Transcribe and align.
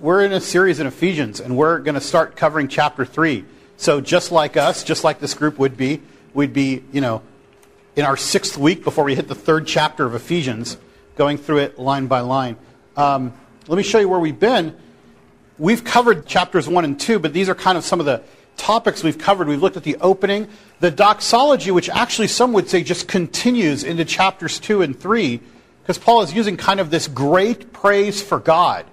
We're 0.00 0.24
in 0.24 0.32
a 0.32 0.40
series 0.40 0.78
in 0.78 0.86
Ephesians, 0.86 1.40
and 1.40 1.56
we're 1.56 1.80
going 1.80 1.96
to 1.96 2.00
start 2.00 2.36
covering 2.36 2.68
chapter 2.68 3.04
3. 3.04 3.44
So, 3.78 4.00
just 4.00 4.30
like 4.30 4.56
us, 4.56 4.84
just 4.84 5.02
like 5.02 5.18
this 5.18 5.34
group 5.34 5.58
would 5.58 5.76
be, 5.76 6.00
we'd 6.34 6.52
be, 6.52 6.84
you 6.92 7.00
know, 7.00 7.20
in 7.96 8.04
our 8.04 8.16
sixth 8.16 8.56
week 8.56 8.84
before 8.84 9.02
we 9.02 9.16
hit 9.16 9.26
the 9.26 9.34
third 9.34 9.66
chapter 9.66 10.04
of 10.04 10.14
Ephesians, 10.14 10.78
going 11.16 11.36
through 11.36 11.58
it 11.58 11.80
line 11.80 12.06
by 12.06 12.20
line. 12.20 12.56
Um, 12.96 13.32
let 13.66 13.76
me 13.76 13.82
show 13.82 13.98
you 13.98 14.08
where 14.08 14.20
we've 14.20 14.38
been. 14.38 14.76
We've 15.58 15.82
covered 15.82 16.26
chapters 16.26 16.68
1 16.68 16.84
and 16.84 17.00
2, 17.00 17.18
but 17.18 17.32
these 17.32 17.48
are 17.48 17.56
kind 17.56 17.76
of 17.76 17.82
some 17.82 17.98
of 17.98 18.06
the 18.06 18.22
topics 18.56 19.02
we've 19.02 19.18
covered. 19.18 19.48
We've 19.48 19.60
looked 19.60 19.76
at 19.76 19.82
the 19.82 19.96
opening, 19.96 20.46
the 20.78 20.92
doxology, 20.92 21.72
which 21.72 21.90
actually 21.90 22.28
some 22.28 22.52
would 22.52 22.68
say 22.68 22.84
just 22.84 23.08
continues 23.08 23.82
into 23.82 24.04
chapters 24.04 24.60
2 24.60 24.82
and 24.82 24.96
3, 24.96 25.40
because 25.82 25.98
Paul 25.98 26.22
is 26.22 26.32
using 26.32 26.56
kind 26.56 26.78
of 26.78 26.90
this 26.90 27.08
great 27.08 27.72
praise 27.72 28.22
for 28.22 28.38
God. 28.38 28.86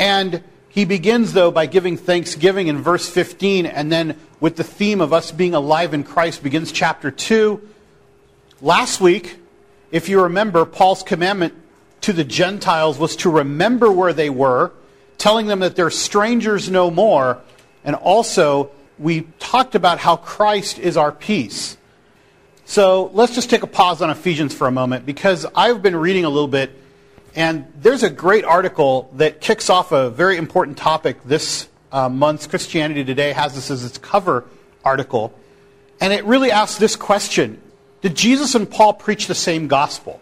And 0.00 0.42
he 0.70 0.86
begins, 0.86 1.34
though, 1.34 1.50
by 1.50 1.66
giving 1.66 1.98
thanksgiving 1.98 2.68
in 2.68 2.78
verse 2.78 3.06
15, 3.06 3.66
and 3.66 3.92
then 3.92 4.16
with 4.40 4.56
the 4.56 4.64
theme 4.64 5.02
of 5.02 5.12
us 5.12 5.30
being 5.30 5.54
alive 5.54 5.92
in 5.92 6.04
Christ 6.04 6.42
begins 6.42 6.72
chapter 6.72 7.10
2. 7.10 7.60
Last 8.62 9.02
week, 9.02 9.38
if 9.90 10.08
you 10.08 10.22
remember, 10.22 10.64
Paul's 10.64 11.02
commandment 11.02 11.52
to 12.00 12.14
the 12.14 12.24
Gentiles 12.24 12.98
was 12.98 13.14
to 13.16 13.30
remember 13.30 13.92
where 13.92 14.14
they 14.14 14.30
were, 14.30 14.72
telling 15.18 15.48
them 15.48 15.58
that 15.58 15.76
they're 15.76 15.90
strangers 15.90 16.70
no 16.70 16.90
more, 16.90 17.38
and 17.84 17.94
also 17.94 18.70
we 18.98 19.26
talked 19.38 19.74
about 19.74 19.98
how 19.98 20.16
Christ 20.16 20.78
is 20.78 20.96
our 20.96 21.12
peace. 21.12 21.76
So 22.64 23.10
let's 23.12 23.34
just 23.34 23.50
take 23.50 23.64
a 23.64 23.66
pause 23.66 24.00
on 24.00 24.08
Ephesians 24.08 24.54
for 24.54 24.66
a 24.66 24.72
moment 24.72 25.04
because 25.04 25.44
I've 25.54 25.82
been 25.82 25.96
reading 25.96 26.24
a 26.24 26.30
little 26.30 26.48
bit 26.48 26.70
and 27.34 27.72
there's 27.76 28.02
a 28.02 28.10
great 28.10 28.44
article 28.44 29.10
that 29.14 29.40
kicks 29.40 29.70
off 29.70 29.92
a 29.92 30.10
very 30.10 30.36
important 30.36 30.76
topic 30.76 31.22
this 31.24 31.68
uh, 31.92 32.08
month's 32.08 32.46
Christianity 32.46 33.04
Today 33.04 33.32
has 33.32 33.54
this 33.54 33.70
as 33.70 33.84
its 33.84 33.98
cover 33.98 34.44
article. 34.84 35.34
And 36.00 36.12
it 36.12 36.24
really 36.24 36.50
asks 36.50 36.78
this 36.78 36.96
question 36.96 37.60
Did 38.00 38.16
Jesus 38.16 38.54
and 38.54 38.70
Paul 38.70 38.94
preach 38.94 39.26
the 39.26 39.34
same 39.34 39.68
gospel? 39.68 40.20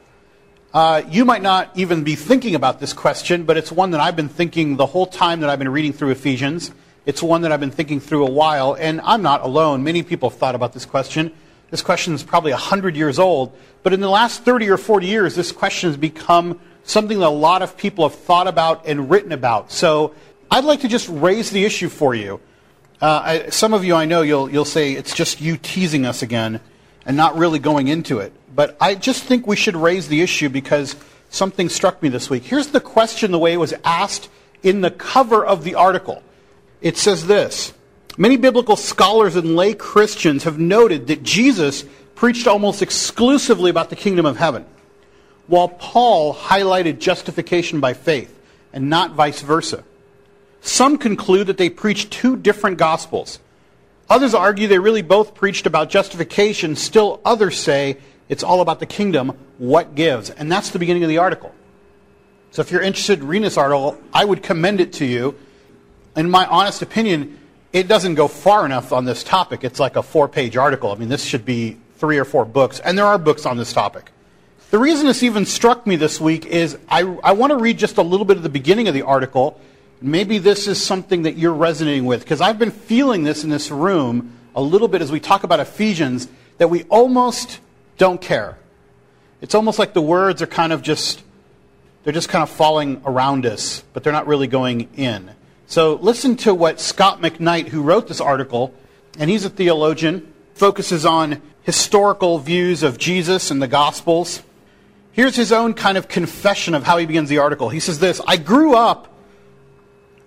Uh, 0.72 1.02
you 1.08 1.24
might 1.24 1.40
not 1.40 1.70
even 1.76 2.04
be 2.04 2.14
thinking 2.14 2.54
about 2.54 2.78
this 2.78 2.92
question, 2.92 3.44
but 3.44 3.56
it's 3.56 3.72
one 3.72 3.92
that 3.92 4.00
I've 4.00 4.16
been 4.16 4.28
thinking 4.28 4.76
the 4.76 4.86
whole 4.86 5.06
time 5.06 5.40
that 5.40 5.48
I've 5.48 5.58
been 5.58 5.70
reading 5.70 5.94
through 5.94 6.10
Ephesians. 6.10 6.72
It's 7.06 7.22
one 7.22 7.40
that 7.42 7.52
I've 7.52 7.60
been 7.60 7.70
thinking 7.70 8.00
through 8.00 8.26
a 8.26 8.30
while, 8.30 8.74
and 8.78 9.00
I'm 9.00 9.22
not 9.22 9.40
alone. 9.40 9.82
Many 9.82 10.02
people 10.02 10.28
have 10.28 10.38
thought 10.38 10.54
about 10.54 10.74
this 10.74 10.84
question. 10.84 11.32
This 11.70 11.82
question 11.82 12.14
is 12.14 12.22
probably 12.22 12.52
100 12.52 12.96
years 12.96 13.18
old, 13.18 13.56
but 13.82 13.92
in 13.92 14.00
the 14.00 14.08
last 14.08 14.44
30 14.44 14.70
or 14.70 14.78
40 14.78 15.06
years, 15.06 15.34
this 15.34 15.52
question 15.52 15.90
has 15.90 15.96
become 15.96 16.60
something 16.84 17.18
that 17.18 17.26
a 17.26 17.28
lot 17.28 17.62
of 17.62 17.76
people 17.76 18.08
have 18.08 18.18
thought 18.18 18.48
about 18.48 18.86
and 18.86 19.10
written 19.10 19.32
about. 19.32 19.70
So 19.70 20.14
I'd 20.50 20.64
like 20.64 20.80
to 20.80 20.88
just 20.88 21.08
raise 21.10 21.50
the 21.50 21.64
issue 21.64 21.88
for 21.88 22.14
you. 22.14 22.40
Uh, 23.00 23.20
I, 23.24 23.48
some 23.50 23.74
of 23.74 23.84
you 23.84 23.94
I 23.94 24.06
know 24.06 24.22
you'll, 24.22 24.50
you'll 24.50 24.64
say 24.64 24.92
it's 24.92 25.14
just 25.14 25.40
you 25.40 25.56
teasing 25.56 26.06
us 26.06 26.22
again 26.22 26.60
and 27.04 27.16
not 27.16 27.36
really 27.36 27.58
going 27.58 27.88
into 27.88 28.18
it. 28.18 28.32
But 28.54 28.76
I 28.80 28.94
just 28.94 29.24
think 29.24 29.46
we 29.46 29.56
should 29.56 29.76
raise 29.76 30.08
the 30.08 30.22
issue 30.22 30.48
because 30.48 30.96
something 31.30 31.68
struck 31.68 32.02
me 32.02 32.08
this 32.08 32.30
week. 32.30 32.44
Here's 32.44 32.68
the 32.68 32.80
question 32.80 33.30
the 33.30 33.38
way 33.38 33.52
it 33.52 33.58
was 33.58 33.74
asked 33.84 34.28
in 34.62 34.80
the 34.80 34.90
cover 34.90 35.44
of 35.44 35.64
the 35.64 35.74
article. 35.74 36.22
It 36.80 36.96
says 36.96 37.26
this 37.26 37.72
Many 38.18 38.36
biblical 38.36 38.74
scholars 38.74 39.36
and 39.36 39.54
lay 39.54 39.74
Christians 39.74 40.42
have 40.42 40.58
noted 40.58 41.06
that 41.06 41.22
Jesus 41.22 41.84
preached 42.16 42.48
almost 42.48 42.82
exclusively 42.82 43.70
about 43.70 43.90
the 43.90 43.96
kingdom 43.96 44.26
of 44.26 44.36
heaven 44.36 44.66
while 45.46 45.68
Paul 45.68 46.34
highlighted 46.34 46.98
justification 46.98 47.78
by 47.78 47.94
faith 47.94 48.36
and 48.72 48.90
not 48.90 49.12
vice 49.12 49.40
versa. 49.40 49.84
Some 50.60 50.98
conclude 50.98 51.46
that 51.46 51.58
they 51.58 51.70
preached 51.70 52.10
two 52.10 52.36
different 52.36 52.76
gospels. 52.76 53.38
Others 54.10 54.34
argue 54.34 54.66
they 54.66 54.80
really 54.80 55.02
both 55.02 55.34
preached 55.36 55.66
about 55.66 55.88
justification. 55.88 56.74
Still, 56.74 57.20
others 57.24 57.56
say 57.56 57.98
it's 58.28 58.42
all 58.42 58.60
about 58.60 58.80
the 58.80 58.86
kingdom, 58.86 59.38
what 59.58 59.94
gives. 59.94 60.28
And 60.30 60.50
that's 60.50 60.70
the 60.70 60.80
beginning 60.80 61.04
of 61.04 61.08
the 61.08 61.18
article. 61.18 61.54
So 62.50 62.62
if 62.62 62.72
you're 62.72 62.82
interested 62.82 63.20
in 63.20 63.28
reading 63.28 63.44
this 63.44 63.56
article, 63.56 63.96
I 64.12 64.24
would 64.24 64.42
commend 64.42 64.80
it 64.80 64.94
to 64.94 65.04
you. 65.04 65.36
In 66.16 66.28
my 66.28 66.46
honest 66.46 66.82
opinion, 66.82 67.38
it 67.72 67.88
doesn't 67.88 68.14
go 68.14 68.28
far 68.28 68.64
enough 68.64 68.92
on 68.92 69.04
this 69.04 69.22
topic. 69.22 69.64
It's 69.64 69.80
like 69.80 69.96
a 69.96 70.02
four 70.02 70.28
page 70.28 70.56
article. 70.56 70.90
I 70.92 70.96
mean, 70.96 71.08
this 71.08 71.24
should 71.24 71.44
be 71.44 71.76
three 71.96 72.18
or 72.18 72.24
four 72.24 72.44
books, 72.44 72.80
and 72.80 72.96
there 72.96 73.06
are 73.06 73.18
books 73.18 73.44
on 73.44 73.56
this 73.56 73.72
topic. 73.72 74.10
The 74.70 74.78
reason 74.78 75.06
this 75.06 75.22
even 75.22 75.46
struck 75.46 75.86
me 75.86 75.96
this 75.96 76.20
week 76.20 76.46
is 76.46 76.78
I, 76.88 77.00
I 77.24 77.32
want 77.32 77.52
to 77.52 77.56
read 77.56 77.78
just 77.78 77.96
a 77.96 78.02
little 78.02 78.26
bit 78.26 78.36
of 78.36 78.42
the 78.42 78.48
beginning 78.48 78.86
of 78.86 78.94
the 78.94 79.02
article. 79.02 79.58
Maybe 80.00 80.38
this 80.38 80.68
is 80.68 80.80
something 80.80 81.22
that 81.22 81.36
you're 81.36 81.54
resonating 81.54 82.04
with, 82.04 82.20
because 82.20 82.40
I've 82.40 82.58
been 82.58 82.70
feeling 82.70 83.24
this 83.24 83.44
in 83.44 83.50
this 83.50 83.70
room 83.70 84.32
a 84.54 84.62
little 84.62 84.88
bit 84.88 85.02
as 85.02 85.10
we 85.10 85.20
talk 85.20 85.42
about 85.42 85.58
Ephesians, 85.58 86.28
that 86.58 86.68
we 86.68 86.84
almost 86.84 87.60
don't 87.96 88.20
care. 88.20 88.58
It's 89.40 89.54
almost 89.54 89.78
like 89.78 89.92
the 89.92 90.02
words 90.02 90.42
are 90.42 90.46
kind 90.46 90.72
of 90.72 90.82
just, 90.82 91.22
they're 92.04 92.12
just 92.12 92.28
kind 92.28 92.42
of 92.42 92.50
falling 92.50 93.02
around 93.04 93.46
us, 93.46 93.82
but 93.92 94.04
they're 94.04 94.12
not 94.12 94.26
really 94.26 94.46
going 94.48 94.88
in. 94.96 95.30
So 95.70 95.96
listen 95.96 96.36
to 96.38 96.54
what 96.54 96.80
Scot 96.80 97.20
McKnight, 97.20 97.68
who 97.68 97.82
wrote 97.82 98.08
this 98.08 98.22
article, 98.22 98.72
and 99.18 99.28
he's 99.28 99.44
a 99.44 99.50
theologian, 99.50 100.32
focuses 100.54 101.04
on 101.04 101.42
historical 101.60 102.38
views 102.38 102.82
of 102.82 102.96
Jesus 102.96 103.50
and 103.50 103.60
the 103.60 103.68
Gospels. 103.68 104.42
Here's 105.12 105.36
his 105.36 105.52
own 105.52 105.74
kind 105.74 105.98
of 105.98 106.08
confession 106.08 106.74
of 106.74 106.84
how 106.84 106.96
he 106.96 107.04
begins 107.04 107.28
the 107.28 107.36
article. 107.36 107.68
He 107.68 107.80
says 107.80 107.98
this 107.98 108.18
I 108.26 108.38
grew 108.38 108.74
up 108.74 109.12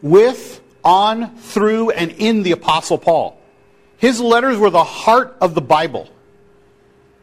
with, 0.04 0.62
on, 0.84 1.36
through, 1.38 1.90
and 1.90 2.12
in 2.12 2.44
the 2.44 2.52
Apostle 2.52 3.00
Paul. 3.00 3.42
His 3.98 4.22
letters 4.22 4.60
were 4.60 4.70
the 4.70 4.84
heart 4.84 5.38
of 5.42 5.56
the 5.56 5.62
Bible. 5.62 6.08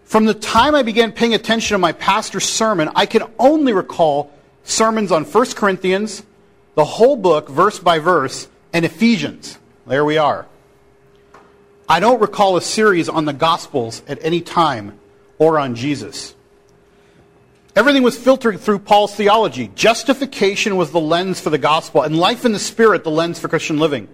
From 0.02 0.24
the 0.24 0.34
time 0.34 0.74
I 0.74 0.82
began 0.82 1.12
paying 1.12 1.34
attention 1.34 1.76
to 1.76 1.78
my 1.78 1.92
pastor's 1.92 2.46
sermon, 2.46 2.90
I 2.96 3.06
can 3.06 3.22
only 3.38 3.72
recall 3.72 4.32
sermons 4.64 5.12
on 5.12 5.22
1 5.22 5.46
Corinthians, 5.52 6.24
the 6.78 6.84
whole 6.84 7.16
book, 7.16 7.48
verse 7.48 7.80
by 7.80 7.98
verse, 7.98 8.46
and 8.72 8.84
Ephesians. 8.84 9.58
There 9.88 10.04
we 10.04 10.16
are. 10.16 10.46
I 11.88 11.98
don't 11.98 12.20
recall 12.20 12.56
a 12.56 12.62
series 12.62 13.08
on 13.08 13.24
the 13.24 13.32
Gospels 13.32 14.00
at 14.06 14.20
any 14.22 14.42
time 14.42 14.96
or 15.38 15.58
on 15.58 15.74
Jesus. 15.74 16.36
Everything 17.74 18.04
was 18.04 18.16
filtered 18.16 18.60
through 18.60 18.78
Paul's 18.78 19.12
theology. 19.12 19.72
Justification 19.74 20.76
was 20.76 20.92
the 20.92 21.00
lens 21.00 21.40
for 21.40 21.50
the 21.50 21.58
gospel, 21.58 22.02
and 22.02 22.16
life 22.16 22.44
in 22.44 22.52
the 22.52 22.60
spirit 22.60 23.02
the 23.02 23.10
lens 23.10 23.40
for 23.40 23.48
Christian 23.48 23.78
living. 23.78 24.06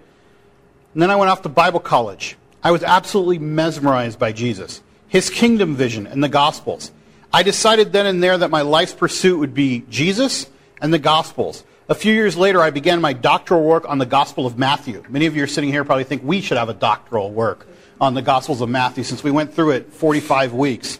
And 0.94 1.02
then 1.02 1.10
I 1.10 1.16
went 1.16 1.30
off 1.30 1.42
to 1.42 1.50
Bible 1.50 1.80
college. 1.80 2.38
I 2.62 2.70
was 2.70 2.82
absolutely 2.82 3.40
mesmerized 3.40 4.18
by 4.18 4.32
Jesus, 4.32 4.80
his 5.06 5.28
kingdom 5.28 5.76
vision, 5.76 6.06
and 6.06 6.24
the 6.24 6.30
gospels. 6.30 6.92
I 7.30 7.42
decided 7.42 7.92
then 7.92 8.06
and 8.06 8.22
there 8.22 8.38
that 8.38 8.50
my 8.50 8.62
life's 8.62 8.94
pursuit 8.94 9.38
would 9.38 9.52
be 9.52 9.84
Jesus 9.90 10.46
and 10.80 10.94
the 10.94 10.98
gospels. 10.98 11.62
A 11.86 11.94
few 11.94 12.14
years 12.14 12.34
later, 12.34 12.62
I 12.62 12.70
began 12.70 13.02
my 13.02 13.12
doctoral 13.12 13.62
work 13.62 13.86
on 13.86 13.98
the 13.98 14.06
Gospel 14.06 14.46
of 14.46 14.56
Matthew. 14.56 15.02
Many 15.10 15.26
of 15.26 15.36
you 15.36 15.44
are 15.44 15.46
sitting 15.46 15.68
here 15.68 15.84
probably 15.84 16.04
think 16.04 16.22
we 16.24 16.40
should 16.40 16.56
have 16.56 16.70
a 16.70 16.74
doctoral 16.74 17.30
work 17.30 17.66
on 18.00 18.14
the 18.14 18.22
Gospels 18.22 18.62
of 18.62 18.70
Matthew 18.70 19.04
since 19.04 19.22
we 19.22 19.30
went 19.30 19.52
through 19.52 19.72
it 19.72 19.92
45 19.92 20.54
weeks. 20.54 20.98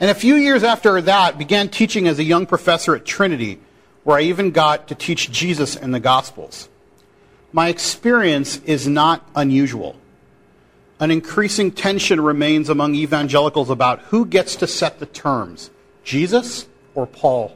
And 0.00 0.10
a 0.10 0.14
few 0.14 0.36
years 0.36 0.64
after 0.64 0.98
that, 1.02 1.36
began 1.36 1.68
teaching 1.68 2.08
as 2.08 2.18
a 2.18 2.24
young 2.24 2.46
professor 2.46 2.96
at 2.96 3.04
Trinity, 3.04 3.60
where 4.04 4.16
I 4.16 4.22
even 4.22 4.52
got 4.52 4.88
to 4.88 4.94
teach 4.94 5.30
Jesus 5.30 5.76
and 5.76 5.94
the 5.94 6.00
Gospels. 6.00 6.70
My 7.52 7.68
experience 7.68 8.56
is 8.64 8.88
not 8.88 9.28
unusual. 9.36 9.96
An 10.98 11.10
increasing 11.10 11.72
tension 11.72 12.22
remains 12.22 12.70
among 12.70 12.94
evangelicals 12.94 13.68
about 13.68 14.00
who 14.04 14.24
gets 14.24 14.56
to 14.56 14.66
set 14.66 14.98
the 14.98 15.04
terms, 15.04 15.70
Jesus 16.04 16.66
or 16.94 17.06
Paul. 17.06 17.54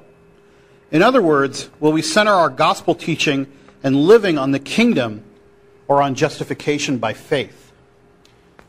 In 0.90 1.02
other 1.02 1.20
words, 1.20 1.68
will 1.80 1.92
we 1.92 2.02
center 2.02 2.30
our 2.30 2.48
gospel 2.48 2.94
teaching 2.94 3.46
and 3.82 3.96
living 3.96 4.38
on 4.38 4.52
the 4.52 4.58
kingdom 4.58 5.24
or 5.88 6.00
on 6.00 6.14
justification 6.14 6.98
by 6.98 7.12
faith? 7.12 7.72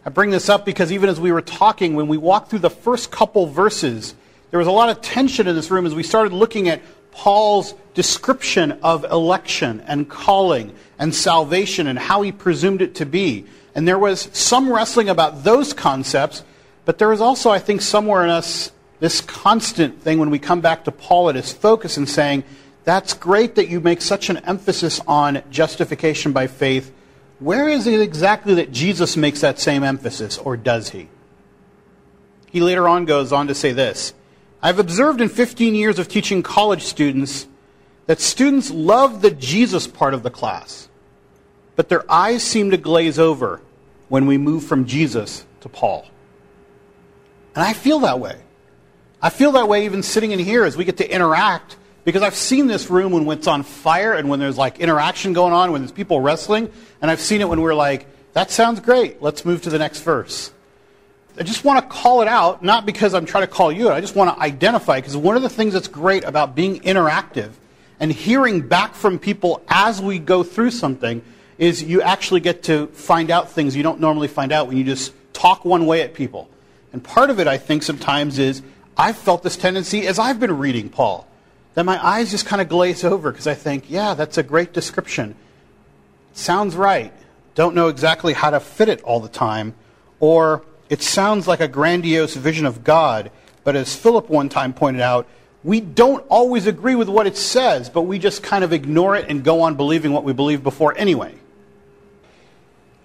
I 0.05 0.09
bring 0.09 0.31
this 0.31 0.49
up 0.49 0.65
because 0.65 0.91
even 0.91 1.09
as 1.09 1.19
we 1.19 1.31
were 1.31 1.41
talking, 1.41 1.95
when 1.95 2.07
we 2.07 2.17
walked 2.17 2.49
through 2.49 2.59
the 2.59 2.69
first 2.69 3.11
couple 3.11 3.45
verses, 3.45 4.15
there 4.51 4.57
was 4.57 4.67
a 4.67 4.71
lot 4.71 4.89
of 4.89 5.01
tension 5.01 5.47
in 5.47 5.55
this 5.55 5.69
room 5.69 5.85
as 5.85 5.93
we 5.93 6.03
started 6.03 6.33
looking 6.33 6.69
at 6.69 6.81
Paul's 7.11 7.73
description 7.93 8.73
of 8.83 9.03
election 9.03 9.83
and 9.85 10.07
calling 10.07 10.73
and 10.97 11.13
salvation 11.13 11.87
and 11.87 11.99
how 11.99 12.21
he 12.21 12.31
presumed 12.31 12.81
it 12.81 12.95
to 12.95 13.05
be. 13.05 13.45
And 13.75 13.87
there 13.87 13.99
was 13.99 14.29
some 14.33 14.71
wrestling 14.71 15.09
about 15.09 15.43
those 15.43 15.73
concepts, 15.73 16.43
but 16.85 16.97
there 16.97 17.09
was 17.09 17.21
also, 17.21 17.49
I 17.49 17.59
think, 17.59 17.81
somewhere 17.81 18.23
in 18.23 18.29
us 18.29 18.71
this 18.99 19.21
constant 19.21 20.01
thing 20.01 20.19
when 20.19 20.29
we 20.29 20.39
come 20.39 20.61
back 20.61 20.85
to 20.85 20.91
Paul 20.91 21.29
at 21.29 21.35
his 21.35 21.53
focus 21.53 21.97
and 21.97 22.09
saying, 22.09 22.43
that's 22.83 23.13
great 23.13 23.55
that 23.55 23.67
you 23.67 23.81
make 23.81 24.01
such 24.01 24.29
an 24.29 24.37
emphasis 24.37 25.01
on 25.07 25.43
justification 25.51 26.31
by 26.31 26.47
faith, 26.47 26.93
where 27.39 27.67
is 27.67 27.85
it 27.85 27.99
exactly 27.99 28.55
that 28.55 28.71
Jesus 28.71 29.17
makes 29.17 29.41
that 29.41 29.59
same 29.59 29.83
emphasis, 29.83 30.37
or 30.37 30.57
does 30.57 30.89
he? 30.89 31.09
He 32.49 32.61
later 32.61 32.87
on 32.87 33.05
goes 33.05 33.33
on 33.33 33.47
to 33.47 33.55
say 33.55 33.73
this 33.73 34.13
I've 34.61 34.79
observed 34.79 35.21
in 35.21 35.29
15 35.29 35.75
years 35.75 35.99
of 35.99 36.07
teaching 36.07 36.41
college 36.41 36.83
students 36.83 37.47
that 38.07 38.21
students 38.21 38.71
love 38.71 39.21
the 39.21 39.31
Jesus 39.31 39.85
part 39.85 40.13
of 40.13 40.23
the 40.23 40.31
class, 40.31 40.87
but 41.75 41.89
their 41.89 42.09
eyes 42.09 42.41
seem 42.41 42.71
to 42.71 42.77
glaze 42.77 43.19
over 43.19 43.61
when 44.07 44.25
we 44.25 44.37
move 44.37 44.63
from 44.63 44.85
Jesus 44.85 45.45
to 45.59 45.69
Paul. 45.69 46.07
And 47.53 47.65
I 47.65 47.73
feel 47.73 47.99
that 47.99 48.19
way. 48.19 48.37
I 49.21 49.29
feel 49.29 49.53
that 49.53 49.67
way 49.67 49.85
even 49.85 50.03
sitting 50.03 50.31
in 50.31 50.39
here 50.39 50.63
as 50.63 50.77
we 50.77 50.85
get 50.85 50.97
to 50.97 51.11
interact 51.11 51.75
because 52.03 52.21
I've 52.21 52.35
seen 52.35 52.67
this 52.67 52.89
room 52.89 53.11
when 53.11 53.37
it's 53.37 53.47
on 53.47 53.63
fire 53.63 54.13
and 54.13 54.29
when 54.29 54.39
there's 54.39 54.57
like 54.57 54.79
interaction 54.79 55.33
going 55.33 55.53
on, 55.53 55.71
when 55.71 55.81
there's 55.81 55.91
people 55.91 56.21
wrestling, 56.21 56.71
and 57.01 57.09
I've 57.11 57.19
seen 57.19 57.41
it 57.41 57.49
when 57.49 57.59
we're 57.59 57.73
like, 57.73 58.05
that 58.33 58.51
sounds 58.51 58.79
great, 58.79 59.21
let's 59.21 59.43
move 59.43 59.63
to 59.63 59.69
the 59.69 59.79
next 59.79 60.01
verse. 60.01 60.51
I 61.39 61.43
just 61.43 61.63
want 61.63 61.81
to 61.81 61.87
call 61.87 62.21
it 62.21 62.27
out, 62.27 62.63
not 62.63 62.85
because 62.85 63.13
I'm 63.13 63.25
trying 63.25 63.43
to 63.43 63.51
call 63.51 63.71
you 63.71 63.89
out, 63.89 63.95
I 63.95 64.01
just 64.01 64.15
want 64.15 64.35
to 64.35 64.41
identify, 64.41 64.99
because 64.99 65.17
one 65.17 65.35
of 65.35 65.41
the 65.41 65.49
things 65.49 65.73
that's 65.73 65.87
great 65.87 66.23
about 66.23 66.55
being 66.55 66.79
interactive 66.81 67.51
and 67.99 68.11
hearing 68.11 68.61
back 68.61 68.93
from 68.93 69.17
people 69.17 69.63
as 69.67 70.01
we 70.01 70.19
go 70.19 70.43
through 70.43 70.71
something 70.71 71.23
is 71.57 71.83
you 71.83 72.01
actually 72.03 72.39
get 72.39 72.63
to 72.63 72.87
find 72.87 73.31
out 73.31 73.51
things 73.51 73.75
you 73.75 73.83
don't 73.83 73.99
normally 73.99 74.27
find 74.27 74.51
out 74.51 74.67
when 74.67 74.77
you 74.77 74.83
just 74.83 75.11
talk 75.33 75.65
one 75.65 75.87
way 75.87 76.01
at 76.03 76.13
people. 76.13 76.49
And 76.93 77.03
part 77.03 77.29
of 77.29 77.39
it, 77.39 77.47
I 77.47 77.57
think, 77.57 77.83
sometimes 77.83 78.39
is 78.39 78.61
I've 78.97 79.17
felt 79.17 79.43
this 79.43 79.57
tendency 79.57 80.07
as 80.07 80.17
I've 80.17 80.39
been 80.39 80.57
reading 80.57 80.89
Paul, 80.89 81.27
that 81.75 81.85
my 81.85 82.03
eyes 82.03 82.31
just 82.31 82.45
kind 82.45 82.61
of 82.61 82.69
glaze 82.69 83.03
over 83.03 83.31
because 83.31 83.47
I 83.47 83.53
think, 83.53 83.89
yeah, 83.89 84.15
that's 84.15 84.37
a 84.37 84.43
great 84.43 84.73
description. 84.73 85.35
Sounds 86.33 86.75
right. 86.75 87.13
Don't 87.53 87.75
know 87.75 87.87
exactly 87.87 88.33
how 88.33 88.49
to 88.49 88.59
fit 88.59 88.89
it 88.89 89.01
all 89.01 89.19
the 89.19 89.29
time. 89.29 89.75
Or 90.19 90.63
it 90.89 91.03
sounds 91.03 91.47
like 91.47 91.59
a 91.59 91.67
grandiose 91.67 92.35
vision 92.35 92.65
of 92.65 92.83
God, 92.83 93.29
but 93.63 93.75
as 93.75 93.95
Philip 93.95 94.29
one 94.29 94.49
time 94.49 94.73
pointed 94.73 95.01
out, 95.01 95.27
we 95.63 95.79
don't 95.81 96.25
always 96.29 96.65
agree 96.65 96.95
with 96.95 97.09
what 97.09 97.27
it 97.27 97.35
says, 97.35 97.89
but 97.89 98.03
we 98.03 98.19
just 98.19 98.41
kind 98.41 98.63
of 98.63 98.73
ignore 98.73 99.15
it 99.15 99.25
and 99.29 99.43
go 99.43 99.61
on 99.61 99.75
believing 99.75 100.13
what 100.13 100.23
we 100.23 100.33
believed 100.33 100.63
before 100.63 100.97
anyway. 100.97 101.35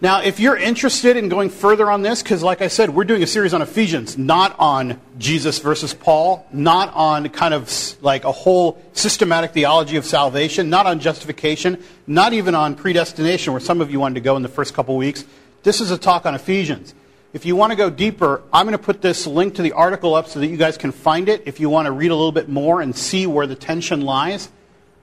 Now, 0.02 0.20
if 0.20 0.40
you're 0.40 0.56
interested 0.56 1.16
in 1.16 1.28
going 1.28 1.48
further 1.48 1.88
on 1.88 2.02
this, 2.02 2.24
because 2.24 2.42
like 2.42 2.60
I 2.60 2.66
said, 2.66 2.90
we're 2.90 3.04
doing 3.04 3.22
a 3.22 3.26
series 3.28 3.54
on 3.54 3.62
Ephesians, 3.62 4.18
not 4.18 4.58
on 4.58 5.00
Jesus 5.16 5.60
versus 5.60 5.94
Paul, 5.94 6.44
not 6.52 6.92
on 6.92 7.28
kind 7.28 7.54
of 7.54 7.72
like 8.02 8.24
a 8.24 8.32
whole 8.32 8.82
systematic 8.94 9.52
theology 9.52 9.96
of 9.96 10.04
salvation, 10.04 10.68
not 10.68 10.86
on 10.86 10.98
justification, 10.98 11.80
not 12.08 12.32
even 12.32 12.56
on 12.56 12.74
predestination, 12.74 13.52
where 13.52 13.60
some 13.60 13.80
of 13.80 13.92
you 13.92 14.00
wanted 14.00 14.14
to 14.14 14.22
go 14.22 14.34
in 14.34 14.42
the 14.42 14.48
first 14.48 14.74
couple 14.74 14.96
weeks. 14.96 15.24
This 15.62 15.80
is 15.80 15.92
a 15.92 15.98
talk 15.98 16.26
on 16.26 16.34
Ephesians. 16.34 16.94
If 17.32 17.46
you 17.46 17.54
want 17.54 17.70
to 17.70 17.76
go 17.76 17.88
deeper, 17.88 18.42
I'm 18.52 18.66
going 18.66 18.76
to 18.76 18.84
put 18.84 19.02
this 19.02 19.24
link 19.24 19.54
to 19.54 19.62
the 19.62 19.70
article 19.70 20.16
up 20.16 20.26
so 20.26 20.40
that 20.40 20.48
you 20.48 20.56
guys 20.56 20.76
can 20.76 20.90
find 20.90 21.28
it 21.28 21.44
if 21.46 21.60
you 21.60 21.70
want 21.70 21.86
to 21.86 21.92
read 21.92 22.10
a 22.10 22.16
little 22.16 22.32
bit 22.32 22.48
more 22.48 22.80
and 22.80 22.96
see 22.96 23.28
where 23.28 23.46
the 23.46 23.54
tension 23.54 24.00
lies 24.00 24.48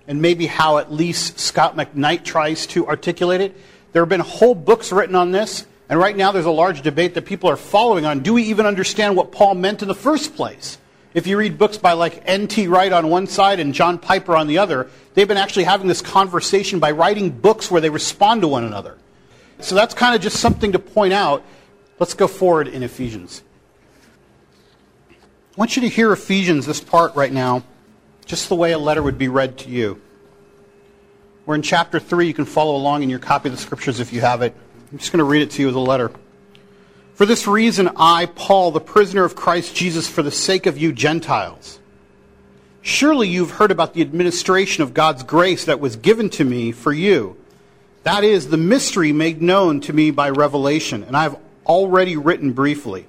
and 0.10 0.22
maybe 0.22 0.46
how 0.46 0.78
at 0.78 0.92
least 0.92 1.40
Scot 1.40 1.78
McKnight 1.78 2.26
tries 2.26 2.68
to 2.68 2.86
articulate 2.86 3.40
it. 3.40 3.56
There 3.92 4.02
have 4.02 4.10
been 4.10 4.20
whole 4.20 4.56
books 4.56 4.92
written 4.92 5.16
on 5.16 5.32
this, 5.32 5.66
and 5.90 6.00
right 6.00 6.16
now 6.16 6.32
there's 6.32 6.46
a 6.46 6.52
large 6.52 6.82
debate 6.82 7.16
that 7.16 7.26
people 7.26 7.50
are 7.50 7.58
following 7.58 8.06
on 8.06 8.20
do 8.20 8.34
we 8.34 8.44
even 8.44 8.66
understand 8.66 9.16
what 9.16 9.32
Paul 9.32 9.56
meant 9.56 9.82
in 9.82 9.88
the 9.88 9.96
first 9.96 10.36
place? 10.36 10.78
If 11.14 11.26
you 11.26 11.38
read 11.38 11.58
books 11.58 11.78
by 11.78 11.94
like 11.94 12.22
N.T. 12.26 12.68
Wright 12.68 12.94
on 12.94 13.10
one 13.10 13.26
side 13.26 13.60
and 13.60 13.74
John 13.74 13.98
Piper 13.98 14.36
on 14.36 14.48
the 14.48 14.60
other, 14.60 14.90
they've 15.16 15.28
been 15.28 15.38
actually 15.38 15.64
having 15.64 15.88
this 15.88 16.02
conversation 16.02 16.80
by 16.80 16.92
writing 16.92 17.32
books 17.32 17.72
where 17.72 17.82
they 17.82 17.90
respond 17.90 18.42
to 18.42 18.48
one 18.48 18.64
another. 18.64 18.98
So 19.60 19.74
that's 19.74 19.94
kind 19.94 20.16
of 20.16 20.22
just 20.22 20.38
something 20.38 20.72
to 20.74 20.80
point 20.80 21.14
out 21.14 21.44
Let's 22.00 22.14
go 22.14 22.30
forward 22.30 22.70
in 22.70 22.82
Ephesians. 22.82 23.44
I 25.12 25.16
want 25.58 25.76
you 25.76 25.82
to 25.82 25.90
hear 25.90 26.14
Ephesians, 26.14 26.66
this 26.66 26.80
part 26.80 27.14
right 27.14 27.32
now, 27.32 27.64
just 28.26 28.48
the 28.48 28.56
way 28.56 28.72
a 28.72 28.80
letter 28.80 29.04
would 29.04 29.18
be 29.18 29.28
read 29.28 29.58
to 29.60 29.70
you. 29.70 30.02
We're 31.50 31.56
in 31.56 31.64
chapter 31.64 32.00
3. 32.00 32.28
You 32.28 32.34
can 32.36 32.46
follow 32.46 32.76
along 32.76 33.02
in 33.02 33.10
your 33.10 33.18
copy 33.18 33.50
of 33.50 33.56
the 33.56 33.60
scriptures 33.60 34.00
if 34.00 34.14
you 34.14 34.22
have 34.22 34.44
it. 34.44 34.54
I'm 34.92 35.00
just 35.00 35.12
going 35.12 35.18
to 35.18 35.24
read 35.24 35.42
it 35.42 35.50
to 35.50 35.64
you 35.64 35.70
as 35.70 35.74
a 35.74 35.80
letter. 35.80 36.12
For 37.16 37.26
this 37.26 37.48
reason, 37.48 37.90
I, 37.96 38.28
Paul, 38.28 38.70
the 38.70 38.80
prisoner 38.80 39.24
of 39.24 39.36
Christ 39.36 39.76
Jesus, 39.76 40.08
for 40.08 40.22
the 40.22 40.30
sake 40.30 40.68
of 40.68 40.78
you 40.78 40.94
Gentiles. 40.94 41.80
Surely 42.84 43.30
you've 43.30 43.50
heard 43.50 43.72
about 43.72 43.96
the 43.96 44.02
administration 44.02 44.84
of 44.84 44.94
God's 44.94 45.24
grace 45.24 45.66
that 45.66 45.80
was 45.80 45.96
given 45.96 46.30
to 46.30 46.46
me 46.46 46.72
for 46.72 46.94
you. 46.94 47.36
That 48.04 48.24
is 48.24 48.50
the 48.50 48.58
mystery 48.58 49.12
made 49.12 49.42
known 49.42 49.82
to 49.82 49.92
me 49.92 50.12
by 50.12 50.30
revelation, 50.30 51.02
and 51.04 51.18
I 51.18 51.24
have 51.24 51.40
already 51.66 52.16
written 52.16 52.54
briefly. 52.54 53.08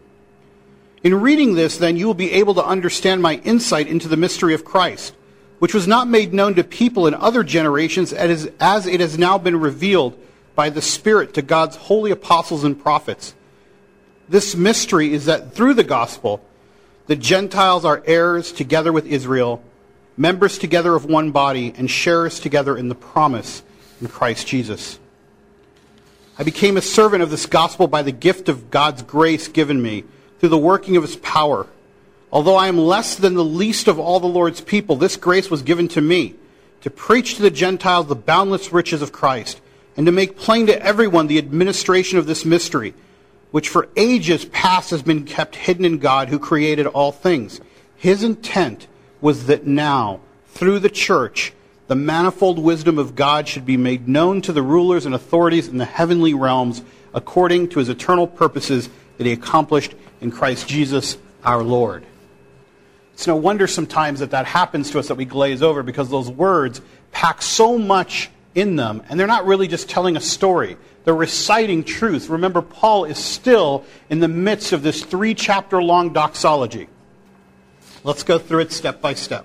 In 1.05 1.21
reading 1.21 1.57
this, 1.57 1.77
then, 1.77 1.99
you 1.99 2.07
will 2.07 2.15
be 2.15 2.33
able 2.33 2.55
to 2.55 2.65
understand 2.65 3.21
my 3.21 3.35
insight 3.45 3.87
into 3.87 4.09
the 4.09 4.17
mystery 4.17 4.55
of 4.55 4.65
Christ, 4.65 5.15
which 5.61 5.75
was 5.75 5.87
not 5.87 6.09
made 6.09 6.35
known 6.35 6.55
to 6.57 6.65
people 6.65 7.07
in 7.07 7.15
other 7.15 7.45
generations 7.45 8.12
as 8.12 8.87
it 8.87 9.01
has 9.01 9.19
now 9.19 9.39
been 9.39 9.61
revealed 9.61 10.19
by 10.57 10.71
the 10.71 10.83
Spirit 10.83 11.35
to 11.35 11.43
God's 11.43 11.77
holy 11.77 12.11
apostles 12.11 12.65
and 12.65 12.83
prophets. 12.83 13.35
This 14.29 14.57
mystery 14.57 15.12
is 15.12 15.27
that 15.27 15.53
through 15.53 15.75
the 15.75 15.85
gospel, 15.85 16.43
the 17.07 17.17
Gentiles 17.17 17.85
are 17.85 18.03
heirs 18.07 18.53
together 18.53 18.93
with 18.93 19.07
Israel, 19.07 19.62
members 20.17 20.59
together 20.59 20.95
of 20.95 21.05
one 21.05 21.31
body, 21.31 21.75
and 21.77 21.91
sharers 21.91 22.41
together 22.41 22.77
in 22.77 22.89
the 22.89 22.95
promise 22.95 23.62
in 24.01 24.09
Christ 24.09 24.47
Jesus. 24.47 24.99
I 26.39 26.43
became 26.43 26.79
a 26.79 26.83
servant 26.83 27.23
of 27.23 27.31
this 27.31 27.45
gospel 27.45 27.87
by 27.87 28.01
the 28.01 28.12
gift 28.12 28.49
of 28.49 28.71
God's 28.71 29.03
grace 29.03 29.47
given 29.47 29.83
me 29.83 30.05
through 30.39 30.49
the 30.49 30.59
working 30.59 30.97
of 30.97 31.03
his 31.03 31.17
power. 31.17 31.67
Although 32.32 32.56
I 32.56 32.69
am 32.69 32.79
less 32.79 33.17
than 33.17 33.35
the 33.35 33.44
least 33.44 33.88
of 33.88 33.99
all 33.99 34.21
the 34.21 34.27
Lord's 34.27 34.61
people, 34.61 34.97
this 34.97 35.17
grace 35.17 35.50
was 35.50 35.62
given 35.62 35.88
to 35.88 36.00
me 36.00 36.37
to 36.82 36.91
preach 36.91 37.35
to 37.35 37.43
the 37.43 37.50
Gentiles 37.50 38.06
the 38.06 38.15
boundless 38.15 38.73
riches 38.73 39.03
of 39.03 39.12
Christ 39.12 39.61
and 39.97 40.06
to 40.06 40.12
make 40.12 40.37
plain 40.37 40.67
to 40.67 40.82
everyone 40.82 41.27
the 41.27 41.38
administration 41.38 42.19
of 42.19 42.27
this 42.27 42.44
mystery, 42.44 42.94
which 43.50 43.69
for 43.69 43.88
ages 43.97 44.44
past 44.47 44.91
has 44.91 45.03
been 45.03 45.25
kept 45.25 45.56
hidden 45.56 45.85
in 45.85 45.99
God 45.99 46.29
who 46.29 46.38
created 46.38 46.87
all 46.87 47.11
things. 47.11 47.61
His 47.97 48.23
intent 48.23 48.87
was 49.21 49.47
that 49.47 49.67
now, 49.67 50.21
through 50.47 50.79
the 50.79 50.88
church, 50.88 51.53
the 51.88 51.97
manifold 51.97 52.61
wisdom 52.61 52.99
of 52.99 53.17
God 53.17 53.49
should 53.49 53.67
be 53.67 53.76
made 53.76 54.06
known 54.06 54.41
to 54.43 54.53
the 54.53 54.62
rulers 54.62 55.05
and 55.05 55.15
authorities 55.15 55.67
in 55.67 55.79
the 55.79 55.85
heavenly 55.85 56.33
realms 56.33 56.83
according 57.12 57.69
to 57.71 57.81
his 57.81 57.88
eternal 57.88 58.29
purposes 58.29 58.88
that 59.19 59.26
he 59.26 59.33
accomplished 59.33 59.94
in 60.21 60.31
Christ 60.31 60.69
Jesus 60.69 61.19
our 61.43 61.65
Lord. 61.65 62.06
It's 63.21 63.27
no 63.27 63.37
wonder 63.37 63.67
sometimes 63.67 64.21
that 64.21 64.31
that 64.31 64.47
happens 64.47 64.93
to 64.93 64.99
us 64.99 65.09
that 65.09 65.17
we 65.17 65.27
glaze 65.27 65.63
over 65.63 65.83
because 65.83 66.09
those 66.09 66.31
words 66.31 66.81
pack 67.13 67.43
so 67.43 67.77
much 67.77 68.31
in 68.55 68.77
them 68.77 69.03
and 69.11 69.21
they're 69.21 69.27
not 69.27 69.45
really 69.45 69.69
just 69.69 69.91
telling 69.91 70.17
a 70.17 70.23
story. 70.23 70.79
They're 71.05 71.15
reciting 71.15 71.85
truth. 71.85 72.31
Remember, 72.31 72.62
Paul 72.62 73.05
is 73.05 73.19
still 73.19 73.85
in 74.09 74.21
the 74.21 74.29
midst 74.29 74.73
of 74.73 74.83
this 74.83 75.05
three 75.05 75.35
chapter 75.35 75.83
long 75.83 76.15
doxology. 76.15 76.89
Let's 78.05 78.23
go 78.23 78.39
through 78.39 78.61
it 78.61 78.73
step 78.73 79.03
by 79.03 79.12
step. 79.12 79.45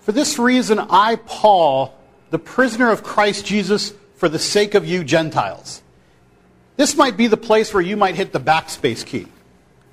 For 0.00 0.12
this 0.12 0.38
reason, 0.38 0.78
I, 0.78 1.16
Paul, 1.16 1.94
the 2.30 2.38
prisoner 2.38 2.90
of 2.90 3.02
Christ 3.02 3.44
Jesus, 3.44 3.92
for 4.14 4.30
the 4.30 4.38
sake 4.38 4.74
of 4.74 4.86
you 4.86 5.04
Gentiles. 5.04 5.82
This 6.78 6.96
might 6.96 7.18
be 7.18 7.26
the 7.26 7.36
place 7.36 7.74
where 7.74 7.82
you 7.82 7.98
might 7.98 8.14
hit 8.14 8.32
the 8.32 8.40
backspace 8.40 9.04
key. 9.04 9.26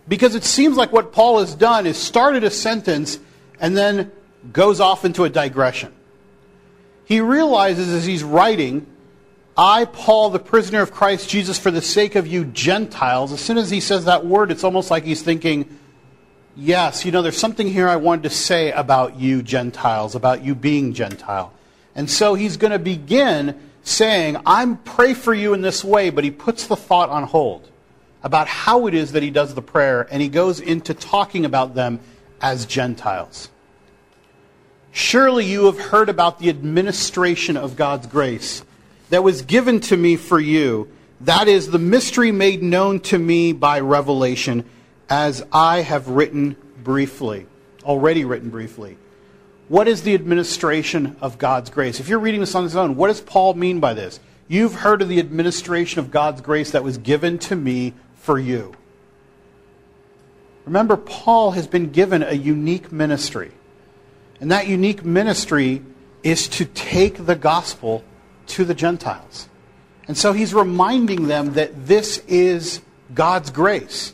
Because 0.07 0.35
it 0.35 0.43
seems 0.43 0.75
like 0.75 0.91
what 0.91 1.11
Paul 1.11 1.39
has 1.39 1.55
done 1.55 1.85
is 1.85 1.97
started 1.97 2.43
a 2.43 2.49
sentence 2.49 3.19
and 3.59 3.77
then 3.77 4.11
goes 4.51 4.79
off 4.79 5.05
into 5.05 5.23
a 5.23 5.29
digression. 5.29 5.93
He 7.05 7.21
realizes 7.21 7.89
as 7.89 8.05
he's 8.05 8.23
writing, 8.23 8.87
I, 9.55 9.85
Paul, 9.85 10.31
the 10.31 10.39
prisoner 10.39 10.81
of 10.81 10.91
Christ 10.91 11.29
Jesus, 11.29 11.57
for 11.57 11.71
the 11.71 11.81
sake 11.81 12.15
of 12.15 12.27
you 12.27 12.45
Gentiles, 12.45 13.31
as 13.31 13.39
soon 13.39 13.57
as 13.57 13.69
he 13.69 13.79
says 13.79 14.05
that 14.05 14.25
word, 14.25 14.51
it's 14.51 14.63
almost 14.63 14.89
like 14.89 15.03
he's 15.03 15.21
thinking, 15.21 15.77
yes, 16.55 17.05
you 17.05 17.11
know, 17.11 17.21
there's 17.21 17.37
something 17.37 17.67
here 17.67 17.87
I 17.87 17.97
wanted 17.97 18.23
to 18.23 18.29
say 18.31 18.71
about 18.71 19.19
you 19.19 19.41
Gentiles, 19.41 20.15
about 20.15 20.43
you 20.43 20.55
being 20.55 20.93
Gentile. 20.93 21.53
And 21.95 22.09
so 22.09 22.33
he's 22.33 22.57
going 22.57 22.71
to 22.71 22.79
begin 22.79 23.59
saying, 23.83 24.37
I'm 24.45 24.77
pray 24.77 25.13
for 25.13 25.33
you 25.33 25.53
in 25.53 25.61
this 25.61 25.83
way, 25.83 26.09
but 26.09 26.23
he 26.23 26.31
puts 26.31 26.67
the 26.67 26.75
thought 26.75 27.09
on 27.09 27.23
hold 27.23 27.69
about 28.23 28.47
how 28.47 28.87
it 28.87 28.93
is 28.93 29.11
that 29.11 29.23
he 29.23 29.29
does 29.29 29.53
the 29.53 29.61
prayer, 29.61 30.07
and 30.09 30.21
he 30.21 30.29
goes 30.29 30.59
into 30.59 30.93
talking 30.93 31.45
about 31.45 31.75
them 31.75 31.99
as 32.41 32.65
Gentiles. 32.65 33.49
Surely 34.91 35.45
you 35.45 35.65
have 35.65 35.79
heard 35.79 36.07
about 36.07 36.39
the 36.39 36.49
administration 36.49 37.57
of 37.57 37.75
God's 37.75 38.07
grace 38.07 38.63
that 39.09 39.23
was 39.23 39.41
given 39.41 39.79
to 39.81 39.97
me 39.97 40.15
for 40.15 40.39
you. 40.39 40.87
That 41.21 41.47
is 41.47 41.69
the 41.69 41.79
mystery 41.79 42.31
made 42.31 42.61
known 42.61 42.99
to 43.01 43.17
me 43.17 43.53
by 43.53 43.79
revelation 43.79 44.65
as 45.09 45.43
I 45.51 45.81
have 45.81 46.07
written 46.07 46.55
briefly, 46.83 47.47
already 47.83 48.23
written 48.25 48.49
briefly. 48.49 48.97
What 49.67 49.87
is 49.87 50.03
the 50.03 50.13
administration 50.13 51.15
of 51.21 51.37
God's 51.37 51.69
grace? 51.69 51.99
If 51.99 52.09
you're 52.09 52.19
reading 52.19 52.41
this 52.41 52.55
on 52.55 52.65
its 52.65 52.75
own, 52.75 52.95
what 52.95 53.07
does 53.07 53.21
Paul 53.21 53.53
mean 53.53 53.79
by 53.79 53.93
this? 53.93 54.19
You've 54.47 54.75
heard 54.75 55.01
of 55.01 55.09
the 55.09 55.19
administration 55.19 55.99
of 55.99 56.11
God's 56.11 56.41
grace 56.41 56.71
that 56.71 56.83
was 56.83 56.97
given 56.97 57.39
to 57.39 57.55
me 57.55 57.93
for 58.23 58.39
you. 58.39 58.73
Remember, 60.65 60.95
Paul 60.95 61.51
has 61.51 61.67
been 61.67 61.91
given 61.91 62.23
a 62.23 62.31
unique 62.31 62.89
ministry. 62.89 63.51
And 64.39 64.49
that 64.49 64.65
unique 64.65 65.03
ministry 65.03 65.81
is 66.23 66.47
to 66.47 66.63
take 66.63 67.25
the 67.25 67.35
gospel 67.35 68.01
to 68.47 68.63
the 68.63 68.73
Gentiles. 68.73 69.49
And 70.07 70.17
so 70.17 70.31
he's 70.31 70.53
reminding 70.53 71.27
them 71.27 71.53
that 71.53 71.85
this 71.85 72.19
is 72.29 72.79
God's 73.13 73.49
grace. 73.49 74.13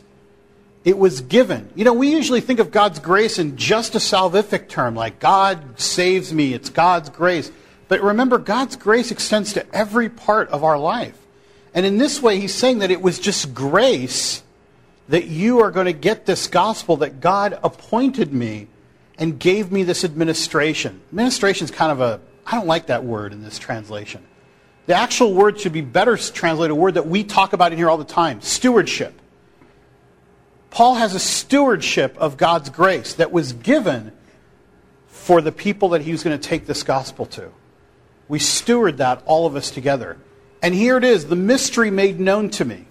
It 0.84 0.98
was 0.98 1.20
given. 1.20 1.70
You 1.76 1.84
know, 1.84 1.92
we 1.92 2.10
usually 2.10 2.40
think 2.40 2.58
of 2.58 2.72
God's 2.72 2.98
grace 2.98 3.38
in 3.38 3.56
just 3.56 3.94
a 3.94 3.98
salvific 3.98 4.68
term, 4.68 4.96
like 4.96 5.20
God 5.20 5.78
saves 5.78 6.32
me, 6.32 6.52
it's 6.52 6.68
God's 6.68 7.10
grace. 7.10 7.52
But 7.86 8.02
remember, 8.02 8.38
God's 8.38 8.74
grace 8.74 9.12
extends 9.12 9.52
to 9.52 9.72
every 9.72 10.08
part 10.08 10.48
of 10.48 10.64
our 10.64 10.78
life. 10.78 11.16
And 11.74 11.86
in 11.86 11.98
this 11.98 12.20
way, 12.20 12.40
he's 12.40 12.54
saying 12.54 12.80
that 12.80 12.90
it 12.90 13.00
was 13.00 13.18
just 13.18 13.54
grace 13.54 14.42
that 15.08 15.26
you 15.26 15.60
are 15.60 15.70
going 15.70 15.86
to 15.86 15.92
get 15.92 16.26
this 16.26 16.46
gospel 16.46 16.98
that 16.98 17.20
God 17.20 17.58
appointed 17.62 18.32
me 18.32 18.68
and 19.18 19.38
gave 19.38 19.70
me 19.70 19.82
this 19.82 20.04
administration. 20.04 21.00
Administration 21.10 21.64
is 21.64 21.70
kind 21.70 21.92
of 21.92 22.00
a, 22.00 22.20
I 22.46 22.56
don't 22.56 22.66
like 22.66 22.86
that 22.86 23.04
word 23.04 23.32
in 23.32 23.42
this 23.42 23.58
translation. 23.58 24.24
The 24.86 24.94
actual 24.94 25.34
word 25.34 25.60
should 25.60 25.72
be 25.72 25.82
better 25.82 26.16
translated, 26.16 26.72
a 26.72 26.74
word 26.74 26.94
that 26.94 27.06
we 27.06 27.22
talk 27.22 27.52
about 27.52 27.72
in 27.72 27.78
here 27.78 27.90
all 27.90 27.98
the 27.98 28.04
time 28.04 28.40
stewardship. 28.40 29.14
Paul 30.70 30.94
has 30.94 31.14
a 31.14 31.20
stewardship 31.20 32.16
of 32.18 32.36
God's 32.36 32.70
grace 32.70 33.14
that 33.14 33.32
was 33.32 33.52
given 33.52 34.12
for 35.08 35.40
the 35.40 35.52
people 35.52 35.90
that 35.90 36.02
he 36.02 36.12
was 36.12 36.22
going 36.22 36.38
to 36.38 36.48
take 36.48 36.66
this 36.66 36.82
gospel 36.82 37.26
to. 37.26 37.50
We 38.28 38.38
steward 38.38 38.98
that, 38.98 39.22
all 39.26 39.46
of 39.46 39.56
us 39.56 39.70
together. 39.70 40.16
And 40.62 40.74
here 40.74 40.96
it 40.96 41.04
is, 41.04 41.26
the 41.26 41.36
mystery 41.36 41.90
made 41.90 42.20
known 42.20 42.50
to 42.50 42.64
me. 42.64 42.84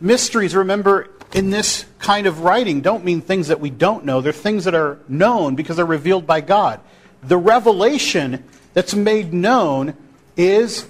Mysteries, 0.00 0.54
remember, 0.54 1.08
in 1.32 1.50
this 1.50 1.84
kind 1.98 2.26
of 2.26 2.40
writing 2.40 2.80
don't 2.80 3.04
mean 3.04 3.20
things 3.20 3.48
that 3.48 3.60
we 3.60 3.70
don't 3.70 4.04
know. 4.04 4.20
They're 4.20 4.32
things 4.32 4.64
that 4.64 4.74
are 4.74 4.98
known 5.08 5.54
because 5.54 5.76
they're 5.76 5.86
revealed 5.86 6.26
by 6.26 6.40
God. 6.40 6.80
The 7.22 7.36
revelation 7.36 8.44
that's 8.74 8.94
made 8.94 9.32
known 9.32 9.96
is 10.36 10.86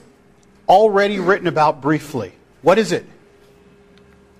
already 0.69 1.19
written 1.21 1.47
about 1.47 1.81
briefly. 1.81 2.33
What 2.63 2.79
is 2.79 2.93
it? 2.93 3.07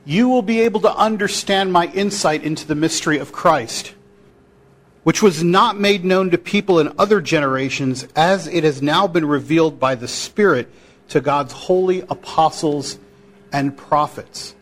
You 0.05 0.29
will 0.29 0.43
be 0.43 0.61
able 0.61 0.81
to 0.81 0.95
understand 0.95 1.73
my 1.73 1.87
insight 1.87 2.45
into 2.45 2.67
the 2.67 2.75
mystery 2.75 3.19
of 3.19 3.33
Christ, 3.33 3.95
which 5.05 5.23
was 5.23 5.43
not 5.43 5.79
made 5.79 6.05
known 6.05 6.31
to 6.31 6.39
people 6.39 6.79
in 6.79 6.93
other 6.99 7.21
generations, 7.21 8.07
as 8.15 8.47
it 8.47 8.65
has 8.65 8.83
now 8.83 9.07
been 9.07 9.27
revealed 9.27 9.81
by 9.81 9.95
the 9.95 10.09
Spirit 10.09 10.69
to 11.09 11.21
God's 11.21 11.53
holy 11.53 12.01
apostles 12.03 12.99
and 13.53 13.77
prophets. 13.77 14.55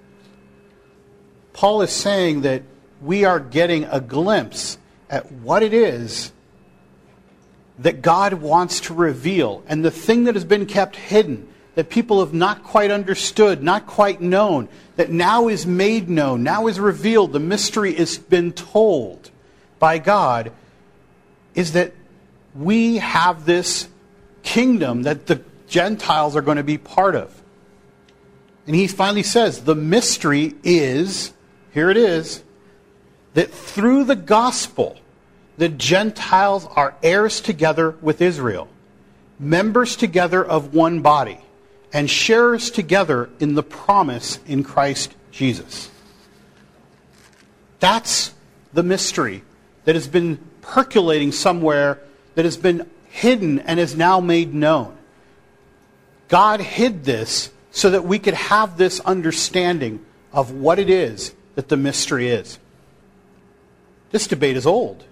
Paul 1.53 1.83
is 1.83 1.93
saying 1.93 2.43
that 2.43 2.63
we 3.01 3.25
are 3.25 3.41
getting 3.41 3.85
a 3.85 4.01
glimpse 4.01 4.79
at 5.09 5.31
what 5.31 5.63
it 5.63 5.73
is 5.73 6.33
that 7.79 8.03
God 8.03 8.35
wants 8.35 8.81
to 8.83 8.95
reveal. 8.95 9.63
And 9.67 9.85
the 9.85 9.91
thing 9.91 10.25
that 10.25 10.35
has 10.35 10.45
been 10.45 10.67
kept 10.67 10.97
hidden, 10.97 11.49
that 11.75 11.91
people 11.91 12.21
have 12.21 12.33
not 12.33 12.63
quite 12.63 12.91
understood, 12.91 13.63
not 13.63 13.87
quite 13.87 14.21
known, 14.21 14.69
that 14.97 15.11
now 15.11 15.49
is 15.49 15.67
made 15.67 16.09
known, 16.09 16.43
now 16.43 16.67
is 16.69 16.79
revealed, 16.79 17.33
the 17.33 17.41
mystery 17.41 17.95
has 17.95 18.17
been 18.17 18.53
told 18.53 19.31
by 19.79 19.99
God, 19.99 20.53
is 21.55 21.73
that 21.73 21.93
we 22.55 22.99
have 22.99 23.45
this 23.45 23.89
kingdom 24.43 25.03
that 25.03 25.27
the 25.27 25.43
Gentiles 25.75 26.37
are 26.37 26.41
going 26.41 26.57
to 26.57 26.63
be 26.63 26.79
part 26.79 27.17
of. 27.17 27.43
And 28.65 28.77
he 28.77 28.87
finally 28.87 29.25
says, 29.25 29.65
the 29.65 29.75
mystery 29.75 30.55
is, 30.63 31.33
here 31.73 31.91
it 31.91 31.97
is, 31.97 32.45
that 33.33 33.51
through 33.51 34.05
the 34.05 34.15
gospel, 34.15 34.97
the 35.59 35.69
Gentiles 35.69 36.65
are 36.77 36.95
heirs 37.03 37.41
together 37.41 37.91
with 38.01 38.23
Israel, 38.23 38.69
members 39.41 39.97
together 39.97 40.45
of 40.45 40.75
one 40.75 41.01
body, 41.01 41.41
and 41.93 42.09
sharers 42.09 42.71
together 42.71 43.29
in 43.41 43.57
the 43.57 43.65
promise 43.65 44.39
in 44.47 44.63
Christ 44.63 45.13
Jesus. 45.33 45.91
That's 47.81 48.33
the 48.73 48.85
mystery 48.85 49.43
that 49.87 49.97
has 49.97 50.07
been 50.07 50.39
percolating 50.61 51.33
somewhere, 51.33 51.99
that 52.37 52.45
has 52.45 52.57
been 52.57 52.89
hidden 53.09 53.59
and 53.59 53.81
is 53.81 53.97
now 53.97 54.21
made 54.21 54.55
known. 54.55 54.97
God 56.29 56.61
hid 56.61 57.05
this 57.05 57.51
so 57.71 57.91
that 57.91 58.05
we 58.05 58.19
could 58.19 58.35
have 58.35 58.77
this 58.79 59.01
understanding 59.01 60.05
of 60.33 60.53
what 60.53 60.79
it 60.79 60.89
is 60.91 61.35
that 61.55 61.69
the 61.69 61.77
mystery 61.77 62.29
is. 62.29 62.59
This 64.11 64.27
debate 64.27 64.57
is 64.57 64.67
old. 64.67 65.05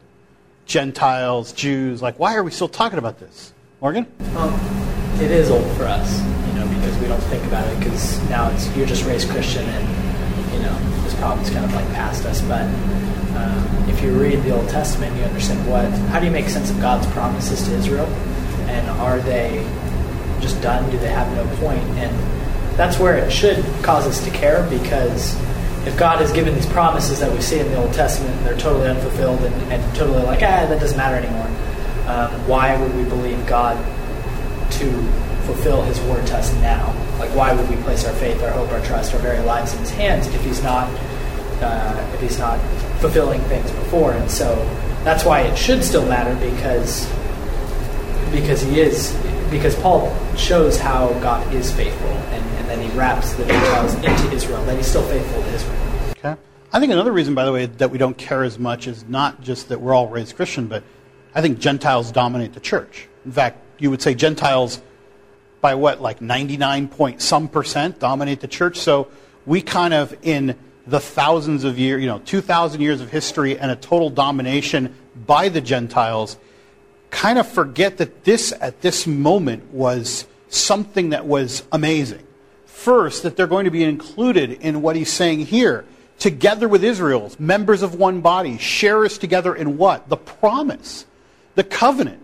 Gentiles, 0.67 1.53
Jews, 1.53 2.01
like, 2.01 2.19
why 2.19 2.37
are 2.37 2.43
we 2.43 2.51
still 2.51 2.69
talking 2.69 2.99
about 2.99 3.19
this? 3.19 3.53
Morgan? 3.81 4.07
Um, 4.37 4.55
it 5.21 5.31
is 5.31 5.51
old 5.51 5.69
for 5.77 5.85
us, 5.85 6.21
you 6.21 6.55
know, 6.55 6.69
because 6.69 6.97
we 6.99 7.09
don't 7.09 7.23
think 7.25 7.45
about 7.45 7.67
it 7.69 7.79
because 7.81 8.21
now 8.31 8.49
it's 8.51 8.75
you're 8.77 8.87
just 8.87 9.05
raised 9.05 9.29
Christian 9.29 9.65
and, 9.65 10.55
you 10.55 10.61
know, 10.61 11.03
this 11.03 11.15
problem's 11.17 11.51
kind 11.51 11.65
of 11.65 11.75
like 11.75 11.87
past 11.95 12.25
us. 12.25 12.41
But 12.43 12.63
um, 13.37 13.89
if 13.89 14.03
you 14.03 14.13
read 14.13 14.43
the 14.45 14.55
Old 14.55 14.69
Testament, 14.69 15.17
you 15.17 15.25
understand 15.25 15.69
what, 15.69 15.91
how 16.11 16.21
do 16.21 16.27
you 16.27 16.33
make 16.33 16.49
sense 16.49 16.71
of 16.71 16.81
God's 16.81 17.07
promises 17.09 17.67
to 17.69 17.75
Israel? 17.75 18.07
And 18.69 18.89
are 19.01 19.19
they 19.19 19.67
just 20.43 20.61
done? 20.61 20.91
Do 20.91 20.99
they 20.99 21.09
have 21.09 21.33
no 21.35 21.47
point? 21.57 21.83
And 21.99 22.15
that's 22.77 22.99
where 22.99 23.17
it 23.17 23.31
should 23.31 23.65
cause 23.83 24.07
us 24.07 24.23
to 24.25 24.31
care 24.31 24.69
because 24.69 25.35
if 25.87 25.97
God 25.99 26.19
has 26.19 26.33
given 26.33 26.55
these 26.55 26.67
promises 26.67 27.21
that 27.21 27.33
we 27.33 27.41
see 27.41 27.59
in 27.59 27.69
the 27.71 27.77
Old 27.77 27.93
Testament 27.93 28.35
and 28.37 28.47
they're 28.47 28.57
totally 28.57 28.89
unfulfilled 28.89 29.41
and, 29.41 29.73
and 29.73 29.97
totally 29.97 30.23
like, 30.23 30.43
ah, 30.43 30.67
that 30.67 30.81
doesn't 30.81 30.97
matter 30.97 31.17
anymore, 31.17 31.47
um, 32.07 32.31
why 32.47 32.81
would 32.81 32.95
we 32.95 33.05
believe 33.05 33.45
God 33.47 33.77
to 34.73 34.91
fulfill 35.45 35.83
his 35.83 36.01
word 36.03 36.27
to 36.29 36.37
us 36.37 36.53
now? 36.61 36.87
Like, 37.19 37.35
why 37.35 37.53
would 37.53 37.69
we 37.69 37.77
place 37.83 38.05
our 38.05 38.15
faith, 38.15 38.43
our 38.43 38.51
hope, 38.51 38.71
our 38.71 38.81
trust, 38.85 39.15
our 39.15 39.21
very 39.21 39.41
lives 39.41 39.73
in 39.75 39.81
his 39.81 39.91
hands 39.91 40.27
if 40.29 40.45
he's 40.45 40.63
not, 40.63 40.89
uh, 41.63 42.11
if 42.15 42.21
he's 42.21 42.39
not 42.39 42.61
fulfilling 43.01 43.41
things 43.43 43.71
before? 43.71 44.13
And 44.13 44.31
so 44.31 44.55
that's 45.05 45.25
why 45.25 45.41
it 45.41 45.57
should 45.57 45.85
still 45.85 46.07
matter 46.07 46.35
because, 46.51 47.07
because 48.31 48.63
he 48.63 48.81
is 48.81 49.13
because 49.53 49.77
Paul 49.77 50.13
shows 50.37 50.79
how 50.79 51.13
God 51.21 51.55
is 51.55 51.71
faithful, 51.71 52.09
and, 52.09 52.45
and 52.57 52.69
then 52.69 52.81
he 52.81 52.89
wraps 52.97 53.35
the 53.35 53.45
Gentiles 53.45 53.95
into 53.95 54.33
Israel, 54.33 54.65
that 54.65 54.77
he's 54.77 54.87
still 54.87 55.07
faithful 55.07 55.43
to 55.43 55.49
Israel. 55.51 55.79
Okay. 56.19 56.35
I 56.73 56.81
think 56.81 56.91
another 56.91 57.13
reason, 57.13 57.35
by 57.35 57.45
the 57.45 57.53
way, 57.53 57.67
that 57.67 57.91
we 57.91 57.99
don't 57.99 58.17
care 58.17 58.43
as 58.43 58.59
much 58.59 58.87
is 58.87 59.05
not 59.07 59.43
just 59.43 59.69
that 59.69 59.81
we're 59.81 59.95
all 59.95 60.09
raised 60.09 60.35
Christian, 60.35 60.67
but 60.67 60.83
I 61.35 61.43
think 61.43 61.59
Gentiles 61.59 62.11
dominate 62.11 62.55
the 62.55 62.61
church. 62.61 63.09
In 63.25 63.33
fact, 63.33 63.59
you 63.79 63.91
would 63.91 64.03
say 64.03 64.15
Gentiles 64.15 64.81
by 65.61 65.75
what, 65.75 66.01
like 66.01 66.21
99 66.21 66.89
point 66.89 67.23
some 67.23 67.49
percent 67.49 68.01
dominate 68.01 68.41
the 68.41 68.49
church. 68.49 68.79
So 68.79 69.09
we 69.47 69.61
kind 69.61 69.95
of, 69.95 70.17
in 70.23 70.57
the 70.87 70.99
thousands 70.99 71.65
of 71.65 71.79
years, 71.79 72.01
you 72.01 72.09
know, 72.09 72.19
2,000 72.21 72.81
years 72.81 73.01
of 73.01 73.11
history 73.11 73.59
and 73.59 73.71
a 73.71 73.77
total 73.77 74.11
domination 74.11 74.95
by 75.27 75.49
the 75.49 75.61
Gentiles, 75.61 76.37
kind 77.13 77.39
of 77.39 77.47
forget 77.47 77.99
that 77.99 78.25
this, 78.25 78.53
at 78.61 78.81
this 78.81 79.07
moment, 79.07 79.73
was 79.73 80.27
something 80.49 81.11
that 81.11 81.27
was 81.27 81.63
amazing. 81.71 82.27
First, 82.67 83.23
that 83.23 83.37
they're 83.37 83.47
going 83.47 83.67
to 83.67 83.71
be 83.71 83.85
included 83.85 84.51
in 84.51 84.83
what 84.83 84.97
he's 84.97 85.13
saying 85.13 85.47
here. 85.47 85.85
Together 86.19 86.67
with 86.69 86.83
Israel's 86.83 87.39
members 87.39 87.83
of 87.83 87.95
one 87.95 88.23
body, 88.23 88.59
sharers 88.59 89.19
together 89.19 89.55
in 89.55 89.77
what? 89.77 90.09
The 90.09 90.17
promise, 90.17 91.07
the 91.55 91.63
covenant. 91.63 92.21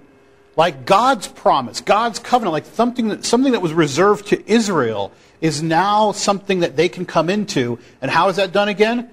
Like 0.57 0.85
God's 0.85 1.29
promise, 1.29 1.81
God's 1.81 2.19
covenant, 2.19 2.53
like 2.53 2.67
something 2.67 3.09
that, 3.09 3.25
something 3.25 3.53
that 3.53 3.63
was 3.63 3.73
reserved 3.73 4.27
to 4.29 4.51
Israel 4.51 5.13
is 5.41 5.63
now 5.63 6.11
something 6.11 6.61
that 6.61 6.75
they 6.75 6.89
can 6.89 7.07
come 7.07 7.31
into. 7.31 7.79
And 8.03 8.11
how 8.11 8.29
is 8.29 8.37
that 8.37 8.51
done 8.51 8.69
again? 8.69 9.09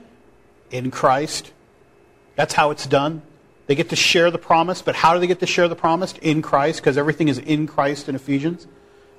In 0.72 0.90
Christ. 0.90 1.52
That's 2.36 2.54
how 2.54 2.72
it's 2.72 2.88
done. 2.88 3.22
They 3.68 3.76
get 3.76 3.90
to 3.90 3.96
share 3.96 4.30
the 4.30 4.38
promise, 4.38 4.82
but 4.82 4.96
how 4.96 5.14
do 5.14 5.20
they 5.20 5.28
get 5.28 5.40
to 5.40 5.48
share 5.48 5.68
the 5.68 5.76
promise? 5.76 6.14
In 6.22 6.42
Christ, 6.42 6.82
because 6.82 6.98
everything 6.98 7.28
is 7.28 7.40
in 7.40 7.68
Christ 7.68 8.08
in 8.08 8.16
Ephesians. 8.16 8.68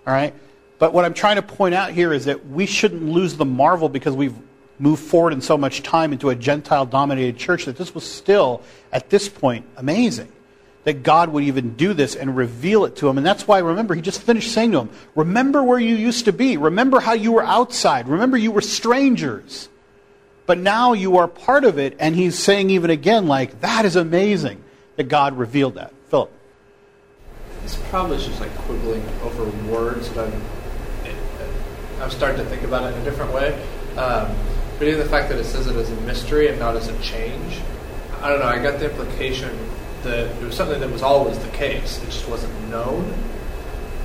All 0.07 0.13
right? 0.13 0.33
But 0.79 0.93
what 0.93 1.05
I'm 1.05 1.15
trying 1.15 1.37
to 1.37 1.43
point 1.43 1.75
out 1.75 1.91
here 1.91 2.13
is 2.13 2.27
that 2.27 2.47
we 2.49 2.67
shouldn't 2.67 3.03
lose 3.03 3.37
the 3.37 3.45
marvel 3.45 3.89
because 3.89 4.15
we've 4.15 4.37
moved 4.79 5.03
forward 5.03 5.33
in 5.33 5.41
so 5.41 5.57
much 5.57 5.83
time 5.83 6.13
into 6.13 6.29
a 6.29 6.35
Gentile 6.35 6.87
dominated 6.87 7.39
church 7.39 7.65
that 7.65 7.77
this 7.77 7.95
was 7.95 8.05
still, 8.05 8.63
at 8.93 9.11
this 9.11 9.29
point, 9.29 9.65
amazing. 9.77 10.31
That 10.85 11.03
God 11.03 11.31
would 11.31 11.43
even 11.43 11.75
do 11.75 11.95
this 11.95 12.15
and 12.15 12.37
reveal 12.37 12.85
it 12.85 12.95
to 12.97 13.09
him. 13.09 13.17
And 13.17 13.27
that's 13.27 13.49
why, 13.49 13.59
remember, 13.59 13.95
he 13.95 14.03
just 14.03 14.23
finished 14.23 14.53
saying 14.53 14.71
to 14.73 14.81
him, 14.81 14.91
Remember 15.17 15.65
where 15.65 15.81
you 15.81 15.97
used 15.97 16.27
to 16.27 16.33
be. 16.33 16.57
Remember 16.57 17.01
how 17.01 17.15
you 17.15 17.33
were 17.33 17.43
outside. 17.43 18.07
Remember 18.07 18.37
you 18.37 18.53
were 18.53 18.61
strangers. 18.61 19.69
But 20.47 20.59
now 20.59 20.93
you 20.93 21.19
are 21.19 21.27
part 21.27 21.65
of 21.65 21.79
it, 21.79 21.97
and 21.99 22.15
he's 22.15 22.39
saying 22.39 22.71
even 22.71 22.91
again, 22.91 23.27
like, 23.27 23.61
that 23.61 23.85
is 23.85 23.97
amazing 23.97 24.63
that 24.95 25.05
God 25.05 25.37
revealed 25.37 25.75
that. 25.75 25.93
Philip. 26.09 26.31
It's 27.65 27.77
probably 27.91 28.19
just 28.19 28.41
like 28.41 28.55
quibbling 28.59 29.05
over 29.23 29.45
words, 29.71 30.09
but 30.09 30.33
I'm, 30.33 30.43
I'm 32.01 32.11
starting 32.11 32.39
to 32.39 32.45
think 32.45 32.63
about 32.63 32.85
it 32.85 32.95
in 32.95 33.03
a 33.03 33.05
different 33.05 33.33
way. 33.33 33.55
Um, 33.97 34.35
but 34.79 34.87
even 34.87 35.01
the 35.01 35.09
fact 35.09 35.29
that 35.31 35.39
it 35.39 35.45
says 35.45 35.67
it 35.67 35.75
as 35.75 35.91
a 35.91 36.01
mystery 36.03 36.49
and 36.49 36.59
not 36.61 36.77
as 36.77 36.89
a 36.89 37.03
change, 37.03 37.61
I 38.21 38.29
don't 38.29 38.39
know, 38.39 38.47
I 38.47 38.63
got 38.63 38.79
the 38.79 38.91
implication 38.91 39.57
that 40.03 40.31
it 40.41 40.43
was 40.43 40.55
something 40.55 40.79
that 40.79 40.91
was 40.91 41.03
always 41.03 41.39
the 41.39 41.49
case. 41.49 42.01
It 42.03 42.07
just 42.07 42.29
wasn't 42.29 42.69
known. 42.69 43.13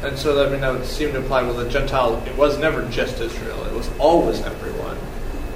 And 0.02 0.18
so, 0.18 0.44
I 0.44 0.50
mean, 0.50 0.62
that 0.62 0.74
would 0.74 0.86
seem 0.86 1.12
to 1.12 1.18
imply, 1.18 1.44
well, 1.44 1.54
the 1.54 1.70
Gentile, 1.70 2.16
it 2.26 2.36
was 2.36 2.58
never 2.58 2.88
just 2.90 3.20
Israel. 3.20 3.64
It 3.66 3.74
was 3.74 3.90
always 4.00 4.42
everyone. 4.42 4.98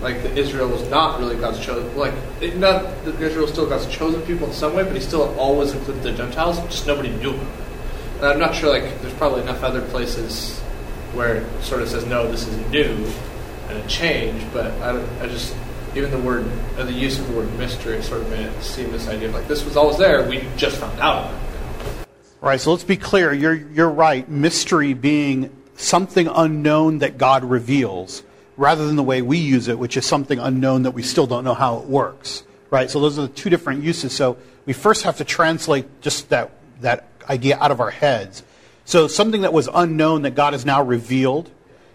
Like, 0.06 0.22
the 0.22 0.38
Israel 0.38 0.70
was 0.70 0.88
not 0.88 1.20
really 1.20 1.36
God's 1.36 1.60
chosen, 1.60 1.98
like, 1.98 2.14
it, 2.40 2.58
not 2.58 2.84
that 3.06 3.20
Israel 3.20 3.48
still 3.48 3.68
God's 3.68 3.88
chosen 3.88 4.22
people 4.22 4.46
in 4.46 4.54
some 4.54 4.76
way, 4.76 4.84
but 4.84 4.94
he 4.94 5.00
still 5.00 5.34
always 5.40 5.72
included 5.72 6.04
the 6.04 6.12
Gentiles, 6.12 6.60
just 6.68 6.86
nobody 6.86 7.10
knew. 7.10 7.34
And 8.18 8.26
I'm 8.26 8.38
not 8.38 8.54
sure, 8.54 8.70
like, 8.70 9.02
there's 9.02 9.16
probably 9.16 9.42
enough 9.42 9.64
other 9.64 9.82
places 9.82 10.60
where 11.16 11.38
it 11.38 11.64
sort 11.64 11.82
of 11.82 11.90
says, 11.90 12.06
no, 12.06 12.30
this 12.30 12.48
is 12.48 12.56
new 12.70 13.12
and 13.68 13.80
a 13.80 13.88
change, 13.88 14.46
but 14.54 14.68
I, 14.80 15.24
I 15.24 15.28
just, 15.28 15.56
even 15.96 16.12
the 16.12 16.20
word, 16.20 16.46
uh, 16.78 16.84
the 16.84 16.94
use 16.94 17.18
of 17.18 17.28
the 17.28 17.34
word 17.34 17.52
mystery 17.58 18.00
sort 18.04 18.22
of 18.22 18.30
made 18.30 18.46
it 18.46 18.62
seem 18.62 18.92
this 18.92 19.08
idea 19.08 19.30
of 19.30 19.34
like, 19.34 19.48
this 19.48 19.66
was 19.66 19.76
always 19.76 19.98
there, 19.98 20.30
we 20.30 20.48
just 20.56 20.78
found 20.78 21.00
out. 21.00 21.34
Right, 22.42 22.62
so 22.62 22.70
let's 22.70 22.84
be 22.84 22.98
clear. 22.98 23.34
You're, 23.34 23.56
you're 23.56 23.90
right. 23.90 24.30
Mystery 24.30 24.94
being 24.94 25.50
something 25.78 26.28
unknown 26.28 27.00
that 27.00 27.18
God 27.18 27.44
reveals, 27.44 28.22
rather 28.58 28.86
than 28.86 28.96
the 28.96 29.04
way 29.04 29.22
we 29.22 29.38
use 29.38 29.68
it, 29.68 29.78
which 29.78 29.98
is 29.98 30.06
something 30.06 30.40
unknown 30.40 30.84
that 30.84 30.92
we 30.92 31.04
still 31.04 31.28
don't 31.28 31.44
know 31.44 31.54
how 31.54 31.78
it 31.80 31.86
works. 31.86 32.44
Right, 32.72 32.90
so 32.90 33.00
those 33.00 33.20
are 33.20 33.24
the 33.24 33.28
two 33.28 33.50
different 33.50 33.84
uses. 33.84 34.14
So 34.14 34.38
we 34.66 34.74
first 34.74 35.04
have 35.04 35.18
to 35.18 35.24
translate 35.24 36.02
just 36.02 36.30
that, 36.30 36.52
that 36.82 37.08
idea 37.30 37.58
out 37.60 37.72
of 37.72 37.80
our 37.80 37.92
heads. 37.92 38.44
So 38.86 39.08
something 39.08 39.42
that 39.42 39.54
was 39.54 39.70
unknown 39.74 40.24
that 40.24 40.36
God 40.36 40.54
has 40.54 40.66
now 40.66 40.82
revealed 40.84 41.50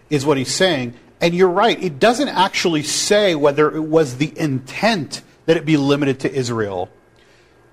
is 0.09 0.25
what 0.25 0.37
he's 0.37 0.53
saying. 0.53 0.93
And 1.19 1.33
you're 1.33 1.49
right, 1.49 1.81
it 1.81 1.99
doesn't 1.99 2.29
actually 2.29 2.83
say 2.83 3.35
whether 3.35 3.73
it 3.75 3.81
was 3.81 4.17
the 4.17 4.37
intent 4.37 5.21
that 5.45 5.57
it 5.57 5.65
be 5.65 5.77
limited 5.77 6.21
to 6.21 6.33
Israel 6.33 6.89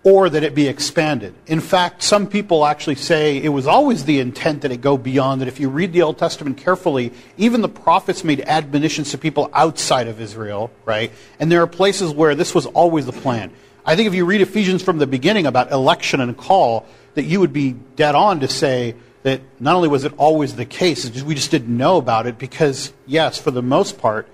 or 0.05 0.31
that 0.31 0.43
it 0.43 0.55
be 0.55 0.69
expanded. 0.69 1.35
In 1.47 1.61
fact, 1.61 2.03
some 2.03 2.29
people 2.29 2.65
actually 2.65 2.95
say 2.95 3.39
it 3.39 3.49
was 3.49 3.67
always 3.67 4.05
the 4.05 4.21
intent 4.21 4.63
that 4.63 4.71
it 4.71 4.81
go 4.81 4.97
beyond, 4.97 5.41
that 5.41 5.49
if 5.49 5.59
you 5.59 5.69
read 5.69 5.93
the 5.93 6.03
Old 6.03 6.19
Testament 6.19 6.57
carefully, 6.57 7.13
even 7.37 7.63
the 7.63 7.69
prophets 7.69 8.23
made 8.23 8.41
admonitions 8.43 9.11
to 9.11 9.19
people 9.19 9.51
outside 9.53 10.07
of 10.07 10.21
Israel, 10.21 10.71
right? 10.85 11.11
And 11.41 11.51
there 11.51 11.63
are 11.63 11.67
places 11.67 12.13
where 12.13 12.35
this 12.35 12.55
was 12.55 12.67
always 12.67 13.07
the 13.07 13.13
plan. 13.13 13.51
I 13.85 13.97
think 13.97 14.07
if 14.07 14.15
you 14.15 14.25
read 14.25 14.41
Ephesians 14.41 14.83
from 14.83 14.99
the 14.99 15.07
beginning 15.07 15.47
about 15.47 15.73
election 15.73 16.21
and 16.21 16.37
call, 16.37 16.87
that 17.15 17.25
you 17.25 17.41
would 17.41 17.53
be 17.53 17.73
dead 17.73 18.15
on 18.15 18.41
to 18.41 18.49
say 18.49 18.95
that 19.25 19.41
not 19.59 19.75
only 19.75 19.89
was 19.89 20.05
it 20.05 20.13
always 20.17 20.55
the 20.55 20.65
case, 20.65 21.23
we 21.23 21.35
just 21.35 21.51
didn't 21.51 21.77
know 21.77 21.97
about 21.97 22.27
it 22.27 22.39
because, 22.39 22.93
yes, 23.07 23.39
for 23.39 23.51
the 23.51 23.63
most 23.63 23.99
part, 23.99 24.29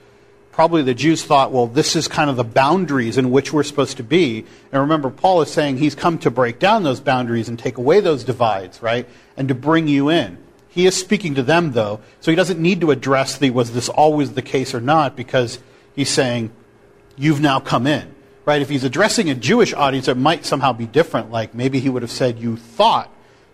probably 0.55 0.83
the 0.83 0.95
Jews 0.95 1.25
thought, 1.25 1.51
well, 1.51 1.67
this 1.67 1.97
is 1.97 2.07
kind 2.07 2.31
of 2.31 2.37
the 2.37 2.45
boundaries 2.45 3.19
in 3.19 3.33
which 3.33 3.53
we're 3.53 3.65
supposed 3.65 3.97
to 3.97 4.05
be. 4.05 4.47
And 4.71 4.81
remember, 4.83 5.11
Paul 5.11 5.43
is 5.43 5.53
saying 5.53 5.79
he's 5.79 5.97
come 5.97 6.17
to 6.19 6.31
break 6.31 6.61
down 6.61 6.85
those 6.85 7.01
boundaries 7.01 7.49
and 7.49 7.59
take 7.59 7.77
away 7.77 7.99
those 7.99 8.23
divides, 8.23 8.81
right? 8.81 9.09
And 9.37 9.49
to 9.49 9.55
bring 9.55 9.89
you 9.89 10.11
in. 10.11 10.39
He 10.69 10.87
is 10.87 10.97
speaking 10.97 11.35
to 11.35 11.43
them, 11.43 11.73
though, 11.73 12.01
so 12.21 12.31
he 12.31 12.37
doesn't 12.37 12.61
need 12.61 12.81
to 12.83 12.93
address 12.93 13.37
the 13.37 13.51
was 13.51 13.73
this 13.73 13.89
always 13.89 14.35
the 14.35 14.43
case 14.43 14.75
or 14.75 14.81
not, 14.81 15.17
because 15.17 15.59
he's 15.93 16.09
saying, 16.09 16.53
you've 17.17 17.41
now 17.41 17.59
come 17.59 17.89
in, 17.89 18.15
right? 18.45 18.63
If 18.63 18.69
he's 18.69 18.85
addressing 18.85 19.29
a 19.29 19.35
Jewish 19.35 19.75
audience, 19.75 20.07
it 20.07 20.17
might 20.17 20.45
somehow 20.45 20.73
be 20.73 20.87
different. 20.87 21.33
Like 21.33 21.53
maybe 21.53 21.81
he 21.81 21.89
would 21.89 22.03
have 22.03 22.13
said, 22.13 22.39
you 22.39 22.57
thought 22.57 23.11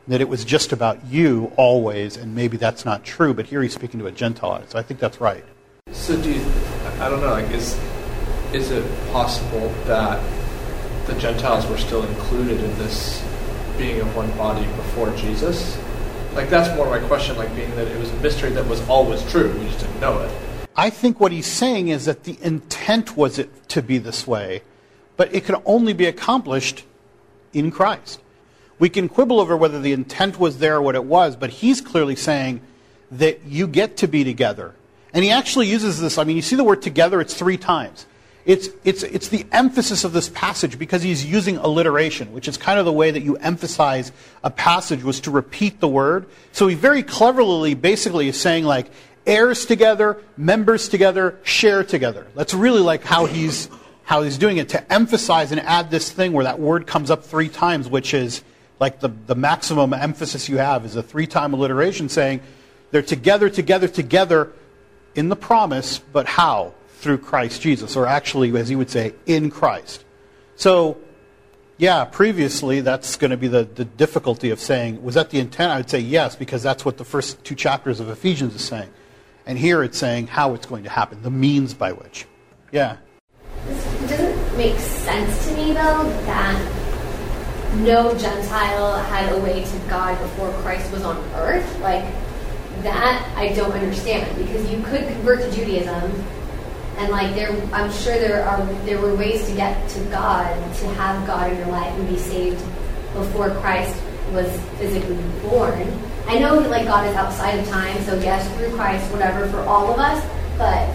that 0.06 0.20
it 0.20 0.28
was 0.28 0.44
just 0.44 0.70
about 0.70 1.06
you 1.06 1.50
always, 1.56 2.18
and 2.18 2.34
maybe 2.34 2.58
that's 2.58 2.84
not 2.84 3.04
true, 3.04 3.32
but 3.32 3.46
here 3.46 3.62
he's 3.62 3.72
speaking 3.72 4.00
to 4.00 4.06
a 4.06 4.12
Gentile, 4.12 4.62
so 4.68 4.78
I 4.78 4.82
think 4.82 5.00
that's 5.00 5.18
right. 5.18 5.44
So 5.92 6.20
do 6.20 6.30
you, 6.30 6.44
I 7.00 7.08
don't 7.08 7.22
know, 7.22 7.30
like, 7.30 7.50
is, 7.50 7.80
is 8.52 8.70
it 8.70 8.84
possible 9.10 9.72
that 9.86 10.22
the 11.06 11.14
Gentiles 11.14 11.66
were 11.66 11.78
still 11.78 12.04
included 12.04 12.60
in 12.60 12.76
this 12.76 13.24
being 13.78 14.02
of 14.02 14.14
one 14.14 14.30
body 14.36 14.66
before 14.76 15.10
Jesus? 15.16 15.78
Like, 16.34 16.50
that's 16.50 16.76
more 16.76 16.90
my 16.90 16.98
question, 17.08 17.38
like, 17.38 17.56
being 17.56 17.74
that 17.76 17.88
it 17.88 17.98
was 17.98 18.10
a 18.10 18.16
mystery 18.16 18.50
that 18.50 18.66
was 18.66 18.86
always 18.86 19.22
true, 19.30 19.50
we 19.58 19.64
just 19.64 19.80
didn't 19.80 19.98
know 19.98 20.20
it. 20.20 20.30
I 20.76 20.90
think 20.90 21.20
what 21.20 21.32
he's 21.32 21.46
saying 21.46 21.88
is 21.88 22.04
that 22.04 22.24
the 22.24 22.36
intent 22.42 23.16
was 23.16 23.38
it 23.38 23.66
to 23.70 23.80
be 23.80 23.96
this 23.96 24.26
way, 24.26 24.60
but 25.16 25.34
it 25.34 25.46
could 25.46 25.56
only 25.64 25.94
be 25.94 26.04
accomplished 26.04 26.84
in 27.54 27.70
Christ. 27.70 28.20
We 28.78 28.90
can 28.90 29.08
quibble 29.08 29.40
over 29.40 29.56
whether 29.56 29.80
the 29.80 29.94
intent 29.94 30.38
was 30.38 30.58
there 30.58 30.76
or 30.76 30.82
what 30.82 30.96
it 30.96 31.04
was, 31.06 31.34
but 31.34 31.48
he's 31.48 31.80
clearly 31.80 32.14
saying 32.14 32.60
that 33.10 33.46
you 33.46 33.66
get 33.66 33.96
to 33.96 34.06
be 34.06 34.22
together 34.22 34.74
and 35.12 35.24
he 35.24 35.30
actually 35.30 35.66
uses 35.68 36.00
this, 36.00 36.18
I 36.18 36.24
mean, 36.24 36.36
you 36.36 36.42
see 36.42 36.56
the 36.56 36.64
word 36.64 36.82
together, 36.82 37.20
it's 37.20 37.34
three 37.34 37.56
times. 37.56 38.06
It's, 38.46 38.68
it's, 38.84 39.02
it's 39.02 39.28
the 39.28 39.44
emphasis 39.52 40.04
of 40.04 40.12
this 40.12 40.28
passage 40.30 40.78
because 40.78 41.02
he's 41.02 41.24
using 41.24 41.58
alliteration, 41.58 42.32
which 42.32 42.48
is 42.48 42.56
kind 42.56 42.78
of 42.78 42.86
the 42.86 42.92
way 42.92 43.10
that 43.10 43.22
you 43.22 43.36
emphasize 43.36 44.12
a 44.42 44.50
passage 44.50 45.02
was 45.02 45.20
to 45.20 45.30
repeat 45.30 45.80
the 45.80 45.88
word. 45.88 46.26
So 46.52 46.66
he 46.66 46.74
very 46.74 47.02
cleverly 47.02 47.74
basically 47.74 48.28
is 48.28 48.40
saying 48.40 48.64
like, 48.64 48.90
heirs 49.26 49.66
together, 49.66 50.22
members 50.36 50.88
together, 50.88 51.38
share 51.42 51.84
together. 51.84 52.26
That's 52.34 52.54
really 52.54 52.80
like 52.80 53.04
how 53.04 53.26
he's, 53.26 53.68
how 54.04 54.22
he's 54.22 54.38
doing 54.38 54.56
it 54.56 54.70
to 54.70 54.92
emphasize 54.92 55.52
and 55.52 55.60
add 55.60 55.90
this 55.90 56.10
thing 56.10 56.32
where 56.32 56.44
that 56.44 56.58
word 56.58 56.86
comes 56.86 57.10
up 57.10 57.24
three 57.24 57.48
times, 57.48 57.88
which 57.88 58.14
is 58.14 58.42
like 58.80 59.00
the, 59.00 59.08
the 59.26 59.34
maximum 59.34 59.92
emphasis 59.92 60.48
you 60.48 60.56
have 60.56 60.84
is 60.86 60.96
a 60.96 61.02
three 61.02 61.26
time 61.26 61.52
alliteration 61.52 62.08
saying 62.08 62.40
they're 62.90 63.02
together, 63.02 63.50
together, 63.50 63.86
together, 63.86 64.52
in 65.14 65.28
the 65.28 65.36
promise, 65.36 65.98
but 65.98 66.26
how? 66.26 66.74
Through 66.98 67.18
Christ 67.18 67.62
Jesus, 67.62 67.96
or 67.96 68.06
actually, 68.06 68.56
as 68.58 68.68
he 68.68 68.76
would 68.76 68.90
say, 68.90 69.14
in 69.26 69.50
Christ. 69.50 70.04
So, 70.56 70.98
yeah, 71.78 72.04
previously 72.04 72.82
that's 72.82 73.16
going 73.16 73.30
to 73.30 73.38
be 73.38 73.48
the, 73.48 73.64
the 73.64 73.86
difficulty 73.86 74.50
of 74.50 74.60
saying, 74.60 75.02
was 75.02 75.14
that 75.14 75.30
the 75.30 75.38
intent? 75.38 75.72
I 75.72 75.78
would 75.78 75.88
say 75.88 76.00
yes, 76.00 76.36
because 76.36 76.62
that's 76.62 76.84
what 76.84 76.98
the 76.98 77.04
first 77.04 77.42
two 77.42 77.54
chapters 77.54 78.00
of 78.00 78.10
Ephesians 78.10 78.54
is 78.54 78.62
saying. 78.62 78.90
And 79.46 79.58
here 79.58 79.82
it's 79.82 79.96
saying 79.96 80.26
how 80.26 80.52
it's 80.54 80.66
going 80.66 80.84
to 80.84 80.90
happen, 80.90 81.22
the 81.22 81.30
means 81.30 81.72
by 81.72 81.92
which. 81.92 82.26
Yeah. 82.70 82.98
It 83.66 84.08
doesn't 84.08 84.58
make 84.58 84.78
sense 84.78 85.48
to 85.48 85.56
me, 85.56 85.72
though, 85.72 86.04
that 86.26 87.76
no 87.76 88.14
Gentile 88.18 88.98
had 89.04 89.32
a 89.32 89.40
way 89.40 89.64
to 89.64 89.78
God 89.88 90.20
before 90.20 90.52
Christ 90.62 90.92
was 90.92 91.02
on 91.02 91.16
earth. 91.34 91.80
Like, 91.80 92.04
that 92.82 93.32
I 93.36 93.52
don't 93.54 93.72
understand 93.72 94.36
because 94.36 94.70
you 94.70 94.82
could 94.82 95.06
convert 95.06 95.40
to 95.40 95.50
Judaism 95.52 96.24
and 96.98 97.10
like 97.10 97.34
there 97.34 97.50
I'm 97.72 97.90
sure 97.90 98.18
there 98.18 98.44
are 98.44 98.64
there 98.84 99.00
were 99.00 99.14
ways 99.14 99.46
to 99.48 99.54
get 99.54 99.88
to 99.90 100.00
God 100.04 100.54
to 100.76 100.86
have 100.94 101.26
God 101.26 101.50
in 101.50 101.58
your 101.58 101.68
life 101.68 101.92
and 101.98 102.08
be 102.08 102.18
saved 102.18 102.58
before 103.14 103.50
Christ 103.56 104.00
was 104.32 104.48
physically 104.78 105.18
born. 105.42 105.88
I 106.26 106.38
know 106.38 106.60
that 106.60 106.70
like 106.70 106.86
God 106.86 107.06
is 107.08 107.16
outside 107.16 107.58
of 107.58 107.68
time, 107.68 108.00
so 108.04 108.14
yes, 108.20 108.48
through 108.56 108.74
Christ, 108.76 109.10
whatever, 109.12 109.48
for 109.48 109.60
all 109.60 109.92
of 109.92 109.98
us, 109.98 110.24
but 110.56 110.86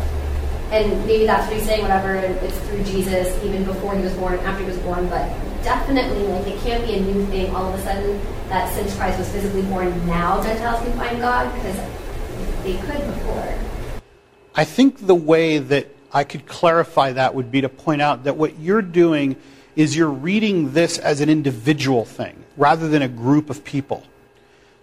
and 0.75 1.05
maybe 1.05 1.25
that's 1.25 1.47
what 1.47 1.55
he's 1.55 1.65
saying, 1.65 1.81
whatever, 1.81 2.15
it's 2.15 2.57
through 2.67 2.83
Jesus, 2.83 3.43
even 3.43 3.63
before 3.63 3.95
he 3.95 4.03
was 4.03 4.13
born, 4.13 4.39
after 4.39 4.63
he 4.63 4.69
was 4.69 4.77
born, 4.79 5.07
but 5.07 5.27
definitely, 5.63 6.27
like, 6.27 6.47
it 6.47 6.59
can't 6.61 6.85
be 6.85 6.95
a 6.95 7.01
new 7.01 7.25
thing 7.27 7.55
all 7.55 7.73
of 7.73 7.79
a 7.79 7.83
sudden 7.83 8.19
that 8.49 8.71
since 8.73 8.95
Christ 8.95 9.17
was 9.17 9.29
physically 9.29 9.63
born, 9.63 10.05
now 10.05 10.43
Gentiles 10.43 10.83
can 10.83 10.93
find 10.97 11.19
God, 11.19 11.53
because 11.55 11.75
they 12.63 12.77
could 12.77 13.05
before. 13.13 13.57
I 14.55 14.63
think 14.63 15.05
the 15.05 15.15
way 15.15 15.57
that 15.57 15.87
I 16.13 16.23
could 16.23 16.45
clarify 16.45 17.11
that 17.13 17.35
would 17.35 17.51
be 17.51 17.61
to 17.61 17.69
point 17.69 18.01
out 18.01 18.23
that 18.23 18.37
what 18.37 18.59
you're 18.59 18.81
doing 18.81 19.35
is 19.75 19.95
you're 19.95 20.09
reading 20.09 20.71
this 20.73 20.97
as 20.97 21.19
an 21.19 21.29
individual 21.29 22.05
thing 22.05 22.43
rather 22.55 22.87
than 22.87 23.01
a 23.01 23.07
group 23.07 23.49
of 23.49 23.63
people. 23.65 24.03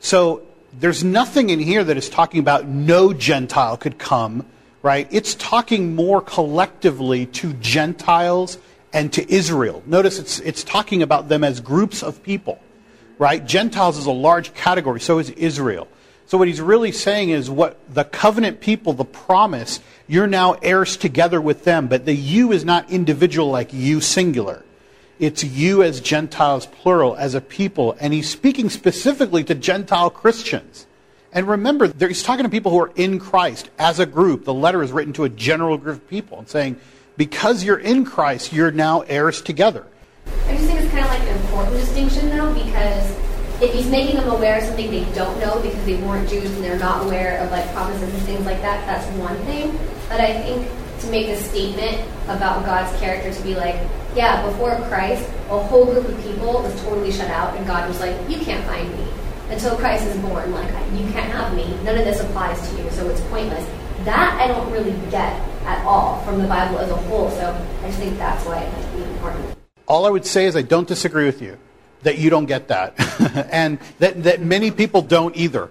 So 0.00 0.42
there's 0.78 1.02
nothing 1.02 1.48
in 1.50 1.58
here 1.58 1.82
that 1.82 1.96
is 1.96 2.10
talking 2.10 2.40
about 2.40 2.66
no 2.66 3.12
Gentile 3.12 3.76
could 3.76 3.98
come 3.98 4.44
right? 4.82 5.08
It's 5.10 5.34
talking 5.36 5.94
more 5.94 6.20
collectively 6.20 7.26
to 7.26 7.52
Gentiles 7.54 8.58
and 8.92 9.12
to 9.12 9.32
Israel. 9.32 9.82
Notice 9.86 10.18
it's, 10.18 10.40
it's 10.40 10.64
talking 10.64 11.02
about 11.02 11.28
them 11.28 11.44
as 11.44 11.60
groups 11.60 12.02
of 12.02 12.22
people, 12.22 12.58
right? 13.18 13.44
Gentiles 13.44 13.96
is 13.96 14.06
a 14.06 14.12
large 14.12 14.52
category, 14.54 15.00
so 15.00 15.18
is 15.18 15.30
Israel. 15.30 15.88
So 16.26 16.38
what 16.38 16.48
he's 16.48 16.60
really 16.60 16.92
saying 16.92 17.30
is 17.30 17.50
what 17.50 17.78
the 17.92 18.04
covenant 18.04 18.60
people, 18.60 18.92
the 18.92 19.04
promise, 19.04 19.80
you're 20.08 20.26
now 20.26 20.54
heirs 20.62 20.96
together 20.96 21.40
with 21.40 21.64
them, 21.64 21.88
but 21.88 22.04
the 22.04 22.14
you 22.14 22.52
is 22.52 22.64
not 22.64 22.90
individual 22.90 23.50
like 23.50 23.72
you 23.72 24.00
singular. 24.00 24.64
It's 25.18 25.44
you 25.44 25.82
as 25.82 26.00
Gentiles 26.00 26.66
plural, 26.66 27.14
as 27.16 27.34
a 27.34 27.40
people, 27.40 27.96
and 28.00 28.12
he's 28.12 28.28
speaking 28.28 28.70
specifically 28.70 29.44
to 29.44 29.54
Gentile 29.54 30.10
Christians. 30.10 30.86
And 31.34 31.48
remember, 31.48 31.90
he's 31.98 32.22
talking 32.22 32.44
to 32.44 32.50
people 32.50 32.72
who 32.72 32.80
are 32.80 32.92
in 32.94 33.18
Christ 33.18 33.70
as 33.78 33.98
a 33.98 34.04
group. 34.04 34.44
The 34.44 34.52
letter 34.52 34.82
is 34.82 34.92
written 34.92 35.14
to 35.14 35.24
a 35.24 35.30
general 35.30 35.78
group 35.78 35.96
of 35.96 36.08
people 36.08 36.38
and 36.38 36.48
saying, 36.48 36.78
because 37.16 37.64
you're 37.64 37.78
in 37.78 38.04
Christ, 38.04 38.52
you're 38.52 38.70
now 38.70 39.00
heirs 39.00 39.40
together. 39.40 39.86
I 40.26 40.56
just 40.56 40.66
think 40.66 40.80
it's 40.80 40.90
kind 40.90 41.04
of 41.04 41.10
like 41.10 41.22
an 41.22 41.36
important 41.38 41.76
distinction, 41.76 42.28
though, 42.28 42.52
because 42.52 43.16
if 43.62 43.72
he's 43.72 43.88
making 43.88 44.16
them 44.16 44.28
aware 44.28 44.58
of 44.58 44.64
something 44.64 44.90
they 44.90 45.04
don't 45.14 45.38
know 45.40 45.58
because 45.62 45.82
they 45.86 45.96
weren't 46.02 46.28
Jews 46.28 46.50
and 46.50 46.64
they're 46.64 46.78
not 46.78 47.06
aware 47.06 47.38
of 47.38 47.50
like 47.50 47.70
promises 47.72 48.12
and 48.12 48.22
things 48.24 48.44
like 48.44 48.60
that, 48.60 48.84
that's 48.86 49.06
one 49.16 49.36
thing. 49.46 49.78
But 50.10 50.20
I 50.20 50.42
think 50.42 50.68
to 51.00 51.06
make 51.10 51.28
a 51.28 51.36
statement 51.36 52.06
about 52.24 52.66
God's 52.66 52.94
character 53.00 53.32
to 53.32 53.42
be 53.42 53.54
like, 53.54 53.76
yeah, 54.14 54.44
before 54.46 54.76
Christ, 54.88 55.26
a 55.48 55.58
whole 55.58 55.86
group 55.86 56.06
of 56.06 56.22
people 56.22 56.62
was 56.62 56.78
totally 56.82 57.10
shut 57.10 57.30
out, 57.30 57.56
and 57.56 57.66
God 57.66 57.88
was 57.88 58.00
like, 58.00 58.16
you 58.28 58.38
can't 58.38 58.64
find 58.66 58.90
me 58.98 59.06
until 59.52 59.76
Christ 59.76 60.06
is 60.06 60.16
born. 60.18 60.50
Like, 60.52 60.68
you 60.92 61.06
can't 61.12 61.30
have 61.30 61.54
me. 61.54 61.76
None 61.84 61.98
of 61.98 62.04
this 62.04 62.20
applies 62.20 62.58
to 62.70 62.82
you, 62.82 62.90
so 62.90 63.08
it's 63.08 63.20
pointless. 63.22 63.64
That 64.04 64.40
I 64.40 64.48
don't 64.48 64.70
really 64.72 64.92
get 65.10 65.40
at 65.64 65.84
all 65.84 66.20
from 66.24 66.40
the 66.40 66.48
Bible 66.48 66.78
as 66.78 66.90
a 66.90 66.96
whole. 66.96 67.30
So 67.30 67.54
I 67.82 67.86
just 67.86 67.98
think 67.98 68.18
that's 68.18 68.44
why 68.44 68.60
it 68.62 68.72
might 68.72 68.96
be 68.96 69.02
important. 69.04 69.56
All 69.86 70.06
I 70.06 70.10
would 70.10 70.26
say 70.26 70.46
is 70.46 70.56
I 70.56 70.62
don't 70.62 70.88
disagree 70.88 71.26
with 71.26 71.42
you 71.42 71.58
that 72.02 72.18
you 72.18 72.30
don't 72.30 72.46
get 72.46 72.68
that, 72.68 72.94
and 73.52 73.78
that, 74.00 74.24
that 74.24 74.40
many 74.40 74.70
people 74.72 75.02
don't 75.02 75.36
either. 75.36 75.70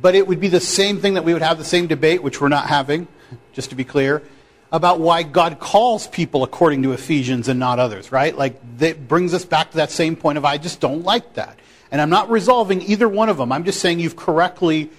But 0.00 0.14
it 0.14 0.28
would 0.28 0.38
be 0.38 0.48
the 0.48 0.60
same 0.60 1.00
thing 1.00 1.14
that 1.14 1.24
we 1.24 1.32
would 1.32 1.42
have 1.42 1.58
the 1.58 1.64
same 1.64 1.86
debate, 1.86 2.22
which 2.22 2.40
we're 2.40 2.48
not 2.48 2.66
having, 2.66 3.08
just 3.52 3.70
to 3.70 3.76
be 3.76 3.82
clear, 3.82 4.22
about 4.70 5.00
why 5.00 5.22
God 5.22 5.58
calls 5.58 6.06
people 6.06 6.44
according 6.44 6.82
to 6.82 6.92
Ephesians 6.92 7.48
and 7.48 7.58
not 7.58 7.78
others, 7.78 8.12
right? 8.12 8.36
Like, 8.36 8.60
that 8.78 9.08
brings 9.08 9.32
us 9.32 9.44
back 9.44 9.70
to 9.70 9.78
that 9.78 9.90
same 9.90 10.14
point 10.14 10.38
of 10.38 10.44
I 10.44 10.58
just 10.58 10.80
don't 10.80 11.02
like 11.02 11.34
that. 11.34 11.58
And 11.90 12.00
I'm 12.00 12.10
not 12.10 12.30
resolving 12.30 12.82
either 12.82 13.08
one 13.08 13.28
of 13.28 13.36
them. 13.36 13.52
I'm 13.52 13.64
just 13.64 13.80
saying 13.80 14.00
you've 14.00 14.16
correctly 14.16 14.90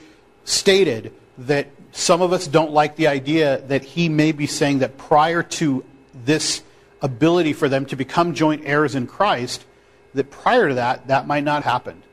stated 0.45 1.13
that 1.39 1.67
some 1.91 2.21
of 2.21 2.33
us 2.33 2.47
don't 2.47 2.71
like 2.71 2.95
the 2.95 3.07
idea 3.07 3.61
that 3.67 3.83
he 3.83 4.09
may 4.09 4.31
be 4.31 4.47
saying 4.47 4.79
that 4.79 4.97
prior 4.97 5.43
to 5.43 5.83
this 6.13 6.61
ability 7.01 7.53
for 7.53 7.69
them 7.69 7.85
to 7.87 7.95
become 7.95 8.33
joint 8.33 8.63
heirs 8.65 8.95
in 8.95 9.07
Christ, 9.07 9.65
that 10.13 10.29
prior 10.31 10.69
to 10.69 10.75
that, 10.75 11.07
that 11.07 11.27
might 11.27 11.43
not 11.43 11.63
happen. 11.63 12.03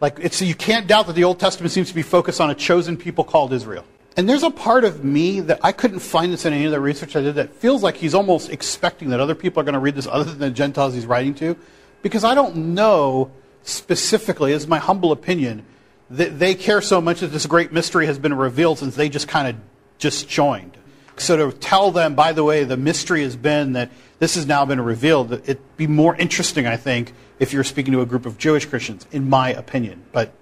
Like, 0.00 0.18
it's, 0.20 0.40
you 0.42 0.54
can't 0.54 0.86
doubt 0.86 1.06
that 1.06 1.14
the 1.14 1.24
Old 1.24 1.40
Testament 1.40 1.72
seems 1.72 1.88
to 1.88 1.94
be 1.94 2.02
focused 2.02 2.40
on 2.40 2.50
a 2.50 2.54
chosen 2.54 2.96
people 2.96 3.24
called 3.24 3.52
Israel. 3.52 3.84
And 4.16 4.28
there's 4.28 4.42
a 4.42 4.50
part 4.50 4.84
of 4.84 5.04
me 5.04 5.40
that 5.40 5.60
I 5.62 5.72
couldn't 5.72 5.98
find 5.98 6.32
this 6.32 6.44
in 6.44 6.52
any 6.52 6.66
of 6.66 6.70
the 6.70 6.80
research 6.80 7.16
I 7.16 7.20
did 7.20 7.34
that 7.34 7.54
feels 7.54 7.82
like 7.82 7.96
he's 7.96 8.14
almost 8.14 8.50
expecting 8.50 9.10
that 9.10 9.20
other 9.20 9.34
people 9.34 9.60
are 9.60 9.64
going 9.64 9.74
to 9.74 9.80
read 9.80 9.96
this 9.96 10.06
other 10.06 10.24
than 10.24 10.38
the 10.38 10.50
Gentiles 10.50 10.94
he's 10.94 11.06
writing 11.06 11.34
to. 11.36 11.56
Because 12.02 12.22
I 12.22 12.34
don't 12.34 12.74
know 12.74 13.30
specifically, 13.64 14.52
as 14.52 14.66
my 14.66 14.78
humble 14.78 15.10
opinion, 15.10 15.64
that 16.10 16.38
they 16.38 16.54
care 16.54 16.80
so 16.80 17.00
much 17.00 17.20
that 17.20 17.28
this 17.28 17.46
great 17.46 17.72
mystery 17.72 18.06
has 18.06 18.18
been 18.18 18.34
revealed 18.34 18.78
since 18.78 18.94
they 18.94 19.08
just 19.08 19.26
kind 19.26 19.48
of 19.48 19.56
just 19.98 20.28
joined. 20.28 20.76
So 21.16 21.50
to 21.50 21.56
tell 21.56 21.90
them, 21.90 22.14
by 22.14 22.32
the 22.32 22.44
way, 22.44 22.64
the 22.64 22.76
mystery 22.76 23.22
has 23.22 23.36
been 23.36 23.72
that 23.72 23.90
this 24.18 24.34
has 24.34 24.46
now 24.46 24.64
been 24.64 24.80
revealed, 24.80 25.32
it'd 25.32 25.76
be 25.76 25.86
more 25.86 26.14
interesting, 26.16 26.66
I 26.66 26.76
think, 26.76 27.12
if 27.38 27.52
you're 27.52 27.64
speaking 27.64 27.92
to 27.92 28.00
a 28.00 28.06
group 28.06 28.26
of 28.26 28.36
Jewish 28.36 28.66
Christians, 28.66 29.06
in 29.12 29.28
my 29.28 29.50
opinion. 29.50 30.04
But 30.12 30.32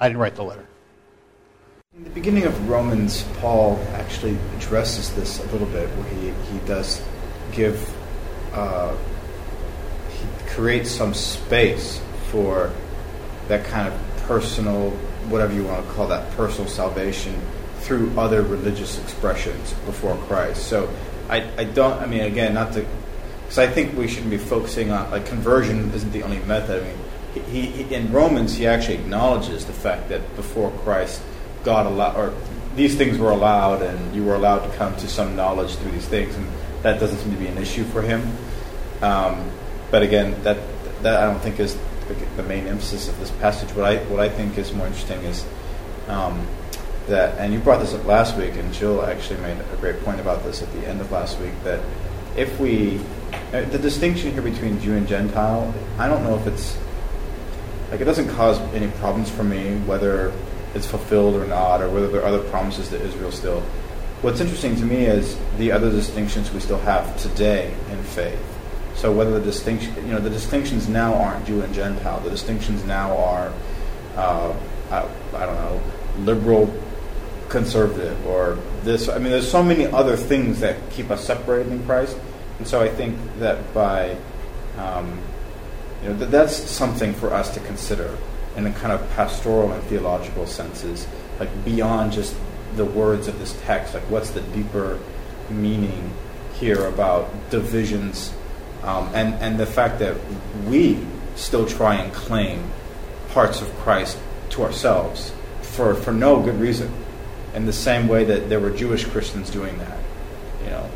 I 0.00 0.08
didn't 0.08 0.20
write 0.20 0.34
the 0.34 0.44
letter. 0.44 0.66
In 1.94 2.04
the 2.04 2.10
beginning 2.10 2.44
of 2.44 2.68
Romans, 2.68 3.24
Paul 3.38 3.78
actually 3.92 4.36
addresses 4.56 5.14
this 5.14 5.40
a 5.40 5.46
little 5.52 5.66
bit, 5.68 5.88
where 5.90 6.08
he, 6.08 6.30
he 6.50 6.66
does 6.66 7.02
give, 7.52 7.94
uh, 8.54 8.96
he 10.10 10.48
creates 10.54 10.90
some 10.90 11.12
space 11.12 12.00
for 12.32 12.72
that 13.46 13.64
kind 13.66 13.86
of 13.86 13.94
personal, 14.26 14.90
whatever 15.28 15.52
you 15.52 15.64
want 15.64 15.86
to 15.86 15.92
call 15.92 16.08
that, 16.08 16.28
personal 16.32 16.68
salvation 16.68 17.38
through 17.80 18.10
other 18.18 18.42
religious 18.42 18.98
expressions 19.02 19.74
before 19.86 20.16
Christ. 20.26 20.66
So 20.66 20.88
I, 21.28 21.48
I 21.58 21.64
don't, 21.64 22.00
I 22.00 22.06
mean, 22.06 22.22
again, 22.22 22.54
not 22.54 22.72
to, 22.72 22.86
because 23.42 23.58
I 23.58 23.66
think 23.66 23.96
we 23.96 24.08
shouldn't 24.08 24.30
be 24.30 24.38
focusing 24.38 24.90
on, 24.90 25.10
like, 25.10 25.26
conversion 25.26 25.92
isn't 25.92 26.12
the 26.12 26.22
only 26.22 26.38
method. 26.40 26.82
I 26.82 26.86
mean, 26.86 27.44
he, 27.46 27.82
he, 27.82 27.94
in 27.94 28.12
Romans, 28.12 28.56
he 28.56 28.66
actually 28.66 28.96
acknowledges 28.96 29.66
the 29.66 29.72
fact 29.72 30.08
that 30.08 30.36
before 30.36 30.70
Christ, 30.84 31.22
God 31.64 31.86
allowed, 31.86 32.16
or 32.16 32.34
these 32.76 32.96
things 32.96 33.18
were 33.18 33.30
allowed, 33.30 33.82
and 33.82 34.14
you 34.14 34.24
were 34.24 34.34
allowed 34.34 34.70
to 34.70 34.76
come 34.76 34.96
to 34.96 35.08
some 35.08 35.36
knowledge 35.36 35.74
through 35.76 35.92
these 35.92 36.06
things, 36.06 36.34
and 36.34 36.46
that 36.82 36.98
doesn't 36.98 37.18
seem 37.18 37.32
to 37.32 37.38
be 37.38 37.46
an 37.46 37.58
issue 37.58 37.84
for 37.84 38.02
him. 38.02 38.20
Um, 39.02 39.50
but 39.90 40.02
again, 40.02 40.42
that 40.44 40.58
that 41.02 41.22
I 41.22 41.26
don't 41.26 41.40
think 41.40 41.58
is 41.58 41.76
the 42.36 42.42
main 42.42 42.66
emphasis 42.66 43.08
of 43.08 43.18
this 43.18 43.30
passage. 43.32 43.70
What 43.74 43.86
I 43.86 43.96
what 44.04 44.20
I 44.20 44.28
think 44.28 44.58
is 44.58 44.72
more 44.72 44.86
interesting 44.86 45.20
is 45.22 45.44
um, 46.08 46.46
that, 47.06 47.38
and 47.38 47.52
you 47.52 47.58
brought 47.58 47.80
this 47.80 47.94
up 47.94 48.04
last 48.04 48.36
week, 48.36 48.54
and 48.54 48.72
Jill 48.72 49.04
actually 49.04 49.40
made 49.40 49.58
a 49.58 49.76
great 49.76 50.00
point 50.04 50.20
about 50.20 50.44
this 50.44 50.62
at 50.62 50.72
the 50.72 50.86
end 50.86 51.00
of 51.00 51.10
last 51.10 51.38
week. 51.40 51.52
That 51.64 51.80
if 52.36 52.58
we 52.60 53.00
uh, 53.52 53.62
the 53.62 53.78
distinction 53.78 54.32
here 54.32 54.42
between 54.42 54.80
Jew 54.80 54.94
and 54.94 55.06
Gentile, 55.06 55.74
I 55.98 56.08
don't 56.08 56.22
know 56.24 56.36
if 56.36 56.46
it's 56.46 56.78
like 57.90 58.00
it 58.00 58.04
doesn't 58.04 58.28
cause 58.30 58.58
any 58.74 58.88
problems 58.92 59.30
for 59.30 59.44
me 59.44 59.76
whether 59.80 60.32
it's 60.74 60.86
fulfilled 60.86 61.34
or 61.34 61.46
not, 61.46 61.82
or 61.82 61.90
whether 61.90 62.08
there 62.08 62.22
are 62.22 62.26
other 62.26 62.42
promises 62.50 62.88
to 62.88 63.00
Israel 63.00 63.30
still. 63.30 63.60
What's 64.22 64.40
interesting 64.40 64.76
to 64.76 64.84
me 64.84 65.06
is 65.06 65.36
the 65.58 65.72
other 65.72 65.90
distinctions 65.90 66.50
we 66.52 66.60
still 66.60 66.78
have 66.78 67.16
today 67.20 67.74
in 67.90 68.02
faith. 68.04 68.51
So 68.94 69.12
whether 69.12 69.38
the 69.38 69.44
distinction, 69.44 69.94
you 69.96 70.12
know, 70.12 70.20
the 70.20 70.30
distinctions 70.30 70.88
now 70.88 71.14
aren't 71.14 71.46
Jew 71.46 71.62
and 71.62 71.74
Gentile. 71.74 72.20
The 72.20 72.30
distinctions 72.30 72.84
now 72.84 73.16
are, 73.16 73.52
uh, 74.16 74.54
I, 74.90 75.08
I 75.34 75.46
don't 75.46 75.56
know, 75.56 75.80
liberal, 76.18 76.72
conservative, 77.48 78.26
or 78.26 78.58
this. 78.82 79.08
I 79.08 79.18
mean, 79.18 79.32
there's 79.32 79.50
so 79.50 79.62
many 79.62 79.86
other 79.86 80.16
things 80.16 80.60
that 80.60 80.76
keep 80.90 81.10
us 81.10 81.24
separated 81.24 81.72
in 81.72 81.84
Christ, 81.84 82.16
and 82.58 82.66
so 82.66 82.80
I 82.80 82.88
think 82.88 83.18
that 83.38 83.74
by, 83.74 84.16
um, 84.78 85.18
you 86.02 86.10
know, 86.10 86.16
that 86.16 86.30
that's 86.30 86.56
something 86.56 87.14
for 87.14 87.32
us 87.32 87.52
to 87.54 87.60
consider 87.60 88.16
in 88.56 88.66
a 88.66 88.72
kind 88.72 88.92
of 88.92 89.10
pastoral 89.12 89.72
and 89.72 89.82
theological 89.84 90.46
senses, 90.46 91.06
like 91.40 91.64
beyond 91.64 92.12
just 92.12 92.36
the 92.76 92.84
words 92.84 93.28
of 93.28 93.38
this 93.38 93.58
text. 93.62 93.94
Like, 93.94 94.02
what's 94.04 94.30
the 94.30 94.40
deeper 94.40 94.98
meaning 95.50 96.12
here 96.54 96.86
about 96.86 97.28
divisions? 97.50 98.32
Um, 98.82 99.08
and, 99.14 99.34
and 99.34 99.58
the 99.58 99.66
fact 99.66 99.98
that 100.00 100.16
we 100.66 100.98
still 101.36 101.66
try 101.66 101.94
and 101.94 102.12
claim 102.12 102.70
parts 103.30 103.62
of 103.62 103.68
Christ 103.76 104.18
to 104.50 104.62
ourselves 104.62 105.32
for, 105.62 105.94
for 105.94 106.12
no 106.12 106.42
good 106.42 106.60
reason, 106.60 106.92
in 107.54 107.66
the 107.66 107.72
same 107.72 108.08
way 108.08 108.24
that 108.24 108.48
there 108.48 108.60
were 108.60 108.70
Jewish 108.70 109.04
Christians 109.04 109.50
doing 109.50 109.76
that, 109.78 109.98
you 110.64 110.70
know. 110.70 110.90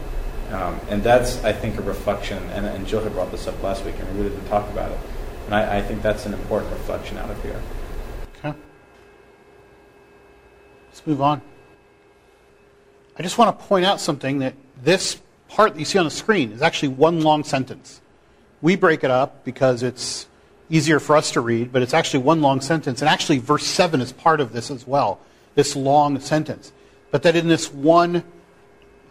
Um, 0.51 0.81
and 0.89 1.03
that's, 1.03 1.43
I 1.45 1.53
think, 1.53 1.79
a 1.79 1.83
reflection, 1.83 2.43
and, 2.51 2.67
and 2.67 2.87
Jill 2.87 3.03
had 3.03 3.13
brought 3.13 3.31
this 3.31 3.47
up 3.47 3.63
last 3.63 3.85
week, 3.85 3.95
and 3.99 4.09
we 4.11 4.25
really 4.25 4.31
didn't 4.31 4.49
talk 4.49 4.69
about 4.71 4.93
it. 4.93 4.99
And 5.47 5.55
I, 5.55 5.79
I 5.79 5.83
think 5.83 6.03
that's 6.03 6.27
an 6.27 6.35
important 6.35 6.73
reflection 6.73 7.19
out 7.19 7.31
of 7.31 7.43
here. 7.43 7.61
Okay. 8.39 8.57
Let's 10.89 11.07
move 11.07 11.21
on. 11.21 11.43
I 13.19 13.23
just 13.23 13.39
want 13.39 13.59
to 13.59 13.65
point 13.67 13.85
out 13.85 14.01
something 14.01 14.41
that 14.41 14.55
this 14.83 15.21
part 15.49 15.75
that 15.75 15.79
you 15.79 15.85
see 15.85 15.99
on 15.99 16.05
the 16.05 16.11
screen 16.11 16.53
is 16.53 16.63
actually 16.63 16.89
one 16.89 17.21
long 17.21 17.45
sentence. 17.45 18.01
We 18.63 18.77
break 18.77 19.05
it 19.05 19.11
up 19.11 19.45
because 19.45 19.83
it's 19.83 20.27
easier 20.69 20.99
for 20.99 21.17
us 21.17 21.31
to 21.33 21.41
read, 21.41 21.73
but 21.73 21.83
it's 21.83 21.95
actually 21.95 22.25
one 22.25 22.43
long 22.43 22.61
sentence. 22.61 23.01
And 23.01 23.09
actually, 23.09 23.39
verse 23.39 23.65
7 23.65 24.01
is 24.01 24.13
part 24.13 24.41
of 24.41 24.53
this 24.53 24.71
as 24.71 24.87
well, 24.87 25.21
this 25.55 25.77
long 25.77 26.19
sentence. 26.21 26.73
But 27.11 27.23
that 27.23 27.37
in 27.37 27.49
this 27.49 27.73
one 27.73 28.25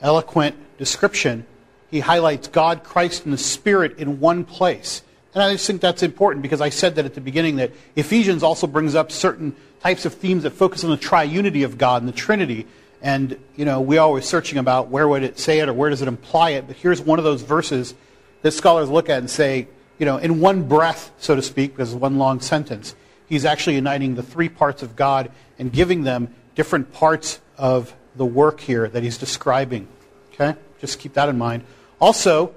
eloquent 0.02 0.56
description, 0.78 1.46
he 1.90 2.02
highlights 2.02 2.48
God, 2.48 2.84
Christ, 2.84 3.24
and 3.26 3.34
the 3.34 3.38
Spirit 3.38 3.98
in 3.98 4.20
one 4.20 4.44
place. 4.44 5.02
And 5.34 5.44
I 5.44 5.54
just 5.54 5.68
think 5.68 5.82
that's 5.82 6.04
important 6.04 6.42
because 6.44 6.62
I 6.62 6.70
said 6.70 6.96
that 6.96 7.06
at 7.06 7.14
the 7.14 7.22
beginning 7.22 7.58
that 7.58 7.72
Ephesians 7.96 8.42
also 8.42 8.68
brings 8.68 8.96
up 8.96 9.12
certain 9.12 9.56
types 9.82 10.06
of 10.06 10.14
themes 10.14 10.44
that 10.44 10.52
focus 10.52 10.84
on 10.84 10.90
the 10.90 10.98
triunity 10.98 11.64
of 11.66 11.78
God 11.78 12.02
and 12.02 12.10
the 12.10 12.16
Trinity. 12.16 12.68
And, 13.06 13.38
you 13.56 13.66
know, 13.66 13.82
we're 13.82 14.02
always 14.02 14.26
searching 14.26 14.58
about 14.58 14.88
where 14.88 15.08
would 15.08 15.22
it 15.22 15.38
say 15.38 15.60
it 15.60 15.70
or 15.70 15.74
where 15.74 15.92
does 15.92 16.02
it 16.02 16.08
imply 16.08 16.50
it. 16.50 16.66
But 16.66 16.76
here's 16.76 17.00
one 17.00 17.20
of 17.20 17.24
those 17.24 17.44
verses 17.44 17.94
that 18.42 18.50
scholars 18.50 18.90
look 18.90 19.10
at 19.10 19.20
and 19.20 19.30
say, 19.30 19.68
you 20.00 20.08
know, 20.08 20.18
in 20.18 20.40
one 20.40 20.64
breath, 20.64 21.12
so 21.20 21.36
to 21.36 21.42
speak, 21.44 21.74
because 21.74 21.94
it's 21.94 22.02
one 22.02 22.18
long 22.18 22.40
sentence, 22.40 22.96
he's 23.28 23.46
actually 23.46 23.76
uniting 23.76 24.16
the 24.16 24.24
three 24.24 24.50
parts 24.50 24.82
of 24.82 24.96
God 24.96 25.32
and 25.60 25.72
giving 25.72 26.02
them 26.02 26.34
different 26.56 26.94
parts 26.94 27.40
of 27.60 27.94
the 28.16 28.26
work 28.26 28.60
here 28.60 28.88
that 28.90 29.04
he's 29.04 29.20
describing. 29.20 29.88
Okay? 30.34 30.56
Just 30.82 30.98
keep 30.98 31.14
that 31.14 31.30
in 31.30 31.38
mind. 31.38 31.64
Also, 32.02 32.56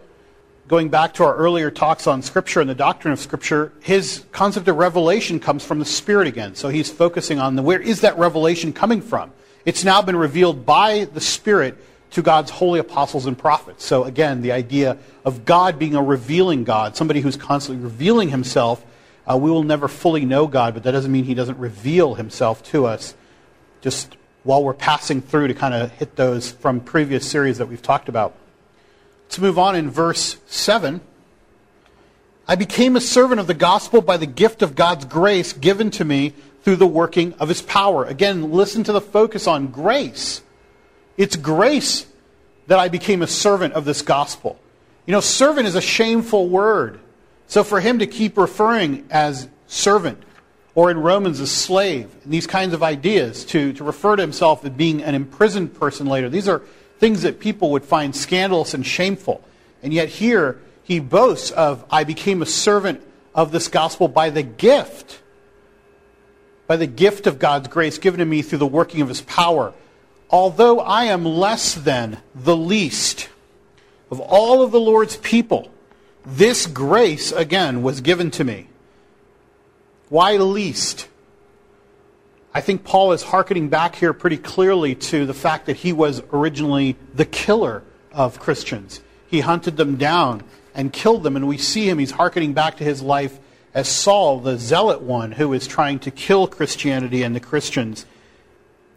going 0.67 0.89
back 0.89 1.13
to 1.15 1.25
our 1.25 1.37
earlier 1.37 1.71
talks 1.71 2.07
on 2.07 2.23
Scripture 2.23 2.63
and 2.63 2.71
the 2.71 2.75
doctrine 2.75 3.13
of 3.13 3.21
Scripture, 3.21 3.71
his 3.81 4.25
concept 4.33 4.67
of 4.67 4.79
revelation 4.79 5.41
comes 5.41 5.63
from 5.63 5.79
the 5.79 5.85
Spirit 5.85 6.27
again. 6.27 6.55
So 6.55 6.71
he's 6.71 6.91
focusing 6.91 7.39
on 7.39 7.55
the 7.55 7.63
where 7.63 7.81
is 7.81 8.01
that 8.01 8.17
revelation 8.17 8.73
coming 8.73 9.03
from? 9.03 9.31
It's 9.69 9.85
now 9.85 10.01
been 10.01 10.17
revealed 10.17 10.65
by 10.65 11.05
the 11.13 11.21
Spirit 11.21 11.77
to 12.13 12.23
God's 12.23 12.51
holy 12.51 12.81
apostles 12.81 13.27
and 13.27 13.37
prophets. 13.37 13.85
So 13.85 14.05
again, 14.05 14.41
the 14.41 14.53
idea 14.53 14.97
of 15.27 15.45
God 15.45 15.79
being 15.79 15.95
a 15.95 16.03
revealing 16.03 16.65
God, 16.65 16.97
somebody 16.97 17.21
who's 17.21 17.37
constantly 17.37 17.85
revealing 17.85 18.31
himself. 18.31 18.83
Uh, 19.31 19.37
we 19.37 19.51
will 19.51 19.65
never 19.65 19.87
fully 19.87 20.25
know 20.25 20.47
God, 20.47 20.73
but 20.73 20.85
that 20.85 20.93
doesn't 20.93 21.13
mean 21.13 21.25
he 21.25 21.35
doesn't 21.35 21.59
reveal 21.59 22.15
himself 22.15 22.63
to 22.71 22.87
us 22.87 23.15
just 23.83 24.17
while 24.43 24.65
we're 24.65 24.73
passing 24.73 25.21
through 25.21 25.49
to 25.49 25.55
kind 25.55 25.75
of 25.75 25.91
hit 25.93 26.17
those 26.17 26.51
from 26.51 26.81
previous 26.81 27.29
series 27.29 27.59
that 27.59 27.67
we've 27.67 27.83
talked 27.83 28.09
about. 28.09 28.35
Let's 29.27 29.39
move 29.39 29.59
on 29.59 29.77
in 29.77 29.91
verse 29.91 30.39
7. 30.47 31.03
I 32.51 32.55
became 32.55 32.97
a 32.97 33.01
servant 33.01 33.41
of 33.41 33.47
the 33.47 33.53
gospel 33.53 34.01
by 34.01 34.17
the 34.17 34.25
gift 34.25 34.63
of 34.63 34.75
God's 34.75 35.05
grace 35.05 35.53
given 35.53 35.91
to 35.93 36.05
me 36.05 36.33
through 36.63 36.77
the 36.77 36.87
working 36.87 37.35
of 37.35 37.51
his 37.51 37.61
power. 37.61 38.07
Again, 38.07 38.53
listen 38.53 38.85
to 38.85 38.93
the 38.93 39.03
focus 39.03 39.47
on 39.47 39.67
grace. 39.67 40.41
It's 41.19 41.37
grace 41.37 42.07
that 42.67 42.79
I 42.79 42.89
became 42.89 43.21
a 43.21 43.27
servant 43.27 43.75
of 43.75 43.85
this 43.85 44.01
gospel. 44.01 44.59
You 45.05 45.13
know, 45.13 45.21
servant 45.21 45.67
is 45.67 45.75
a 45.75 45.83
shameful 45.83 46.49
word. 46.49 47.01
So 47.49 47.63
for 47.65 47.81
him 47.81 47.99
to 47.99 48.07
keep 48.07 48.39
referring 48.39 49.07
as 49.11 49.49
servant, 49.67 50.23
or 50.75 50.91
in 50.91 50.99
Romans 50.99 51.41
as 51.41 51.51
slave, 51.51 52.15
and 52.25 52.33
these 52.33 52.47
kinds 52.47 52.73
of 52.73 52.83
ideas, 52.83 53.45
to, 53.47 53.75
to 53.75 53.85
refer 53.85 54.17
to 54.17 54.23
himself 54.23 54.65
as 54.65 54.71
being 54.71 55.03
an 55.03 55.15
imprisoned 55.15 55.75
person 55.75 56.07
later, 56.07 56.31
these 56.31 56.49
are 56.49 56.63
things 56.99 57.23
that 57.23 57.41
people 57.41 57.73
would 57.73 57.85
find 57.85 58.17
scandalous 58.17 58.73
and 58.73 58.87
shameful. 58.87 59.43
And 59.83 59.93
yet 59.93 60.09
here, 60.09 60.61
he 60.89 61.01
boasts 61.01 61.51
of, 61.51 61.85
I 61.91 62.05
became 62.05 62.41
a 62.41 62.47
servant 62.47 63.03
of 63.35 63.53
this 63.53 63.69
gospel 63.69 64.09
by 64.09 64.31
the 64.31 64.43
gift, 64.43 65.21
by 66.67 66.77
the 66.77 66.87
gift 66.87 67.27
of 67.27 67.39
God's 67.39 67.69
grace 67.69 67.99
given 67.99 68.21
to 68.21 68.25
me 68.25 68.41
through 68.41 68.59
the 68.59 68.67
working 68.67 69.03
of 69.03 69.09
his 69.09 69.21
power. 69.21 69.75
Although 70.31 70.81
I 70.81 71.05
am 71.05 71.27
less 71.27 71.75
than 71.75 72.17
the 72.35 72.57
least 72.57 73.29
of 74.11 74.19
all 74.19 74.63
of 74.63 74.71
the 74.71 74.81
Lord's 74.81 75.19
people, 75.19 75.71
this 76.25 76.67
grace, 76.67 77.33
again, 77.33 77.83
was 77.83 78.01
given 78.01 78.31
to 78.33 78.45
me. 78.45 78.69
Why 80.09 80.39
least? 80.39 81.07
I 82.55 82.63
think 82.63 82.83
Paul 82.83 83.13
is 83.13 83.23
hearkening 83.25 83.69
back 83.69 83.95
here 83.95 84.15
pretty 84.15 84.39
clearly 84.39 84.95
to 84.95 85.27
the 85.27 85.35
fact 85.35 85.67
that 85.67 85.77
he 85.77 85.93
was 85.93 86.23
originally 86.33 86.97
the 87.13 87.27
killer 87.27 87.83
of 88.11 88.41
Christians. 88.41 89.03
He 89.27 89.41
hunted 89.41 89.77
them 89.77 89.97
down 89.97 90.45
and 90.79 90.93
killed 90.93 91.25
them, 91.25 91.35
and 91.35 91.49
we 91.49 91.59
see 91.59 91.91
him, 91.91 91.99
he's 91.99 92.13
hearkening 92.13 92.55
back 92.55 92.77
to 92.77 92.85
his 92.85 93.03
life 93.03 93.39
as 93.75 93.89
Saul, 93.89 94.39
the 94.39 94.57
zealot 94.57 95.03
one, 95.03 95.33
who 95.33 95.53
is 95.53 95.67
trying 95.67 95.99
to 96.01 96.11
kill 96.13 96.47
Christianity 96.47 97.25
and 97.25 97.35
the 97.35 97.41
Christians. 97.41 98.07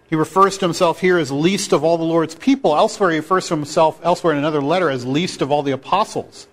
He 0.07 0.15
refers 0.15 0.59
to 0.59 0.65
himself 0.65 1.01
here 1.01 1.17
as 1.17 1.31
least 1.31 1.73
of 1.73 1.83
all 1.83 1.97
the 1.97 2.03
Lord's 2.03 2.35
people. 2.35 2.75
Elsewhere, 2.75 3.09
he 3.09 3.17
refers 3.17 3.47
to 3.47 3.55
himself, 3.55 3.99
elsewhere 4.03 4.33
in 4.33 4.39
another 4.39 4.61
letter, 4.61 4.91
as 4.91 5.05
least 5.05 5.41
of 5.41 5.51
all 5.51 5.63
the 5.63 5.71
apostles. 5.71 6.47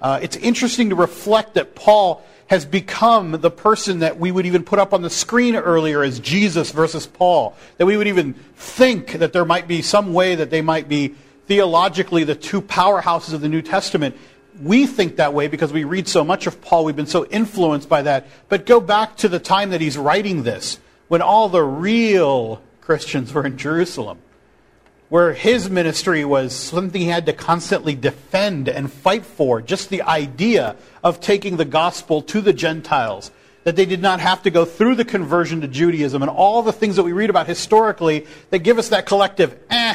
Uh, 0.00 0.18
it's 0.20 0.36
interesting 0.36 0.90
to 0.90 0.96
reflect 0.96 1.54
that 1.54 1.76
Paul 1.76 2.24
has 2.48 2.64
become 2.64 3.32
the 3.40 3.50
person 3.50 4.00
that 4.00 4.18
we 4.18 4.32
would 4.32 4.46
even 4.46 4.64
put 4.64 4.80
up 4.80 4.92
on 4.92 5.02
the 5.02 5.10
screen 5.10 5.54
earlier 5.54 6.02
as 6.02 6.18
Jesus 6.18 6.72
versus 6.72 7.06
Paul. 7.06 7.56
That 7.78 7.86
we 7.86 7.96
would 7.96 8.08
even 8.08 8.34
think 8.56 9.12
that 9.12 9.32
there 9.32 9.44
might 9.44 9.68
be 9.68 9.80
some 9.80 10.12
way 10.12 10.34
that 10.34 10.50
they 10.50 10.60
might 10.60 10.88
be 10.88 11.14
theologically 11.46 12.24
the 12.24 12.34
two 12.34 12.62
powerhouses 12.62 13.32
of 13.32 13.40
the 13.40 13.48
New 13.48 13.62
Testament. 13.62 14.16
We 14.60 14.86
think 14.86 15.16
that 15.16 15.32
way 15.32 15.48
because 15.48 15.72
we 15.72 15.84
read 15.84 16.08
so 16.08 16.24
much 16.24 16.46
of 16.46 16.60
Paul. 16.60 16.84
We've 16.84 16.96
been 16.96 17.06
so 17.06 17.24
influenced 17.26 17.88
by 17.88 18.02
that. 18.02 18.26
But 18.48 18.66
go 18.66 18.80
back 18.80 19.16
to 19.18 19.28
the 19.28 19.38
time 19.38 19.70
that 19.70 19.80
he's 19.80 19.96
writing 19.96 20.42
this, 20.42 20.78
when 21.08 21.22
all 21.22 21.48
the 21.48 21.62
real 21.62 22.62
Christians 22.80 23.32
were 23.32 23.46
in 23.46 23.56
Jerusalem, 23.56 24.18
where 25.08 25.32
his 25.32 25.70
ministry 25.70 26.24
was 26.24 26.54
something 26.54 27.00
he 27.00 27.08
had 27.08 27.26
to 27.26 27.32
constantly 27.32 27.94
defend 27.94 28.68
and 28.68 28.92
fight 28.92 29.24
for. 29.24 29.62
Just 29.62 29.88
the 29.88 30.02
idea 30.02 30.76
of 31.02 31.20
taking 31.20 31.56
the 31.56 31.64
gospel 31.64 32.22
to 32.22 32.40
the 32.40 32.52
Gentiles, 32.52 33.30
that 33.64 33.76
they 33.76 33.86
did 33.86 34.02
not 34.02 34.20
have 34.20 34.42
to 34.42 34.50
go 34.50 34.64
through 34.64 34.96
the 34.96 35.04
conversion 35.04 35.60
to 35.60 35.68
Judaism, 35.68 36.22
and 36.22 36.30
all 36.30 36.62
the 36.62 36.72
things 36.72 36.96
that 36.96 37.04
we 37.04 37.12
read 37.12 37.30
about 37.30 37.46
historically 37.46 38.26
that 38.50 38.60
give 38.60 38.78
us 38.78 38.88
that 38.88 39.06
collective, 39.06 39.58
eh. 39.70 39.94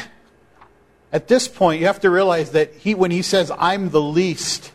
At 1.12 1.28
this 1.28 1.48
point, 1.48 1.80
you 1.80 1.86
have 1.86 2.00
to 2.00 2.10
realize 2.10 2.50
that 2.50 2.74
he, 2.74 2.94
when 2.94 3.10
he 3.10 3.22
says, 3.22 3.50
I'm 3.58 3.90
the 3.90 4.00
least, 4.00 4.72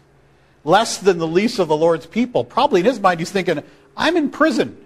less 0.64 0.98
than 0.98 1.20
the 1.20 1.28
least 1.28 1.60
of 1.60 1.68
the 1.68 1.78
Lord's 1.78 2.06
people, 2.06 2.44
probably 2.44 2.80
in 2.80 2.86
his 2.86 3.00
mind 3.00 3.20
he's 3.20 3.32
thinking, 3.32 3.62
I'm 3.96 4.18
in 4.18 4.30
prison. 4.30 4.78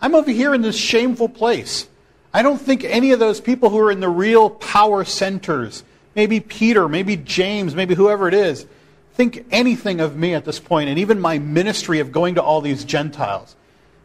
I'm 0.00 0.14
over 0.14 0.30
here 0.30 0.54
in 0.54 0.62
this 0.62 0.76
shameful 0.76 1.28
place. 1.28 1.88
I 2.34 2.42
don't 2.42 2.60
think 2.60 2.82
any 2.82 3.12
of 3.12 3.20
those 3.20 3.40
people 3.40 3.70
who 3.70 3.78
are 3.78 3.92
in 3.92 4.00
the 4.00 4.08
real 4.08 4.50
power 4.50 5.04
centers, 5.04 5.84
maybe 6.16 6.40
Peter, 6.40 6.88
maybe 6.88 7.16
James, 7.16 7.74
maybe 7.74 7.94
whoever 7.94 8.26
it 8.26 8.34
is, 8.34 8.66
think 9.14 9.44
anything 9.50 10.00
of 10.00 10.16
me 10.16 10.34
at 10.34 10.44
this 10.44 10.58
point, 10.58 10.88
and 10.88 10.98
even 10.98 11.20
my 11.20 11.38
ministry 11.38 12.00
of 12.00 12.10
going 12.10 12.34
to 12.36 12.42
all 12.42 12.60
these 12.60 12.84
Gentiles. 12.84 13.54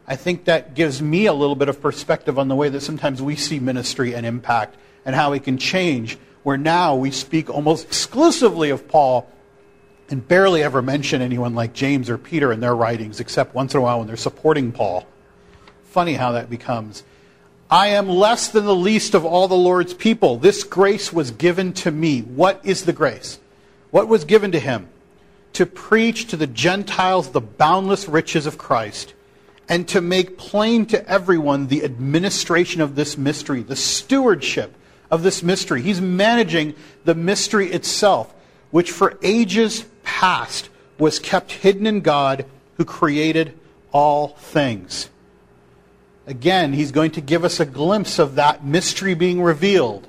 I 0.06 0.16
think 0.16 0.44
that 0.44 0.74
gives 0.74 1.02
me 1.02 1.26
a 1.26 1.32
little 1.32 1.56
bit 1.56 1.68
of 1.68 1.80
perspective 1.80 2.38
on 2.38 2.48
the 2.48 2.54
way 2.54 2.68
that 2.68 2.80
sometimes 2.80 3.20
we 3.20 3.34
see 3.34 3.58
ministry 3.58 4.14
and 4.14 4.24
impact 4.24 4.76
and 5.04 5.16
how 5.16 5.32
it 5.32 5.44
can 5.44 5.58
change, 5.58 6.18
where 6.48 6.56
now 6.56 6.94
we 6.94 7.10
speak 7.10 7.50
almost 7.50 7.84
exclusively 7.84 8.70
of 8.70 8.88
Paul 8.88 9.30
and 10.08 10.26
barely 10.26 10.62
ever 10.62 10.80
mention 10.80 11.20
anyone 11.20 11.54
like 11.54 11.74
James 11.74 12.08
or 12.08 12.16
Peter 12.16 12.50
in 12.50 12.60
their 12.60 12.74
writings, 12.74 13.20
except 13.20 13.54
once 13.54 13.74
in 13.74 13.80
a 13.80 13.82
while 13.82 13.98
when 13.98 14.06
they're 14.06 14.16
supporting 14.16 14.72
Paul. 14.72 15.06
Funny 15.90 16.14
how 16.14 16.32
that 16.32 16.48
becomes. 16.48 17.04
I 17.70 17.88
am 17.88 18.08
less 18.08 18.48
than 18.48 18.64
the 18.64 18.74
least 18.74 19.12
of 19.12 19.26
all 19.26 19.46
the 19.46 19.54
Lord's 19.54 19.92
people. 19.92 20.38
This 20.38 20.64
grace 20.64 21.12
was 21.12 21.32
given 21.32 21.74
to 21.74 21.90
me. 21.90 22.20
What 22.22 22.62
is 22.64 22.86
the 22.86 22.94
grace? 22.94 23.38
What 23.90 24.08
was 24.08 24.24
given 24.24 24.50
to 24.52 24.58
him? 24.58 24.88
To 25.52 25.66
preach 25.66 26.28
to 26.28 26.38
the 26.38 26.46
Gentiles 26.46 27.28
the 27.28 27.42
boundless 27.42 28.08
riches 28.08 28.46
of 28.46 28.56
Christ 28.56 29.12
and 29.68 29.86
to 29.88 30.00
make 30.00 30.38
plain 30.38 30.86
to 30.86 31.06
everyone 31.06 31.66
the 31.66 31.84
administration 31.84 32.80
of 32.80 32.94
this 32.94 33.18
mystery, 33.18 33.60
the 33.60 33.76
stewardship 33.76 34.74
of 35.10 35.22
this 35.22 35.42
mystery. 35.42 35.82
He's 35.82 36.00
managing 36.00 36.74
the 37.04 37.14
mystery 37.14 37.70
itself, 37.70 38.34
which 38.70 38.90
for 38.90 39.18
ages 39.22 39.84
past 40.02 40.68
was 40.98 41.18
kept 41.18 41.52
hidden 41.52 41.86
in 41.86 42.00
God 42.00 42.44
who 42.76 42.84
created 42.84 43.58
all 43.92 44.28
things. 44.28 45.08
Again, 46.26 46.74
he's 46.74 46.92
going 46.92 47.12
to 47.12 47.20
give 47.22 47.44
us 47.44 47.58
a 47.58 47.64
glimpse 47.64 48.18
of 48.18 48.34
that 48.34 48.64
mystery 48.64 49.14
being 49.14 49.40
revealed. 49.40 50.06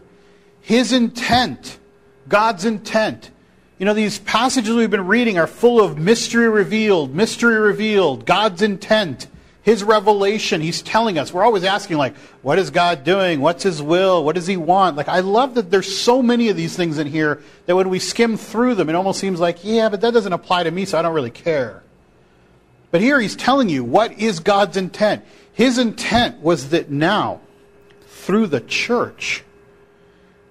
His 0.62 0.91
intent, 0.91 1.79
God's 2.27 2.65
intent. 2.65 3.31
You 3.77 3.85
know, 3.85 3.93
these 3.93 4.19
passages 4.19 4.75
we've 4.75 4.91
been 4.91 5.07
reading 5.07 5.39
are 5.39 5.47
full 5.47 5.81
of 5.81 5.97
mystery 5.97 6.49
revealed, 6.49 7.15
mystery 7.15 7.57
revealed, 7.57 8.25
God's 8.25 8.62
intent, 8.62 9.27
His 9.62 9.84
revelation. 9.84 10.62
He's 10.62 10.82
telling 10.82 11.17
us. 11.17 11.34
We're 11.34 11.43
always 11.43 11.63
asking, 11.63 11.98
like, 11.98 12.15
what 12.41 12.58
is 12.58 12.69
God 12.69 13.04
doing? 13.04 13.41
What's 13.41 13.63
His 13.63 13.82
will? 13.82 14.24
What 14.24 14.36
does 14.36 14.48
He 14.48 14.58
want? 14.58 14.95
Like, 14.95 15.10
I 15.10 15.19
love 15.19 15.56
that 15.56 15.69
there's 15.69 15.98
so 15.98 16.22
many 16.22 16.50
of 16.50 16.56
these 16.56 16.76
things 16.76 16.98
in 16.98 17.08
here 17.08 17.41
that 17.65 17.76
when 17.76 17.89
we 17.89 18.00
skim 18.00 18.38
through 18.38 18.76
them, 18.76 18.89
it 18.89 18.95
almost 18.95 19.19
seems 19.19 19.39
like, 19.39 19.63
yeah, 19.63 19.89
but 19.89 20.02
that 20.02 20.13
doesn't 20.13 20.34
apply 20.34 20.63
to 20.63 20.72
me, 20.72 20.86
so 20.86 20.98
I 20.98 21.02
don't 21.02 21.13
really 21.13 21.30
care. 21.30 21.84
But 22.91 23.02
here 23.02 23.19
he's 23.19 23.36
telling 23.36 23.69
you 23.69 23.84
what 23.84 24.13
is 24.13 24.39
God's 24.39 24.78
intent. 24.78 25.24
His 25.54 25.78
intent 25.78 26.41
was 26.41 26.69
that 26.69 26.89
now, 26.89 27.41
through 28.08 28.48
the 28.48 28.62
church, 28.62 29.43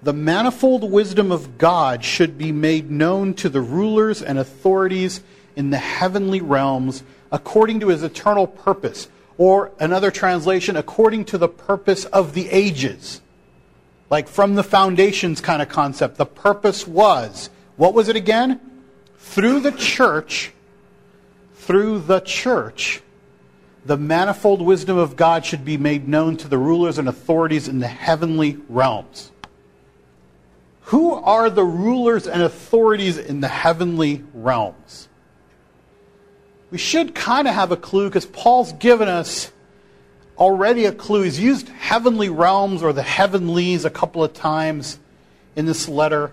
the 0.01 0.13
manifold 0.13 0.89
wisdom 0.89 1.31
of 1.31 1.57
God 1.57 2.05
should 2.05 2.37
be 2.37 2.51
made 2.51 2.89
known 2.89 3.33
to 3.35 3.49
the 3.49 3.59
rulers 3.59 4.21
and 4.21 4.39
authorities 4.39 5.21
in 5.55 5.71
the 5.71 5.77
heavenly 5.77 6.39
realms 6.39 7.03
according 7.31 7.79
to 7.81 7.87
his 7.89 8.03
eternal 8.03 8.47
purpose. 8.47 9.07
Or 9.37 9.71
another 9.79 10.11
translation, 10.11 10.75
according 10.75 11.25
to 11.25 11.37
the 11.37 11.47
purpose 11.47 12.05
of 12.05 12.33
the 12.33 12.49
ages. 12.49 13.21
Like 14.09 14.27
from 14.27 14.55
the 14.55 14.63
foundations 14.63 15.39
kind 15.39 15.61
of 15.61 15.69
concept. 15.69 16.17
The 16.17 16.25
purpose 16.25 16.87
was, 16.87 17.49
what 17.77 17.93
was 17.93 18.09
it 18.09 18.15
again? 18.15 18.59
Through 19.17 19.61
the 19.61 19.71
church, 19.71 20.51
through 21.55 21.99
the 21.99 22.19
church, 22.19 23.01
the 23.85 23.97
manifold 23.97 24.61
wisdom 24.61 24.97
of 24.97 25.15
God 25.15 25.45
should 25.45 25.63
be 25.63 25.77
made 25.77 26.07
known 26.07 26.37
to 26.37 26.47
the 26.47 26.57
rulers 26.57 26.97
and 26.97 27.07
authorities 27.07 27.67
in 27.67 27.79
the 27.79 27.87
heavenly 27.87 28.57
realms. 28.69 29.31
Who 30.83 31.13
are 31.13 31.49
the 31.49 31.63
rulers 31.63 32.27
and 32.27 32.41
authorities 32.41 33.17
in 33.17 33.41
the 33.41 33.47
heavenly 33.47 34.23
realms? 34.33 35.08
We 36.71 36.77
should 36.77 37.15
kind 37.15 37.47
of 37.47 37.53
have 37.53 37.71
a 37.71 37.77
clue 37.77 38.09
because 38.09 38.25
Paul's 38.25 38.73
given 38.73 39.07
us 39.07 39.51
already 40.37 40.85
a 40.85 40.91
clue. 40.91 41.23
He's 41.23 41.39
used 41.39 41.69
heavenly 41.69 42.29
realms 42.29 42.81
or 42.83 42.93
the 42.93 43.03
heavenlies 43.03 43.85
a 43.85 43.89
couple 43.89 44.23
of 44.23 44.33
times 44.33 44.99
in 45.55 45.65
this 45.65 45.89
letter. 45.89 46.31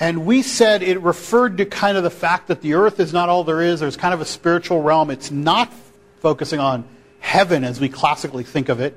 And 0.00 0.26
we 0.26 0.42
said 0.42 0.82
it 0.82 1.00
referred 1.00 1.58
to 1.58 1.64
kind 1.64 1.96
of 1.96 2.02
the 2.02 2.10
fact 2.10 2.48
that 2.48 2.60
the 2.60 2.74
earth 2.74 3.00
is 3.00 3.12
not 3.12 3.28
all 3.28 3.44
there 3.44 3.62
is. 3.62 3.80
There's 3.80 3.96
kind 3.96 4.14
of 4.14 4.20
a 4.20 4.24
spiritual 4.24 4.82
realm. 4.82 5.10
It's 5.10 5.30
not 5.30 5.72
focusing 6.20 6.60
on 6.60 6.84
heaven 7.20 7.64
as 7.64 7.80
we 7.80 7.88
classically 7.88 8.44
think 8.44 8.68
of 8.68 8.80
it. 8.80 8.96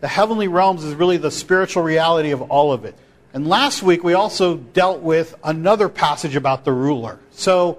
The 0.00 0.08
heavenly 0.08 0.48
realms 0.48 0.84
is 0.84 0.94
really 0.94 1.16
the 1.16 1.30
spiritual 1.30 1.82
reality 1.82 2.30
of 2.30 2.42
all 2.42 2.72
of 2.72 2.84
it. 2.84 2.94
And 3.32 3.46
last 3.46 3.82
week 3.82 4.02
we 4.02 4.14
also 4.14 4.56
dealt 4.56 5.00
with 5.00 5.34
another 5.44 5.88
passage 5.88 6.36
about 6.36 6.64
the 6.64 6.72
ruler. 6.72 7.18
So, 7.30 7.78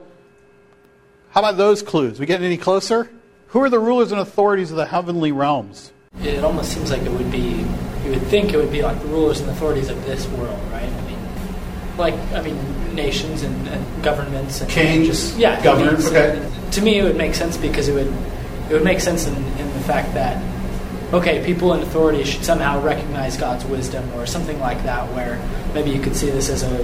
how 1.32 1.40
about 1.40 1.58
those 1.58 1.82
clues? 1.82 2.20
We 2.20 2.26
getting 2.26 2.46
any 2.46 2.58
closer? 2.58 3.10
Who 3.48 3.62
are 3.62 3.70
the 3.70 3.80
rulers 3.80 4.12
and 4.12 4.20
authorities 4.20 4.70
of 4.72 4.78
the 4.78 4.86
heavenly 4.86 5.32
realms? 5.32 5.92
It 6.22 6.44
almost 6.44 6.74
seems 6.74 6.92
like 6.92 7.02
it 7.04 7.12
would 7.12 7.32
be, 7.32 7.66
you 8.04 8.10
would 8.10 8.24
think 8.24 8.54
it 8.54 8.58
would 8.58 8.72
be 8.72 8.82
like 8.82 9.00
the 9.00 9.08
rulers 9.08 9.40
and 9.40 9.50
authorities 9.50 9.90
of 9.90 10.04
this 10.06 10.28
world, 10.30 10.60
right? 10.72 10.84
I 10.84 11.02
mean, 11.08 11.20
like, 11.98 12.16
I 12.34 12.42
mean, 12.42 12.96
nations 12.96 13.44
and, 13.44 13.68
and 13.70 14.04
governments 14.04 14.60
and 14.60 14.70
Kings, 14.70 15.08
just, 15.08 15.38
yeah, 15.38 15.64
governors, 15.64 16.08
okay. 16.08 16.46
To 16.72 16.82
me, 16.82 17.00
it 17.00 17.04
would 17.04 17.18
make 17.18 17.34
sense 17.34 17.56
because 17.56 17.88
it 17.88 17.94
would, 17.94 18.14
it 18.70 18.74
would 18.74 18.84
make 18.84 19.00
sense 19.00 19.26
in, 19.26 19.36
in 19.36 19.74
the 19.74 19.80
fact 19.82 20.14
that, 20.16 20.42
okay, 21.14 21.46
people 21.46 21.74
in 21.74 21.82
authority 21.82 22.26
should 22.26 22.44
somehow 22.44 22.82
recognize 22.82 23.38
God's 23.38 23.64
wisdom 23.66 24.10
or 24.16 24.26
something 24.26 24.60
like 24.60 24.84
that, 24.84 25.10
where 25.14 25.42
maybe 25.74 25.92
you 25.92 26.02
could 26.02 26.16
see 26.16 26.30
this 26.30 26.50
as 26.50 26.64
a 26.64 26.84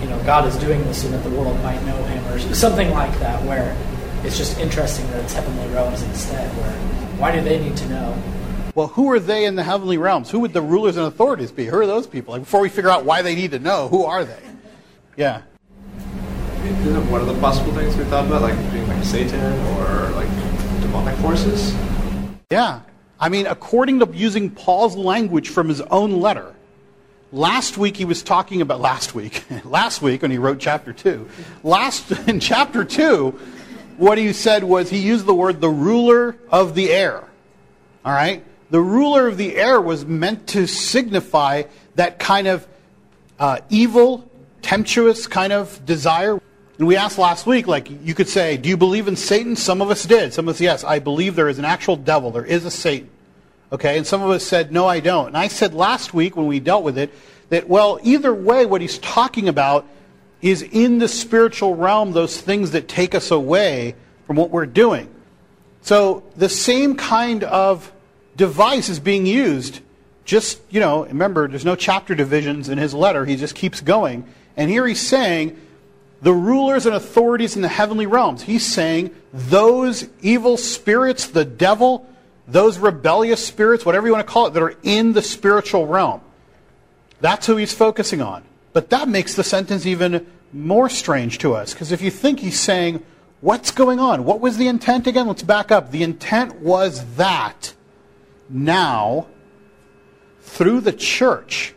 you 0.00 0.08
know, 0.08 0.22
God 0.24 0.46
is 0.46 0.56
doing 0.56 0.82
this 0.84 1.02
so 1.02 1.08
that 1.08 1.22
the 1.22 1.30
world 1.30 1.60
might 1.62 1.82
know 1.84 2.02
Him, 2.04 2.26
or 2.28 2.38
something 2.54 2.90
like 2.90 3.18
that, 3.20 3.42
where 3.44 3.76
it's 4.24 4.36
just 4.36 4.58
interesting 4.58 5.06
that 5.10 5.24
it's 5.24 5.34
heavenly 5.34 5.68
realms 5.74 6.02
instead. 6.02 6.50
Where 6.56 6.72
why 7.18 7.34
do 7.34 7.40
they 7.40 7.58
need 7.58 7.76
to 7.78 7.88
know? 7.88 8.22
Well, 8.74 8.88
who 8.88 9.10
are 9.12 9.18
they 9.18 9.46
in 9.46 9.54
the 9.54 9.62
heavenly 9.62 9.96
realms? 9.96 10.30
Who 10.30 10.40
would 10.40 10.52
the 10.52 10.60
rulers 10.60 10.98
and 10.98 11.06
authorities 11.06 11.50
be? 11.50 11.64
Who 11.64 11.78
are 11.78 11.86
those 11.86 12.06
people? 12.06 12.32
Like 12.32 12.42
before 12.42 12.60
we 12.60 12.68
figure 12.68 12.90
out 12.90 13.06
why 13.06 13.22
they 13.22 13.34
need 13.34 13.52
to 13.52 13.58
know, 13.58 13.88
who 13.88 14.04
are 14.04 14.24
they? 14.24 14.42
Yeah. 15.16 15.42
Isn't 16.62 17.10
one 17.10 17.20
of 17.22 17.26
the 17.26 17.40
possible 17.40 17.72
things 17.72 17.96
we 17.96 18.04
thought 18.04 18.26
about, 18.26 18.42
like 18.42 18.54
being 18.72 18.86
like 18.88 19.02
Satan 19.02 19.40
or 19.76 20.10
like 20.10 20.28
demonic 20.82 21.16
forces? 21.20 21.74
Yeah. 22.50 22.80
I 23.18 23.30
mean, 23.30 23.46
according 23.46 24.00
to 24.00 24.10
using 24.12 24.50
Paul's 24.50 24.94
language 24.96 25.48
from 25.48 25.68
his 25.68 25.80
own 25.80 26.20
letter, 26.20 26.54
last 27.32 27.76
week 27.78 27.96
he 27.96 28.04
was 28.04 28.22
talking 28.22 28.60
about 28.60 28.80
last 28.80 29.14
week, 29.14 29.44
last 29.64 30.02
week 30.02 30.22
when 30.22 30.30
he 30.30 30.38
wrote 30.38 30.58
chapter 30.58 30.92
2. 30.92 31.28
Last 31.62 32.10
in 32.28 32.40
chapter 32.40 32.84
2, 32.84 33.30
what 33.96 34.18
he 34.18 34.32
said 34.32 34.64
was 34.64 34.90
he 34.90 34.98
used 34.98 35.26
the 35.26 35.34
word 35.34 35.60
the 35.60 35.70
ruler 35.70 36.36
of 36.50 36.74
the 36.74 36.90
air. 36.90 37.24
All 38.04 38.12
right? 38.12 38.44
The 38.70 38.80
ruler 38.80 39.28
of 39.28 39.36
the 39.36 39.56
air 39.56 39.80
was 39.80 40.04
meant 40.04 40.48
to 40.48 40.66
signify 40.66 41.64
that 41.94 42.18
kind 42.18 42.46
of 42.46 42.66
uh, 43.38 43.60
evil, 43.70 44.28
tempestuous 44.62 45.26
kind 45.26 45.52
of 45.52 45.84
desire. 45.86 46.40
And 46.78 46.86
we 46.86 46.96
asked 46.96 47.18
last 47.18 47.46
week, 47.46 47.66
like, 47.66 47.88
you 48.04 48.14
could 48.14 48.28
say, 48.28 48.56
Do 48.56 48.68
you 48.68 48.76
believe 48.76 49.08
in 49.08 49.16
Satan? 49.16 49.56
Some 49.56 49.80
of 49.80 49.90
us 49.90 50.04
did. 50.04 50.34
Some 50.34 50.48
of 50.48 50.56
us, 50.56 50.60
yes, 50.60 50.84
I 50.84 50.98
believe 50.98 51.36
there 51.36 51.48
is 51.48 51.58
an 51.58 51.64
actual 51.64 51.96
devil. 51.96 52.30
There 52.30 52.44
is 52.44 52.64
a 52.64 52.70
Satan. 52.70 53.08
Okay? 53.72 53.96
And 53.96 54.06
some 54.06 54.22
of 54.22 54.30
us 54.30 54.44
said, 54.44 54.72
No, 54.72 54.86
I 54.86 55.00
don't. 55.00 55.28
And 55.28 55.36
I 55.36 55.48
said 55.48 55.74
last 55.74 56.14
week 56.14 56.36
when 56.36 56.46
we 56.46 56.60
dealt 56.60 56.84
with 56.84 56.98
it 56.98 57.12
that, 57.48 57.68
well, 57.68 57.98
either 58.02 58.34
way, 58.34 58.66
what 58.66 58.80
he's 58.80 58.98
talking 58.98 59.48
about 59.48 59.86
is 60.42 60.62
in 60.62 60.98
the 60.98 61.08
spiritual 61.08 61.74
realm 61.74 62.12
those 62.12 62.40
things 62.40 62.72
that 62.72 62.88
take 62.88 63.14
us 63.14 63.30
away 63.30 63.94
from 64.26 64.36
what 64.36 64.50
we're 64.50 64.66
doing. 64.66 65.08
So 65.82 66.24
the 66.36 66.48
same 66.48 66.96
kind 66.96 67.44
of 67.44 67.92
device 68.36 68.88
is 68.88 69.00
being 69.00 69.26
used. 69.26 69.80
Just, 70.24 70.60
you 70.70 70.80
know, 70.80 71.06
remember, 71.06 71.46
there's 71.46 71.64
no 71.64 71.76
chapter 71.76 72.14
divisions 72.14 72.68
in 72.68 72.78
his 72.78 72.92
letter. 72.92 73.24
He 73.24 73.36
just 73.36 73.54
keeps 73.54 73.80
going. 73.80 74.26
And 74.56 74.68
here 74.68 74.86
he's 74.86 75.00
saying, 75.00 75.56
the 76.22 76.32
rulers 76.32 76.86
and 76.86 76.94
authorities 76.94 77.56
in 77.56 77.62
the 77.62 77.68
heavenly 77.68 78.06
realms. 78.06 78.42
He's 78.42 78.66
saying 78.66 79.14
those 79.32 80.08
evil 80.22 80.56
spirits, 80.56 81.28
the 81.28 81.44
devil, 81.44 82.08
those 82.48 82.78
rebellious 82.78 83.44
spirits, 83.44 83.84
whatever 83.84 84.06
you 84.06 84.12
want 84.12 84.26
to 84.26 84.32
call 84.32 84.46
it, 84.46 84.54
that 84.54 84.62
are 84.62 84.76
in 84.82 85.12
the 85.12 85.22
spiritual 85.22 85.86
realm. 85.86 86.20
That's 87.20 87.46
who 87.46 87.56
he's 87.56 87.74
focusing 87.74 88.22
on. 88.22 88.44
But 88.72 88.90
that 88.90 89.08
makes 89.08 89.34
the 89.34 89.44
sentence 89.44 89.86
even 89.86 90.26
more 90.52 90.88
strange 90.88 91.38
to 91.38 91.54
us, 91.54 91.72
because 91.72 91.92
if 91.92 92.00
you 92.02 92.10
think 92.10 92.40
he's 92.40 92.60
saying, 92.60 93.02
what's 93.40 93.70
going 93.70 93.98
on? 93.98 94.24
What 94.24 94.40
was 94.40 94.56
the 94.58 94.68
intent 94.68 95.06
again? 95.06 95.26
Let's 95.26 95.42
back 95.42 95.70
up. 95.72 95.90
The 95.90 96.02
intent 96.02 96.60
was 96.60 97.04
that 97.16 97.74
now, 98.48 99.26
through 100.40 100.80
the 100.80 100.92
church, 100.92 101.74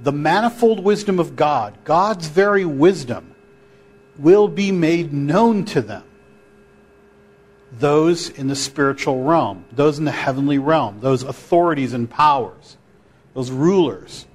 the 0.00 0.12
manifold 0.12 0.80
wisdom 0.80 1.18
of 1.18 1.34
God, 1.34 1.76
God's 1.84 2.28
very 2.28 2.64
wisdom, 2.64 3.34
will 4.16 4.48
be 4.48 4.70
made 4.70 5.12
known 5.12 5.64
to 5.66 5.82
them. 5.82 6.04
Those 7.72 8.28
in 8.28 8.48
the 8.48 8.56
spiritual 8.56 9.22
realm, 9.22 9.64
those 9.72 9.98
in 9.98 10.04
the 10.04 10.10
heavenly 10.10 10.58
realm, 10.58 11.00
those 11.00 11.22
authorities 11.22 11.92
and 11.92 12.10
powers, 12.10 12.76
those 13.34 13.50
rulers. 13.50 14.26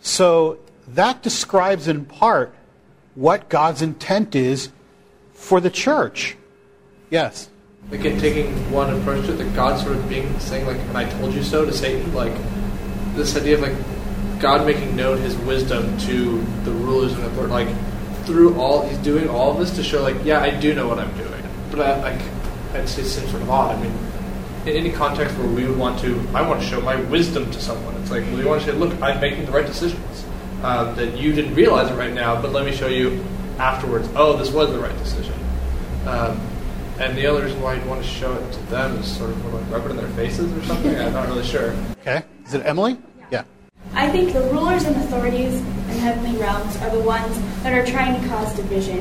So 0.00 0.58
that 0.88 1.22
describes 1.22 1.88
in 1.88 2.04
part 2.04 2.54
what 3.14 3.48
God's 3.48 3.82
intent 3.82 4.34
is 4.34 4.70
for 5.32 5.60
the 5.60 5.70
church. 5.70 6.36
Yes? 7.10 7.48
Again, 7.92 8.18
taking 8.20 8.72
one 8.72 8.92
approach 8.98 9.26
to 9.26 9.40
it, 9.40 9.54
God 9.54 9.80
sort 9.80 9.96
of 9.96 10.08
being 10.08 10.38
saying 10.40 10.66
like, 10.66 10.78
"And 10.78 10.98
I 10.98 11.08
told 11.08 11.32
you 11.34 11.42
so" 11.42 11.64
to 11.64 11.72
Satan, 11.72 12.12
like 12.14 12.34
this 13.14 13.36
idea 13.36 13.54
of 13.54 13.60
like 13.60 14.40
God 14.40 14.66
making 14.66 14.96
known 14.96 15.18
His 15.18 15.36
wisdom 15.38 15.96
to 15.98 16.44
the 16.64 16.72
rulers 16.72 17.12
and 17.12 17.22
authorities, 17.24 17.52
like 17.52 17.68
through 18.24 18.58
all 18.58 18.86
He's 18.86 18.98
doing 18.98 19.28
all 19.28 19.52
of 19.52 19.58
this 19.58 19.74
to 19.76 19.84
show 19.84 20.02
like, 20.02 20.16
yeah, 20.24 20.40
I 20.40 20.50
do 20.50 20.74
know 20.74 20.88
what 20.88 20.98
I'm 20.98 21.16
doing. 21.16 21.42
But 21.70 21.80
I, 21.80 22.00
like, 22.00 22.20
I'd 22.72 22.84
it 22.84 22.88
seems 22.88 23.12
sort 23.12 23.42
of 23.42 23.50
odd. 23.50 23.76
I 23.76 23.82
mean, 23.82 23.92
in 24.66 24.76
any 24.76 24.90
context 24.90 25.36
where 25.38 25.46
we 25.48 25.66
would 25.66 25.78
want 25.78 26.00
to, 26.00 26.20
I 26.34 26.46
want 26.46 26.60
to 26.60 26.66
show 26.66 26.80
my 26.80 26.96
wisdom 26.96 27.50
to 27.50 27.60
someone. 27.60 27.94
It's 28.02 28.10
like 28.10 28.24
we 28.32 28.44
want 28.44 28.62
to 28.62 28.70
say, 28.70 28.76
look, 28.76 29.00
I'm 29.00 29.20
making 29.20 29.46
the 29.46 29.52
right 29.52 29.66
decisions. 29.66 30.24
Uh, 30.62 30.92
that 30.94 31.16
you 31.16 31.32
didn't 31.32 31.54
realize 31.54 31.90
it 31.90 31.94
right 31.94 32.14
now, 32.14 32.40
but 32.40 32.50
let 32.50 32.64
me 32.64 32.72
show 32.72 32.88
you 32.88 33.22
afterwards. 33.58 34.08
Oh, 34.16 34.36
this 34.36 34.50
was 34.50 34.72
the 34.72 34.78
right 34.78 34.96
decision. 34.98 35.34
Um, 36.06 36.40
and 36.98 37.16
the 37.16 37.26
other 37.26 37.44
reason 37.44 37.60
why 37.60 37.74
you'd 37.74 37.86
want 37.86 38.02
to 38.02 38.08
show 38.08 38.32
it 38.32 38.52
to 38.52 38.62
them 38.64 38.96
is 38.96 39.16
sort 39.16 39.30
of 39.30 39.52
like 39.52 39.70
rub 39.70 39.84
it 39.84 39.90
in 39.90 39.96
their 39.96 40.08
faces 40.08 40.50
or 40.50 40.64
something. 40.64 40.96
I'm 40.98 41.12
not 41.12 41.28
really 41.28 41.44
sure. 41.44 41.76
Okay. 42.00 42.22
Is 42.46 42.54
it 42.54 42.64
Emily? 42.64 42.96
Yeah. 43.30 43.44
I 43.92 44.10
think 44.10 44.32
the 44.32 44.40
rulers 44.50 44.84
and 44.84 44.96
authorities 44.96 45.54
in 45.54 45.98
heavenly 45.98 46.38
realms 46.40 46.76
are 46.78 46.90
the 46.90 47.02
ones 47.02 47.38
that 47.62 47.72
are 47.72 47.84
trying 47.84 48.20
to 48.20 48.28
cause 48.28 48.54
division 48.56 48.98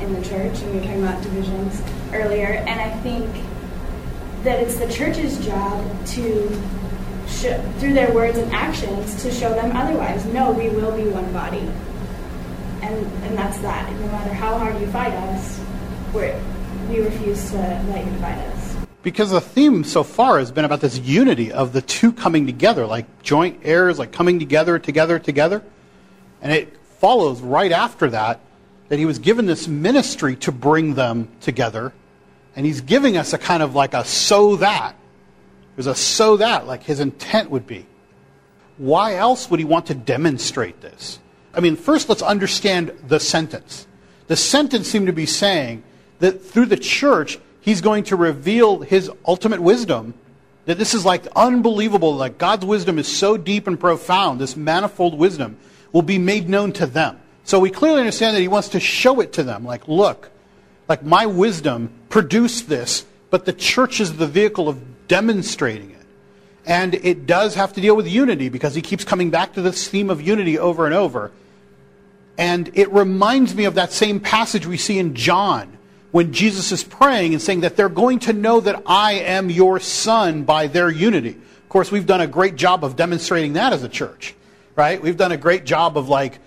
in 0.00 0.14
the 0.14 0.22
church, 0.22 0.58
and 0.60 0.72
we 0.72 0.78
were 0.78 0.84
talking 0.84 1.02
about 1.02 1.22
divisions 1.22 1.82
earlier. 2.14 2.46
And 2.46 2.80
I 2.80 2.90
think 2.98 3.28
that 4.44 4.60
it's 4.60 4.76
the 4.76 4.90
church's 4.92 5.44
job 5.44 6.06
to, 6.08 6.48
through 7.78 7.94
their 7.94 8.12
words 8.12 8.38
and 8.38 8.52
actions, 8.52 9.22
to 9.22 9.30
show 9.30 9.50
them 9.54 9.74
otherwise. 9.76 10.24
No, 10.26 10.52
we 10.52 10.68
will 10.68 10.96
be 10.96 11.08
one 11.08 11.30
body, 11.32 11.70
and 12.82 13.06
and 13.24 13.36
that's 13.36 13.58
that. 13.58 13.90
No 13.92 14.06
matter 14.08 14.32
how 14.32 14.58
hard 14.58 14.80
you 14.80 14.86
fight 14.88 15.12
us, 15.12 15.60
we're, 16.12 16.38
we 16.88 17.00
refuse 17.00 17.50
to 17.50 17.56
let 17.56 18.04
you 18.04 18.12
divide 18.12 18.38
us. 18.38 18.76
Because 19.02 19.30
the 19.30 19.40
theme 19.40 19.84
so 19.84 20.02
far 20.02 20.38
has 20.38 20.50
been 20.50 20.64
about 20.64 20.80
this 20.80 20.98
unity 20.98 21.52
of 21.52 21.72
the 21.72 21.82
two 21.82 22.12
coming 22.12 22.46
together, 22.46 22.86
like 22.86 23.22
joint 23.22 23.60
heirs, 23.62 23.98
like 23.98 24.12
coming 24.12 24.38
together, 24.38 24.78
together, 24.78 25.18
together. 25.18 25.62
And 26.40 26.52
it 26.52 26.76
follows 26.98 27.40
right 27.40 27.72
after 27.72 28.10
that 28.10 28.40
that 28.88 28.98
he 28.98 29.06
was 29.06 29.18
given 29.18 29.46
this 29.46 29.66
ministry 29.68 30.36
to 30.36 30.52
bring 30.52 30.94
them 30.94 31.28
together. 31.40 31.92
And 32.56 32.64
he's 32.64 32.80
giving 32.80 33.16
us 33.16 33.32
a 33.32 33.38
kind 33.38 33.62
of 33.62 33.74
like 33.74 33.94
a 33.94 34.04
so 34.04 34.56
that. 34.56 34.94
There's 35.76 35.86
a 35.86 35.94
so 35.94 36.36
that, 36.36 36.66
like 36.66 36.84
his 36.84 37.00
intent 37.00 37.50
would 37.50 37.66
be. 37.66 37.86
Why 38.76 39.16
else 39.16 39.50
would 39.50 39.60
he 39.60 39.64
want 39.64 39.86
to 39.86 39.94
demonstrate 39.94 40.80
this? 40.80 41.18
I 41.52 41.60
mean, 41.60 41.76
first 41.76 42.08
let's 42.08 42.22
understand 42.22 42.92
the 43.06 43.20
sentence. 43.20 43.86
The 44.26 44.36
sentence 44.36 44.88
seemed 44.88 45.06
to 45.06 45.12
be 45.12 45.26
saying 45.26 45.82
that 46.18 46.44
through 46.44 46.66
the 46.66 46.76
church, 46.76 47.38
he's 47.60 47.80
going 47.80 48.04
to 48.04 48.16
reveal 48.16 48.80
his 48.80 49.10
ultimate 49.26 49.60
wisdom. 49.60 50.14
That 50.66 50.78
this 50.78 50.94
is 50.94 51.04
like 51.04 51.26
unbelievable, 51.36 52.14
like 52.16 52.38
God's 52.38 52.64
wisdom 52.64 52.98
is 52.98 53.06
so 53.06 53.36
deep 53.36 53.66
and 53.66 53.78
profound, 53.78 54.40
this 54.40 54.56
manifold 54.56 55.18
wisdom 55.18 55.58
will 55.92 56.02
be 56.02 56.18
made 56.18 56.48
known 56.48 56.72
to 56.72 56.86
them. 56.86 57.20
So 57.44 57.60
we 57.60 57.70
clearly 57.70 58.00
understand 58.00 58.34
that 58.34 58.40
he 58.40 58.48
wants 58.48 58.70
to 58.70 58.80
show 58.80 59.20
it 59.20 59.34
to 59.34 59.42
them. 59.42 59.64
Like, 59.64 59.86
look, 59.86 60.30
like 60.88 61.02
my 61.02 61.26
wisdom 61.26 61.90
produced 62.08 62.68
this, 62.68 63.04
but 63.30 63.44
the 63.44 63.52
church 63.52 64.00
is 64.00 64.16
the 64.16 64.26
vehicle 64.26 64.68
of 64.68 65.08
demonstrating 65.08 65.90
it. 65.90 66.06
And 66.66 66.94
it 66.94 67.26
does 67.26 67.54
have 67.56 67.72
to 67.74 67.80
deal 67.80 67.96
with 67.96 68.08
unity 68.08 68.48
because 68.48 68.74
he 68.74 68.82
keeps 68.82 69.04
coming 69.04 69.30
back 69.30 69.54
to 69.54 69.62
this 69.62 69.88
theme 69.88 70.10
of 70.10 70.22
unity 70.22 70.58
over 70.58 70.86
and 70.86 70.94
over. 70.94 71.30
And 72.38 72.70
it 72.74 72.92
reminds 72.92 73.54
me 73.54 73.64
of 73.64 73.74
that 73.74 73.92
same 73.92 74.18
passage 74.18 74.66
we 74.66 74.76
see 74.76 74.98
in 74.98 75.14
John 75.14 75.76
when 76.10 76.32
Jesus 76.32 76.72
is 76.72 76.82
praying 76.82 77.32
and 77.32 77.42
saying 77.42 77.60
that 77.60 77.76
they're 77.76 77.88
going 77.88 78.20
to 78.20 78.32
know 78.32 78.60
that 78.60 78.82
I 78.86 79.14
am 79.14 79.50
your 79.50 79.80
son 79.80 80.44
by 80.44 80.68
their 80.68 80.90
unity. 80.90 81.30
Of 81.30 81.68
course, 81.68 81.90
we've 81.90 82.06
done 82.06 82.20
a 82.20 82.26
great 82.26 82.56
job 82.56 82.84
of 82.84 82.96
demonstrating 82.96 83.54
that 83.54 83.72
as 83.72 83.82
a 83.82 83.88
church, 83.88 84.34
right? 84.76 85.00
We've 85.00 85.16
done 85.16 85.32
a 85.32 85.36
great 85.36 85.64
job 85.64 85.98
of 85.98 86.08
like 86.08 86.38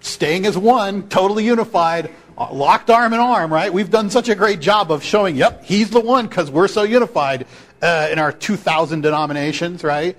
staying 0.00 0.46
as 0.46 0.56
one, 0.58 1.08
totally 1.08 1.44
unified, 1.44 2.10
locked 2.36 2.90
arm 2.90 3.12
in 3.12 3.20
arm, 3.20 3.52
right? 3.52 3.72
We've 3.72 3.90
done 3.90 4.10
such 4.10 4.28
a 4.28 4.34
great 4.34 4.60
job 4.60 4.90
of 4.90 5.02
showing, 5.02 5.36
yep, 5.36 5.64
he's 5.64 5.90
the 5.90 6.00
one 6.00 6.26
because 6.26 6.50
we're 6.50 6.68
so 6.68 6.82
unified 6.82 7.46
uh, 7.82 8.08
in 8.10 8.18
our 8.18 8.32
2,000 8.32 9.00
denominations, 9.00 9.84
right? 9.84 10.16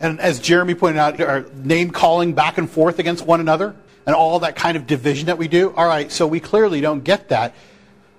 And 0.00 0.20
as 0.20 0.40
Jeremy 0.40 0.74
pointed 0.74 0.98
out, 0.98 1.20
our 1.20 1.46
name 1.54 1.90
calling 1.90 2.34
back 2.34 2.58
and 2.58 2.68
forth 2.68 2.98
against 2.98 3.24
one 3.24 3.40
another 3.40 3.74
and 4.06 4.14
all 4.14 4.40
that 4.40 4.56
kind 4.56 4.76
of 4.76 4.86
division 4.86 5.26
that 5.26 5.38
we 5.38 5.48
do. 5.48 5.72
All 5.74 5.86
right, 5.86 6.10
so 6.10 6.26
we 6.26 6.40
clearly 6.40 6.80
don't 6.80 7.04
get 7.04 7.28
that. 7.30 7.54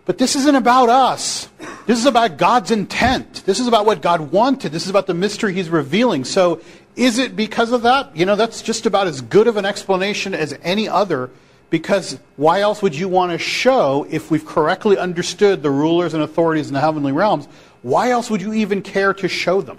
But 0.06 0.18
this 0.20 0.36
isn't 0.36 0.56
about 0.56 0.90
us. 0.90 1.50
This 1.88 1.98
is 2.00 2.06
about 2.06 2.38
God's 2.38 2.72
intent. 2.72 3.44
This 3.46 3.60
is 3.60 3.68
about 3.68 3.86
what 3.86 4.02
God 4.02 4.32
wanted. 4.32 4.72
This 4.72 4.84
is 4.84 4.90
about 4.90 5.08
the 5.08 5.16
mystery 5.16 5.54
He's 5.54 5.70
revealing. 5.70 6.26
So, 6.26 6.62
is 6.96 7.18
it 7.18 7.36
because 7.36 7.72
of 7.72 7.82
that? 7.82 8.16
You 8.16 8.26
know, 8.26 8.36
that's 8.36 8.62
just 8.62 8.86
about 8.86 9.08
as 9.08 9.22
good 9.22 9.48
of 9.48 9.58
an 9.58 9.66
explanation 9.66 10.34
as 10.34 10.58
any 10.62 10.88
other. 10.88 11.32
Because 11.76 12.18
why 12.38 12.62
else 12.62 12.82
would 12.82 12.96
you 12.96 13.10
want 13.10 13.34
to 13.34 13.38
show, 13.38 14.08
if 14.10 14.32
we've 14.32 14.46
correctly 14.46 14.98
understood 14.98 15.62
the 15.62 15.70
rulers 15.70 16.14
and 16.14 16.24
authorities 16.24 16.70
in 16.70 16.74
the 16.74 16.80
heavenly 16.80 17.12
realms, 17.12 17.50
why 17.82 18.12
else 18.12 18.30
would 18.30 18.42
you 18.42 18.54
even 18.54 18.82
care 18.82 19.14
to 19.16 19.28
show 19.28 19.60
them? 19.60 19.78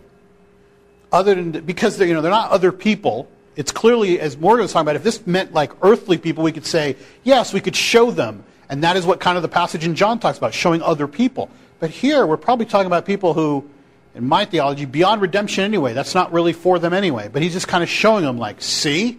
Other 1.10 1.34
than 1.34 1.52
because 1.64 1.96
they're, 1.96 2.06
you 2.06 2.12
know, 2.12 2.20
they're 2.20 2.30
not 2.30 2.50
other 2.50 2.70
people 2.70 3.28
It's 3.56 3.72
clearly, 3.72 4.20
as 4.20 4.36
Morgan 4.36 4.62
was 4.62 4.72
talking 4.72 4.84
about, 4.84 4.96
if 4.96 5.02
this 5.02 5.26
meant 5.26 5.54
like 5.54 5.72
earthly 5.80 6.18
people, 6.18 6.44
we 6.44 6.52
could 6.52 6.66
say, 6.66 6.96
yes, 7.24 7.54
we 7.54 7.60
could 7.60 7.74
show 7.74 8.10
them. 8.10 8.44
And 8.68 8.84
that 8.84 8.96
is 8.96 9.06
what 9.06 9.18
kind 9.18 9.36
of 9.36 9.42
the 9.42 9.48
passage 9.48 9.84
in 9.84 9.94
John 9.94 10.18
talks 10.18 10.36
about, 10.36 10.52
showing 10.52 10.82
other 10.82 11.08
people. 11.08 11.48
But 11.80 11.90
here, 11.90 12.26
we're 12.26 12.36
probably 12.36 12.66
talking 12.66 12.86
about 12.86 13.06
people 13.06 13.32
who, 13.32 13.68
in 14.14 14.28
my 14.28 14.44
theology, 14.44 14.84
beyond 14.84 15.22
redemption 15.22 15.64
anyway. 15.64 15.94
That's 15.94 16.14
not 16.14 16.32
really 16.32 16.52
for 16.52 16.78
them 16.78 16.92
anyway. 16.92 17.28
But 17.32 17.42
he's 17.42 17.54
just 17.54 17.66
kind 17.66 17.82
of 17.82 17.88
showing 17.88 18.24
them, 18.24 18.38
like, 18.38 18.60
see? 18.60 19.18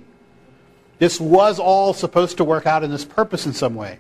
This 0.99 1.19
was 1.19 1.59
all 1.59 1.93
supposed 1.93 2.37
to 2.37 2.43
work 2.43 2.65
out 2.65 2.83
in 2.83 2.91
this 2.91 3.05
purpose 3.05 3.45
in 3.45 3.53
some 3.53 3.75
way. 3.75 3.99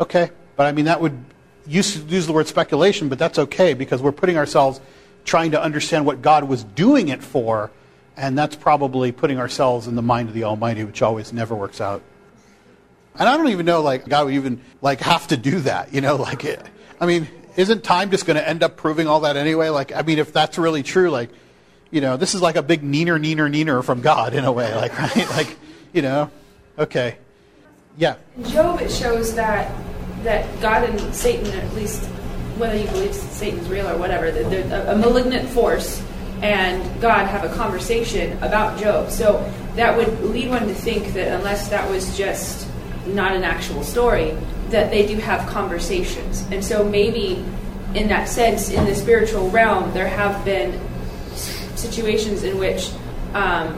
Okay, 0.00 0.30
but 0.56 0.66
I 0.66 0.72
mean, 0.72 0.86
that 0.86 1.00
would 1.00 1.18
use, 1.66 1.96
use 2.04 2.26
the 2.26 2.32
word 2.32 2.48
speculation, 2.48 3.08
but 3.08 3.18
that's 3.18 3.38
okay 3.38 3.74
because 3.74 4.02
we're 4.02 4.12
putting 4.12 4.36
ourselves 4.36 4.80
trying 5.24 5.52
to 5.52 5.62
understand 5.62 6.04
what 6.04 6.20
God 6.20 6.44
was 6.44 6.64
doing 6.64 7.08
it 7.08 7.22
for, 7.22 7.70
and 8.16 8.36
that's 8.36 8.56
probably 8.56 9.12
putting 9.12 9.38
ourselves 9.38 9.86
in 9.86 9.94
the 9.94 10.02
mind 10.02 10.28
of 10.28 10.34
the 10.34 10.44
Almighty, 10.44 10.84
which 10.84 11.02
always 11.02 11.32
never 11.32 11.54
works 11.54 11.80
out. 11.80 12.02
And 13.14 13.28
I 13.28 13.36
don't 13.36 13.48
even 13.48 13.66
know, 13.66 13.82
like, 13.82 14.08
God 14.08 14.26
would 14.26 14.34
even, 14.34 14.60
like, 14.80 15.00
have 15.00 15.28
to 15.28 15.36
do 15.36 15.60
that, 15.60 15.94
you 15.94 16.00
know, 16.00 16.16
like, 16.16 16.44
it, 16.44 16.60
I 17.00 17.06
mean, 17.06 17.28
isn't 17.56 17.84
time 17.84 18.10
just 18.10 18.26
going 18.26 18.36
to 18.36 18.48
end 18.48 18.62
up 18.62 18.76
proving 18.76 19.06
all 19.06 19.20
that 19.20 19.36
anyway? 19.36 19.68
Like, 19.68 19.92
I 19.92 20.02
mean, 20.02 20.18
if 20.18 20.32
that's 20.32 20.58
really 20.58 20.82
true, 20.82 21.10
like, 21.10 21.30
you 21.90 22.00
know, 22.00 22.16
this 22.16 22.34
is 22.34 22.40
like 22.40 22.56
a 22.56 22.62
big 22.62 22.82
neener, 22.82 23.20
neener, 23.20 23.52
neener 23.52 23.84
from 23.84 24.00
God 24.00 24.34
in 24.34 24.44
a 24.44 24.52
way, 24.52 24.74
like, 24.74 24.98
right? 24.98 25.28
Like, 25.30 25.58
you 25.92 26.02
know, 26.02 26.30
okay. 26.78 27.16
Yeah. 27.96 28.16
In 28.36 28.44
Job, 28.44 28.80
it 28.80 28.90
shows 28.90 29.34
that 29.34 29.70
that 30.22 30.60
God 30.60 30.88
and 30.88 31.14
Satan, 31.14 31.50
at 31.58 31.74
least 31.74 32.04
whether 32.56 32.76
you 32.76 32.86
believe 32.88 33.14
Satan's 33.14 33.68
real 33.68 33.88
or 33.88 33.96
whatever, 33.98 34.30
that 34.30 34.88
a 34.88 34.96
malignant 34.96 35.48
force, 35.48 36.02
and 36.42 37.00
God 37.00 37.26
have 37.26 37.44
a 37.44 37.54
conversation 37.54 38.36
about 38.38 38.78
Job. 38.80 39.10
So 39.10 39.38
that 39.74 39.96
would 39.96 40.22
lead 40.22 40.48
one 40.48 40.68
to 40.68 40.74
think 40.74 41.12
that 41.14 41.38
unless 41.38 41.68
that 41.68 41.90
was 41.90 42.16
just 42.16 42.68
not 43.06 43.34
an 43.34 43.42
actual 43.42 43.82
story, 43.82 44.36
that 44.68 44.90
they 44.90 45.06
do 45.06 45.16
have 45.16 45.48
conversations. 45.48 46.46
And 46.50 46.64
so 46.64 46.84
maybe 46.84 47.44
in 47.94 48.08
that 48.08 48.28
sense, 48.28 48.70
in 48.70 48.84
the 48.84 48.94
spiritual 48.94 49.50
realm, 49.50 49.92
there 49.92 50.08
have 50.08 50.44
been 50.44 50.80
situations 51.76 52.42
in 52.42 52.58
which 52.58 52.90
um, 53.34 53.76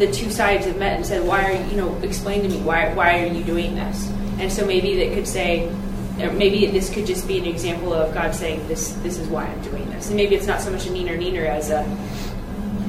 the 0.00 0.10
two 0.10 0.30
sides 0.30 0.64
have 0.64 0.78
met 0.78 0.96
and 0.96 1.06
said, 1.06 1.24
"Why 1.24 1.44
are 1.44 1.52
you, 1.52 1.64
you 1.70 1.76
know, 1.76 1.94
explain 2.02 2.42
to 2.42 2.48
me 2.48 2.56
why 2.62 2.92
why 2.94 3.22
are 3.22 3.26
you 3.26 3.44
doing 3.44 3.74
this?" 3.74 4.10
And 4.38 4.50
so 4.50 4.66
maybe 4.66 4.96
that 4.96 5.14
could 5.14 5.28
say, 5.28 5.70
maybe 6.16 6.66
this 6.66 6.88
could 6.88 7.06
just 7.06 7.28
be 7.28 7.38
an 7.38 7.44
example 7.44 7.92
of 7.92 8.12
God 8.14 8.34
saying, 8.34 8.66
"This 8.66 8.92
this 9.02 9.18
is 9.18 9.28
why 9.28 9.44
I'm 9.44 9.60
doing 9.60 9.88
this," 9.90 10.08
and 10.08 10.16
maybe 10.16 10.34
it's 10.34 10.46
not 10.46 10.62
so 10.62 10.70
much 10.70 10.86
a 10.86 10.90
neener 10.90 11.18
neener 11.18 11.46
as 11.46 11.70
a 11.70 11.86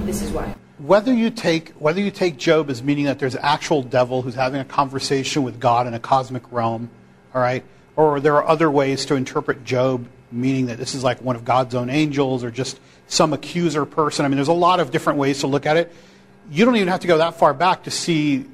this 0.06 0.22
is 0.22 0.32
why. 0.32 0.56
Whether 0.80 1.14
you 1.14 1.30
take 1.30 1.74
whether 1.74 2.00
you 2.00 2.12
take 2.12 2.38
Job 2.38 2.70
as 2.70 2.82
meaning 2.82 3.06
that 3.06 3.20
there's 3.20 3.36
an 3.36 3.42
actual 3.44 3.84
devil 3.84 4.22
who's 4.22 4.36
having 4.36 4.62
a 4.62 4.66
conversation 4.66 5.44
with 5.44 5.60
God 5.60 5.88
in 5.88 5.94
a 5.94 6.00
cosmic 6.00 6.44
realm, 6.52 6.90
all 7.36 7.42
right, 7.42 7.64
or 7.98 8.22
there 8.22 8.36
are 8.38 8.48
other 8.48 8.72
ways 8.72 9.06
to 9.08 9.16
interpret 9.16 9.66
Job, 9.66 10.08
meaning 10.32 10.68
that 10.68 10.78
this 10.78 10.96
is 10.96 11.04
like 11.04 11.22
one 11.22 11.36
of 11.36 11.44
God's 11.44 11.76
own 11.76 11.90
angels 11.90 12.42
or 12.42 12.52
just 12.52 12.80
some 13.08 13.34
accuser 13.34 13.86
person. 13.86 14.24
I 14.24 14.30
mean, 14.30 14.38
there's 14.38 14.48
a 14.48 14.54
lot 14.54 14.80
of 14.80 14.92
different 14.92 15.20
ways 15.20 15.42
to 15.42 15.48
look 15.48 15.66
at 15.66 15.76
it 15.76 15.94
you 16.50 16.66
don't 16.66 16.76
even 16.76 16.88
have 16.88 17.02
to 17.02 17.08
go 17.08 17.18
that 17.18 17.36
far 17.36 17.54
back 17.54 17.84
to 17.84 17.92
see, 17.92 18.46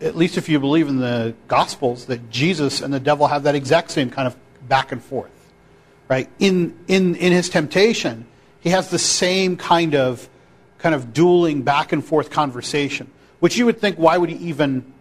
at 0.00 0.16
least 0.16 0.38
if 0.38 0.48
you 0.48 0.58
believe 0.58 0.88
in 0.88 0.98
the 0.98 1.34
Gospels, 1.48 2.06
that 2.06 2.30
Jesus 2.30 2.80
and 2.80 2.92
the 2.92 3.00
devil 3.00 3.26
have 3.26 3.44
that 3.44 3.54
exact 3.54 3.90
same 3.90 4.10
kind 4.10 4.26
of 4.26 4.36
back 4.68 4.92
and 4.92 5.02
forth. 5.02 5.30
Right? 6.08 6.28
In, 6.38 6.76
in, 6.88 7.14
in 7.16 7.32
his 7.32 7.48
temptation, 7.48 8.26
he 8.60 8.70
has 8.70 8.90
the 8.90 8.98
same 8.98 9.56
kind 9.56 9.94
of, 9.94 10.28
kind 10.78 10.94
of 10.94 11.12
dueling 11.12 11.62
back 11.62 11.92
and 11.92 12.04
forth 12.04 12.30
conversation, 12.30 13.10
which 13.38 13.56
you 13.56 13.66
would 13.66 13.80
think, 13.80 13.96
why 13.96 14.18
would 14.18 14.28
he 14.28 14.48
even 14.48 14.92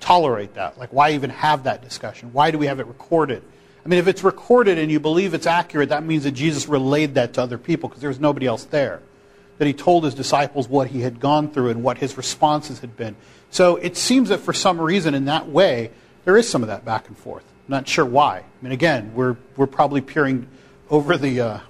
tolerate 0.00 0.54
that? 0.54 0.78
Like, 0.78 0.92
why 0.92 1.12
even 1.12 1.30
have 1.30 1.64
that 1.64 1.82
discussion? 1.82 2.32
Why 2.32 2.50
do 2.50 2.58
we 2.58 2.66
have 2.66 2.80
it 2.80 2.86
recorded? 2.86 3.42
I 3.84 3.88
mean, 3.88 4.00
if 4.00 4.08
it's 4.08 4.24
recorded 4.24 4.78
and 4.78 4.90
you 4.90 5.00
believe 5.00 5.32
it's 5.32 5.46
accurate, 5.46 5.90
that 5.90 6.04
means 6.04 6.24
that 6.24 6.32
Jesus 6.32 6.68
relayed 6.68 7.14
that 7.14 7.34
to 7.34 7.42
other 7.42 7.56
people 7.56 7.88
because 7.88 8.00
there 8.00 8.10
was 8.10 8.20
nobody 8.20 8.46
else 8.46 8.64
there 8.64 9.00
that 9.58 9.66
he 9.66 9.72
told 9.72 10.04
his 10.04 10.14
disciples 10.14 10.68
what 10.68 10.88
he 10.88 11.00
had 11.00 11.20
gone 11.20 11.50
through 11.50 11.70
and 11.70 11.82
what 11.82 11.98
his 11.98 12.16
responses 12.16 12.80
had 12.80 12.96
been. 12.96 13.16
So 13.50 13.76
it 13.76 13.96
seems 13.96 14.28
that 14.28 14.38
for 14.38 14.52
some 14.52 14.80
reason, 14.80 15.14
in 15.14 15.26
that 15.26 15.48
way, 15.48 15.90
there 16.24 16.36
is 16.36 16.48
some 16.48 16.62
of 16.62 16.68
that 16.68 16.84
back 16.84 17.08
and 17.08 17.16
forth. 17.16 17.44
I'm 17.66 17.72
not 17.72 17.88
sure 17.88 18.04
why. 18.04 18.38
I 18.38 18.44
mean, 18.62 18.72
again, 18.72 19.12
we're, 19.14 19.36
we're 19.56 19.66
probably 19.66 20.00
peering 20.00 20.48
over 20.90 21.16
the, 21.16 21.40
uh, 21.40 21.60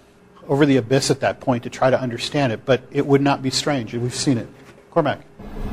over 0.47 0.67
the 0.67 0.77
abyss 0.77 1.11
at 1.11 1.21
that 1.21 1.41
point 1.41 1.65
to 1.65 1.71
try 1.71 1.91
to 1.91 2.01
understand 2.01 2.53
it, 2.53 2.65
but 2.65 2.83
it 2.91 3.07
would 3.07 3.21
not 3.21 3.43
be 3.43 3.51
strange. 3.51 3.95
We've 3.95 4.15
seen 4.15 4.39
it. 4.39 4.49
Cormac. 4.91 5.21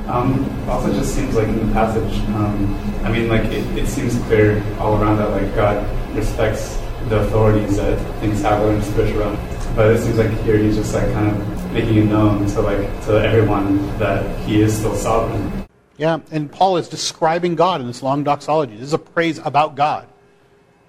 Um, 0.08 0.48
also, 0.70 0.94
just 0.94 1.16
seems 1.16 1.36
like 1.36 1.48
in 1.48 1.68
the 1.68 1.74
passage, 1.74 2.20
um, 2.36 2.76
I 3.04 3.12
mean, 3.12 3.28
like 3.28 3.44
it, 3.46 3.66
it 3.78 3.88
seems 3.88 4.18
clear 4.26 4.64
all 4.78 5.02
around 5.02 5.18
that 5.18 5.32
like 5.32 5.56
God 5.56 5.84
respects 6.16 6.78
the 7.10 7.22
authorities 7.22 7.78
that 7.78 7.98
things 8.20 8.42
have 8.42 8.62
in 8.68 8.80
the 8.80 8.86
spiritual 8.86 9.22
realm. 9.22 9.38
But 9.76 9.92
it 9.92 10.02
seems 10.02 10.18
like 10.18 10.32
here 10.44 10.58
he's 10.58 10.78
just 10.78 10.94
like 10.94 11.12
kind 11.12 11.36
of 11.36 11.74
making 11.74 11.98
it 11.98 12.06
known 12.06 12.46
to 12.46 12.62
like 12.62 12.78
to 13.08 13.22
everyone 13.22 13.86
that 14.00 14.40
he 14.46 14.62
is 14.62 14.78
still 14.78 14.96
sovereign. 14.96 15.68
Yeah, 15.98 16.20
and 16.32 16.50
Paul 16.50 16.78
is 16.78 16.88
describing 16.88 17.56
God 17.56 17.82
in 17.82 17.88
this 17.88 18.02
long 18.02 18.24
doxology. 18.24 18.76
This 18.76 18.86
is 18.86 18.94
a 18.94 18.98
praise 18.98 19.38
about 19.40 19.76
God. 19.76 20.08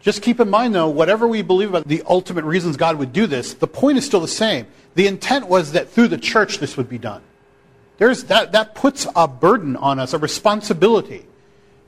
Just 0.01 0.23
keep 0.23 0.39
in 0.39 0.49
mind, 0.49 0.73
though, 0.73 0.89
whatever 0.89 1.27
we 1.27 1.43
believe 1.43 1.71
about 1.71 1.89
the 1.89 2.05
ultimate 2.07 2.45
reasons 2.45 2.77
God 2.77 2.97
would 2.97 3.13
do 3.13 3.27
this, 3.27 3.55
the 3.55 3.67
point 3.67 3.99
is 3.99 4.07
still 4.07 4.21
the 4.21 4.29
same. 4.29 4.69
The 4.95 5.09
intent 5.09 5.49
was 5.49 5.73
that 5.73 5.91
through 5.91 6.07
the 6.07 6.19
church 6.19 6.59
this 6.59 6.77
would 6.77 6.89
be 6.89 6.99
done. 6.99 7.23
There's, 7.99 8.23
that, 8.25 8.53
that 8.53 8.77
puts 8.77 9.05
a 9.17 9.27
burden 9.27 9.75
on 9.75 9.99
us, 9.99 10.13
a 10.13 10.19
responsibility. 10.19 11.27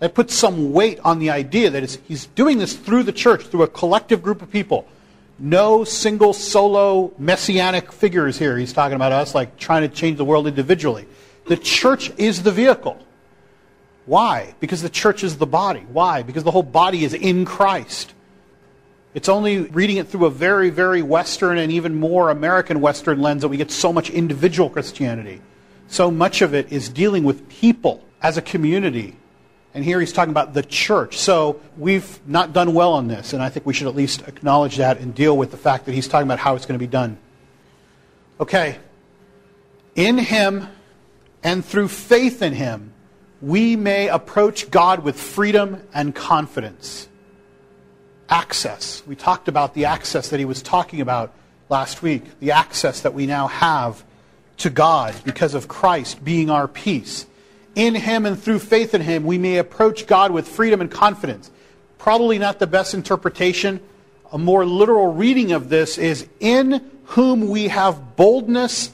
That 0.00 0.14
puts 0.14 0.34
some 0.34 0.72
weight 0.72 0.98
on 1.04 1.20
the 1.20 1.30
idea 1.30 1.70
that 1.70 1.98
he's 2.08 2.26
doing 2.26 2.58
this 2.58 2.74
through 2.74 3.04
the 3.04 3.12
church, 3.12 3.44
through 3.44 3.62
a 3.62 3.68
collective 3.68 4.20
group 4.20 4.42
of 4.42 4.50
people 4.50 4.88
no 5.38 5.84
single 5.84 6.32
solo 6.32 7.12
messianic 7.18 7.92
figures 7.92 8.38
here. 8.38 8.56
He's 8.56 8.72
talking 8.72 8.96
about 8.96 9.12
us 9.12 9.34
like 9.34 9.56
trying 9.56 9.88
to 9.88 9.94
change 9.94 10.16
the 10.16 10.24
world 10.24 10.46
individually. 10.46 11.06
The 11.46 11.56
church 11.56 12.12
is 12.18 12.42
the 12.42 12.52
vehicle. 12.52 12.98
Why? 14.06 14.54
Because 14.60 14.82
the 14.82 14.90
church 14.90 15.22
is 15.22 15.38
the 15.38 15.46
body. 15.46 15.84
Why? 15.92 16.22
Because 16.22 16.42
the 16.42 16.50
whole 16.50 16.62
body 16.62 17.04
is 17.04 17.14
in 17.14 17.44
Christ. 17.44 18.14
It's 19.14 19.28
only 19.28 19.62
reading 19.62 19.96
it 19.96 20.08
through 20.08 20.26
a 20.26 20.30
very, 20.30 20.70
very 20.70 21.02
Western 21.02 21.58
and 21.58 21.72
even 21.72 21.94
more 21.94 22.30
American 22.30 22.80
Western 22.80 23.20
lens 23.20 23.42
that 23.42 23.48
we 23.48 23.56
get 23.56 23.70
so 23.70 23.92
much 23.92 24.10
individual 24.10 24.70
Christianity. 24.70 25.40
So 25.88 26.10
much 26.10 26.42
of 26.42 26.54
it 26.54 26.70
is 26.72 26.88
dealing 26.88 27.24
with 27.24 27.48
people 27.48 28.04
as 28.22 28.36
a 28.36 28.42
community 28.42 29.16
and 29.78 29.84
here 29.84 30.00
he's 30.00 30.12
talking 30.12 30.32
about 30.32 30.54
the 30.54 30.62
church. 30.64 31.18
So 31.18 31.60
we've 31.76 32.18
not 32.26 32.52
done 32.52 32.74
well 32.74 32.94
on 32.94 33.06
this, 33.06 33.32
and 33.32 33.40
I 33.40 33.48
think 33.48 33.64
we 33.64 33.72
should 33.72 33.86
at 33.86 33.94
least 33.94 34.26
acknowledge 34.26 34.78
that 34.78 34.98
and 34.98 35.14
deal 35.14 35.36
with 35.36 35.52
the 35.52 35.56
fact 35.56 35.86
that 35.86 35.92
he's 35.92 36.08
talking 36.08 36.26
about 36.26 36.40
how 36.40 36.56
it's 36.56 36.66
going 36.66 36.76
to 36.76 36.84
be 36.84 36.90
done. 36.90 37.16
Okay. 38.40 38.76
In 39.94 40.18
him 40.18 40.66
and 41.44 41.64
through 41.64 41.86
faith 41.86 42.42
in 42.42 42.54
him, 42.54 42.92
we 43.40 43.76
may 43.76 44.08
approach 44.08 44.68
God 44.68 45.04
with 45.04 45.14
freedom 45.14 45.80
and 45.94 46.12
confidence. 46.12 47.08
Access. 48.28 49.06
We 49.06 49.14
talked 49.14 49.46
about 49.46 49.74
the 49.74 49.84
access 49.84 50.30
that 50.30 50.40
he 50.40 50.44
was 50.44 50.60
talking 50.60 51.00
about 51.00 51.32
last 51.68 52.02
week, 52.02 52.24
the 52.40 52.50
access 52.50 53.02
that 53.02 53.14
we 53.14 53.26
now 53.26 53.46
have 53.46 54.04
to 54.56 54.70
God 54.70 55.14
because 55.24 55.54
of 55.54 55.68
Christ 55.68 56.24
being 56.24 56.50
our 56.50 56.66
peace 56.66 57.26
in 57.78 57.94
him 57.94 58.26
and 58.26 58.42
through 58.42 58.58
faith 58.58 58.92
in 58.92 59.00
him, 59.00 59.24
we 59.24 59.38
may 59.38 59.58
approach 59.58 60.08
God 60.08 60.32
with 60.32 60.48
freedom 60.48 60.80
and 60.80 60.90
confidence. 60.90 61.48
Probably 61.96 62.36
not 62.36 62.58
the 62.58 62.66
best 62.66 62.92
interpretation. 62.92 63.78
A 64.32 64.38
more 64.38 64.66
literal 64.66 65.14
reading 65.14 65.52
of 65.52 65.68
this 65.68 65.96
is 65.96 66.26
in 66.40 66.90
whom 67.04 67.48
we 67.48 67.68
have 67.68 68.16
boldness 68.16 68.90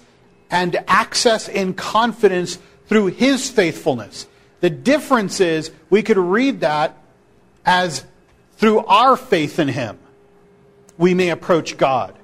and 0.51 0.76
access 0.87 1.49
and 1.49 1.74
confidence 1.74 2.59
through 2.87 3.07
his 3.07 3.51
faithfulness. 3.51 4.26
The 4.61 4.68
difference 4.68 5.41
is 5.41 5.70
we 5.89 6.03
could 6.03 6.18
read 6.18 6.61
that 6.61 6.95
as 7.64 8.05
through 8.57 8.80
our 8.80 9.16
faith 9.16 9.59
in 9.59 9.68
him, 9.68 9.99
we 10.99 11.14
may 11.14 11.30
approach 11.30 11.78
God. 11.78 12.14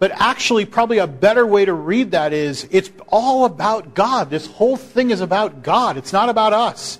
But 0.00 0.12
actually, 0.12 0.64
probably 0.64 0.96
a 0.96 1.06
better 1.06 1.46
way 1.46 1.66
to 1.66 1.74
read 1.74 2.12
that 2.12 2.32
is 2.32 2.66
it's 2.70 2.90
all 3.08 3.44
about 3.44 3.94
God. 3.94 4.30
This 4.30 4.46
whole 4.46 4.78
thing 4.78 5.10
is 5.10 5.20
about 5.20 5.62
God. 5.62 5.98
It's 5.98 6.12
not 6.12 6.30
about 6.30 6.54
us. 6.54 6.98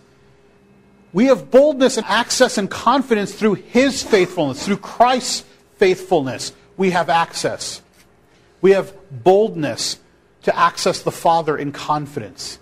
We 1.14 1.24
have 1.24 1.50
boldness 1.50 1.96
and 1.96 2.06
access 2.06 2.58
and 2.58 2.70
confidence 2.70 3.34
through 3.34 3.54
His 3.54 4.02
faithfulness, 4.02 4.66
through 4.66 4.76
Christ's 4.76 5.44
faithfulness. 5.78 6.52
We 6.76 6.90
have 6.90 7.08
access. 7.08 7.80
We 8.60 8.72
have 8.72 8.92
boldness 9.10 9.98
to 10.42 10.56
access 10.56 11.00
the 11.00 11.10
Father 11.10 11.56
in 11.56 11.72
confidence. 11.72 12.58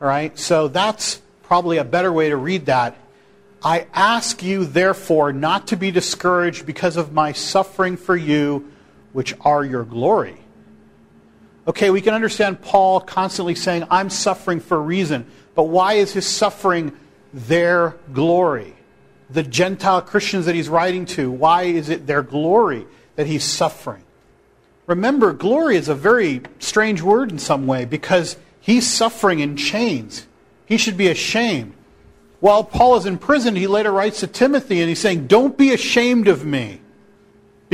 All 0.00 0.08
right? 0.08 0.36
So 0.38 0.68
that's 0.68 1.20
probably 1.42 1.76
a 1.76 1.84
better 1.84 2.10
way 2.10 2.30
to 2.30 2.36
read 2.36 2.66
that. 2.66 2.96
I 3.62 3.86
ask 3.92 4.42
you, 4.42 4.64
therefore, 4.64 5.34
not 5.34 5.66
to 5.68 5.76
be 5.76 5.90
discouraged 5.90 6.64
because 6.64 6.96
of 6.96 7.12
my 7.12 7.32
suffering 7.32 7.98
for 7.98 8.16
you 8.16 8.70
which 9.14 9.32
are 9.40 9.64
your 9.64 9.84
glory. 9.84 10.36
Okay, 11.66 11.88
we 11.88 12.02
can 12.02 12.12
understand 12.12 12.60
Paul 12.60 13.00
constantly 13.00 13.54
saying, 13.54 13.86
I'm 13.90 14.10
suffering 14.10 14.60
for 14.60 14.76
a 14.76 14.80
reason. 14.80 15.24
But 15.54 15.64
why 15.64 15.94
is 15.94 16.12
his 16.12 16.26
suffering 16.26 16.92
their 17.32 17.96
glory? 18.12 18.74
The 19.30 19.42
Gentile 19.42 20.02
Christians 20.02 20.44
that 20.44 20.54
he's 20.54 20.68
writing 20.68 21.06
to, 21.06 21.30
why 21.30 21.62
is 21.62 21.88
it 21.88 22.06
their 22.06 22.22
glory 22.22 22.86
that 23.16 23.26
he's 23.26 23.44
suffering? 23.44 24.02
Remember, 24.86 25.32
glory 25.32 25.76
is 25.76 25.88
a 25.88 25.94
very 25.94 26.42
strange 26.58 27.00
word 27.00 27.30
in 27.30 27.38
some 27.38 27.66
way 27.66 27.86
because 27.86 28.36
he's 28.60 28.86
suffering 28.86 29.38
in 29.38 29.56
chains. 29.56 30.26
He 30.66 30.76
should 30.76 30.98
be 30.98 31.08
ashamed. 31.08 31.72
While 32.40 32.64
Paul 32.64 32.96
is 32.96 33.06
in 33.06 33.16
prison, 33.16 33.56
he 33.56 33.66
later 33.66 33.90
writes 33.90 34.20
to 34.20 34.26
Timothy 34.26 34.80
and 34.80 34.88
he's 34.90 34.98
saying, 34.98 35.28
Don't 35.28 35.56
be 35.56 35.72
ashamed 35.72 36.28
of 36.28 36.44
me. 36.44 36.80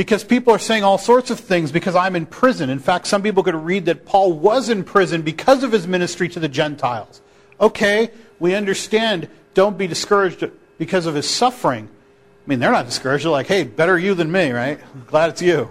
Because 0.01 0.23
people 0.23 0.51
are 0.51 0.57
saying 0.57 0.83
all 0.83 0.97
sorts 0.97 1.29
of 1.29 1.39
things 1.39 1.71
because 1.71 1.95
I'm 1.95 2.15
in 2.15 2.25
prison. 2.25 2.71
In 2.71 2.79
fact, 2.79 3.05
some 3.05 3.21
people 3.21 3.43
could 3.43 3.53
read 3.53 3.85
that 3.85 4.03
Paul 4.03 4.33
was 4.33 4.67
in 4.67 4.83
prison 4.83 5.21
because 5.21 5.61
of 5.61 5.71
his 5.71 5.85
ministry 5.85 6.27
to 6.29 6.39
the 6.39 6.49
Gentiles. 6.49 7.21
Okay, 7.59 8.09
we 8.39 8.55
understand. 8.55 9.29
Don't 9.53 9.77
be 9.77 9.85
discouraged 9.85 10.43
because 10.79 11.05
of 11.05 11.13
his 11.13 11.29
suffering. 11.29 11.87
I 11.87 12.49
mean, 12.49 12.57
they're 12.57 12.71
not 12.71 12.87
discouraged. 12.87 13.25
They're 13.25 13.31
like, 13.31 13.45
hey, 13.45 13.63
better 13.63 13.95
you 13.95 14.15
than 14.15 14.31
me, 14.31 14.49
right? 14.49 14.79
Glad 15.05 15.29
it's 15.29 15.41
you. 15.43 15.69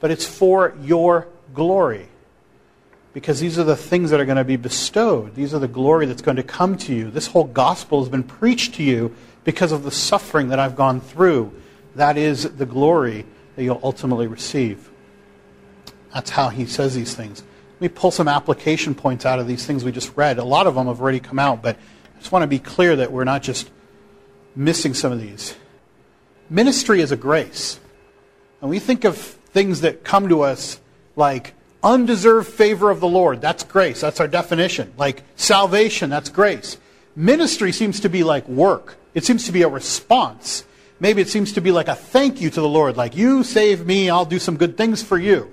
But 0.00 0.10
it's 0.10 0.26
for 0.26 0.74
your 0.82 1.26
glory. 1.54 2.08
Because 3.14 3.40
these 3.40 3.58
are 3.58 3.64
the 3.64 3.74
things 3.74 4.10
that 4.10 4.20
are 4.20 4.26
going 4.26 4.36
to 4.36 4.44
be 4.44 4.56
bestowed. 4.56 5.34
These 5.34 5.54
are 5.54 5.60
the 5.60 5.66
glory 5.66 6.04
that's 6.04 6.20
going 6.20 6.36
to 6.36 6.42
come 6.42 6.76
to 6.76 6.94
you. 6.94 7.10
This 7.10 7.28
whole 7.28 7.44
gospel 7.44 8.00
has 8.00 8.10
been 8.10 8.22
preached 8.22 8.74
to 8.74 8.82
you 8.82 9.16
because 9.44 9.72
of 9.72 9.82
the 9.82 9.90
suffering 9.90 10.50
that 10.50 10.58
I've 10.58 10.76
gone 10.76 11.00
through. 11.00 11.54
That 11.94 12.18
is 12.18 12.42
the 12.42 12.66
glory 12.66 13.24
that 13.56 13.64
you'll 13.64 13.80
ultimately 13.82 14.26
receive. 14.26 14.90
That's 16.14 16.30
how 16.30 16.48
he 16.48 16.66
says 16.66 16.94
these 16.94 17.14
things. 17.14 17.42
Let 17.74 17.80
me 17.80 17.88
pull 17.88 18.10
some 18.10 18.28
application 18.28 18.94
points 18.94 19.26
out 19.26 19.38
of 19.38 19.46
these 19.46 19.66
things 19.66 19.84
we 19.84 19.92
just 19.92 20.16
read. 20.16 20.38
A 20.38 20.44
lot 20.44 20.66
of 20.66 20.74
them 20.74 20.86
have 20.86 21.00
already 21.00 21.20
come 21.20 21.38
out, 21.38 21.62
but 21.62 21.76
I 21.76 22.18
just 22.18 22.32
want 22.32 22.42
to 22.42 22.46
be 22.46 22.58
clear 22.58 22.96
that 22.96 23.12
we're 23.12 23.24
not 23.24 23.42
just 23.42 23.70
missing 24.54 24.94
some 24.94 25.12
of 25.12 25.20
these. 25.20 25.54
Ministry 26.48 27.00
is 27.00 27.12
a 27.12 27.16
grace. 27.16 27.80
And 28.60 28.70
we 28.70 28.78
think 28.78 29.04
of 29.04 29.16
things 29.18 29.82
that 29.82 30.04
come 30.04 30.28
to 30.28 30.42
us 30.42 30.80
like 31.16 31.54
undeserved 31.82 32.48
favor 32.48 32.90
of 32.90 33.00
the 33.00 33.08
Lord. 33.08 33.40
That's 33.40 33.62
grace. 33.64 34.00
That's 34.00 34.20
our 34.20 34.28
definition. 34.28 34.92
Like 34.96 35.22
salvation, 35.36 36.10
that's 36.10 36.30
grace. 36.30 36.78
Ministry 37.14 37.72
seems 37.72 38.00
to 38.00 38.08
be 38.08 38.22
like 38.22 38.46
work, 38.48 38.96
it 39.14 39.24
seems 39.24 39.46
to 39.46 39.52
be 39.52 39.62
a 39.62 39.68
response. 39.68 40.64
Maybe 40.98 41.20
it 41.20 41.28
seems 41.28 41.52
to 41.52 41.60
be 41.60 41.72
like 41.72 41.88
a 41.88 41.94
thank 41.94 42.40
you 42.40 42.48
to 42.50 42.60
the 42.60 42.68
Lord, 42.68 42.96
like, 42.96 43.16
you 43.16 43.44
save 43.44 43.84
me, 43.86 44.08
I'll 44.08 44.24
do 44.24 44.38
some 44.38 44.56
good 44.56 44.76
things 44.76 45.02
for 45.02 45.18
you. 45.18 45.50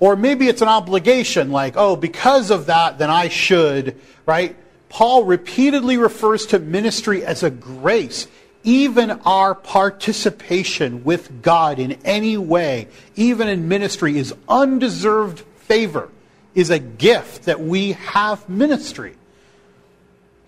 Or 0.00 0.16
maybe 0.16 0.48
it's 0.48 0.62
an 0.62 0.68
obligation, 0.68 1.50
like, 1.50 1.74
oh, 1.76 1.96
because 1.96 2.50
of 2.50 2.66
that, 2.66 2.98
then 2.98 3.10
I 3.10 3.28
should, 3.28 4.00
right? 4.26 4.56
Paul 4.88 5.24
repeatedly 5.24 5.96
refers 5.98 6.46
to 6.46 6.58
ministry 6.58 7.24
as 7.24 7.42
a 7.42 7.50
grace. 7.50 8.26
Even 8.62 9.10
our 9.10 9.54
participation 9.54 11.04
with 11.04 11.42
God 11.42 11.78
in 11.78 11.92
any 12.04 12.38
way, 12.38 12.88
even 13.16 13.48
in 13.48 13.68
ministry, 13.68 14.16
is 14.16 14.34
undeserved 14.48 15.40
favor, 15.56 16.08
is 16.54 16.70
a 16.70 16.78
gift 16.78 17.44
that 17.44 17.60
we 17.60 17.92
have 17.92 18.48
ministry. 18.48 19.16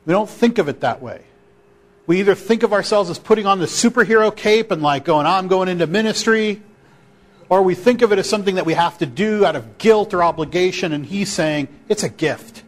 We 0.06 0.12
don't 0.12 0.30
think 0.30 0.58
of 0.58 0.68
it 0.68 0.80
that 0.80 1.02
way. 1.02 1.22
We 2.07 2.20
either 2.20 2.34
think 2.34 2.62
of 2.62 2.72
ourselves 2.72 3.11
as 3.11 3.18
putting 3.18 3.46
on 3.46 3.59
the 3.59 3.66
superhero 3.66 4.34
cape 4.34 4.70
and 4.70 4.82
like 4.82 5.04
going, 5.04 5.26
I'm 5.26 5.48
going 5.48 5.68
into 5.68 5.86
ministry, 5.86 6.62
or 7.48 7.62
we 7.62 7.74
think 7.74 8.02
of 8.02 8.12
it 8.12 8.18
as 8.18 8.28
something 8.28 8.57
that 8.57 8.66
we 8.66 8.74
have 8.74 8.98
to 8.98 9.07
do 9.07 9.44
out 9.44 9.57
of 9.57 9.78
guilt 9.78 10.14
or 10.14 10.22
obligation, 10.22 10.92
and 10.92 11.04
he's 11.04 11.32
saying 11.32 11.68
it's 11.88 12.02
a 12.02 12.09
gift. 12.09 12.62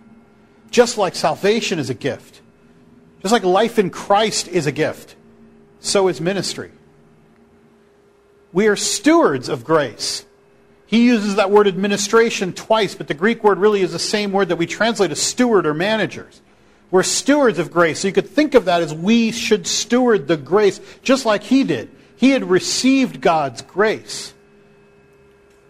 Just 0.71 0.99
like 0.99 1.15
salvation 1.15 1.79
is 1.79 1.89
a 1.89 1.95
gift. 1.95 2.41
Just 3.23 3.33
like 3.33 3.45
life 3.45 3.79
in 3.79 3.91
Christ 3.91 4.49
is 4.49 4.67
a 4.67 4.73
gift, 4.73 5.17
so 5.81 6.09
is 6.09 6.21
ministry. 6.21 6.71
We 8.53 8.67
are 8.69 8.77
stewards 8.77 9.49
of 9.49 9.65
grace. 9.65 10.25
He 10.87 11.05
uses 11.05 11.37
that 11.37 11.51
word 11.51 11.69
administration 11.69 12.53
twice, 12.53 12.95
but 12.95 13.09
the 13.09 13.15
Greek 13.15 13.45
word 13.45 13.59
really 13.59 13.83
is 13.83 13.93
the 13.93 13.99
same 13.99 14.33
word 14.33 14.49
that 14.49 14.57
we 14.57 14.67
translate 14.67 15.11
as 15.11 15.21
steward 15.21 15.67
or 15.67 15.75
managers. 15.75 16.41
We're 16.91 17.03
stewards 17.03 17.59
of 17.59 17.71
grace. 17.71 18.01
So 18.01 18.09
you 18.09 18.15
could 18.15 18.29
think 18.29 18.55
of 18.55 18.65
that 18.67 18.83
as 18.83 18.95
we 18.95 19.31
should 19.33 19.67
steward 19.67 20.27
the 20.27 20.37
grace 20.37 20.81
just 21.03 21.27
like 21.27 21.43
he 21.43 21.65
did. 21.65 21.91
He 22.17 22.31
had 22.31 22.45
received 22.45 23.21
God's 23.21 23.63
grace 23.63 24.35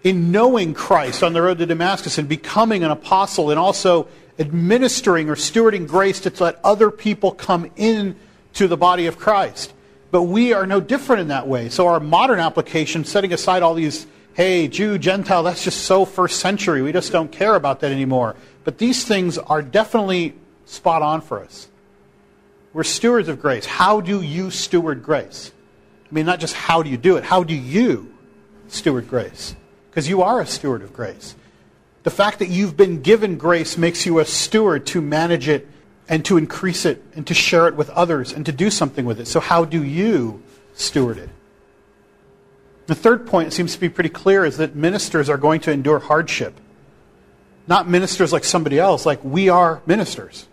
in 0.03 0.31
knowing 0.31 0.75
Christ 0.75 1.23
on 1.23 1.33
the 1.33 1.43
road 1.43 1.59
to 1.59 1.67
Damascus 1.67 2.19
and 2.19 2.29
becoming 2.29 2.85
an 2.85 2.91
apostle 2.91 3.51
and 3.51 3.59
also 3.59 4.09
administering 4.39 5.29
or 5.29 5.35
stewarding 5.35 5.87
grace 5.89 6.21
to 6.21 6.33
let 6.43 6.61
other 6.63 6.91
people 6.91 7.33
come 7.33 7.71
in 7.77 8.17
to 8.55 8.69
the 8.69 8.77
body 8.77 9.07
of 9.07 9.19
Christ. 9.19 9.75
But 10.11 10.23
we 10.23 10.53
are 10.53 10.67
no 10.67 10.81
different 10.81 11.23
in 11.23 11.29
that 11.29 11.49
way. 11.49 11.69
So 11.69 11.89
our 11.89 12.01
modern 12.01 12.39
application, 12.39 13.05
setting 13.05 13.33
aside 13.33 13.63
all 13.63 13.75
these, 13.75 14.07
hey, 14.35 14.69
Jew, 14.69 14.99
Gentile, 14.99 15.43
that's 15.43 15.65
just 15.65 15.83
so 15.83 16.05
first 16.05 16.41
century. 16.41 16.81
We 16.81 16.93
just 16.93 17.13
don't 17.13 17.31
care 17.31 17.57
about 17.57 17.81
that 17.81 17.93
anymore. 17.93 18.37
But 18.65 18.79
these 18.79 19.05
things 19.05 19.37
are 19.37 19.61
definitely 19.61 20.35
spot 20.69 21.03
on 21.03 21.21
for 21.21 21.43
us. 21.43 21.69
We're 22.73 22.85
stewards 22.85 23.29
of 23.29 23.41
grace. 23.41 23.67
How 23.67 24.01
do 24.01 24.21
you 24.21 24.51
steward 24.51 25.03
grace? 25.03 25.53
I 26.11 26.15
mean, 26.15 26.27
not 26.27 26.41
just 26.41 26.55
how 26.55 26.83
do 26.83 26.91
you 26.91 26.97
do 26.97 27.17
it, 27.17 27.25
how 27.25 27.43
do 27.43 27.55
you 27.55 28.15
steward 28.69 29.09
grace? 29.09 29.55
Because 29.91 30.09
you 30.09 30.23
are 30.23 30.41
a 30.41 30.47
steward 30.47 30.83
of 30.83 30.93
grace. 30.93 31.35
The 32.03 32.11
fact 32.11 32.39
that 32.39 32.49
you've 32.49 32.77
been 32.77 33.03
given 33.03 33.37
grace 33.37 33.77
makes 33.77 34.07
you 34.07 34.19
a 34.19 34.25
steward 34.25 34.87
to 34.89 35.03
manage 35.03 35.49
it 35.49 35.69
and 36.09 36.25
to 36.25 36.39
increase 36.39 36.85
it 36.85 37.03
and 37.15 37.27
to 37.27 37.35
share 37.35 37.69
it 37.69 37.75
with 37.75 37.91
others 37.91 38.33
and 38.33 38.47
to 38.47 38.53
do 38.53 38.71
something 38.71 39.05
with 39.05 39.21
it. 39.21 39.29
So, 39.29 39.41
how 39.41 39.65
do 39.65 39.83
you 39.83 40.43
steward 40.75 41.19
it? 41.19 41.29
The 42.87 42.95
third 42.95 43.27
point 43.27 43.53
seems 43.53 43.75
to 43.75 43.81
be 43.81 43.91
pretty 43.91 44.09
clear 44.09 44.47
is 44.47 44.57
that 44.57 44.75
ministers 44.75 45.29
are 45.29 45.37
going 45.37 45.61
to 45.61 45.71
endure 45.71 45.99
hardship. 45.99 46.59
Not 47.67 47.87
ministers 47.87 48.33
like 48.33 48.45
somebody 48.45 48.79
else, 48.79 49.05
like 49.05 49.23
we 49.23 49.51
are 49.51 49.83
ministers. 49.85 50.48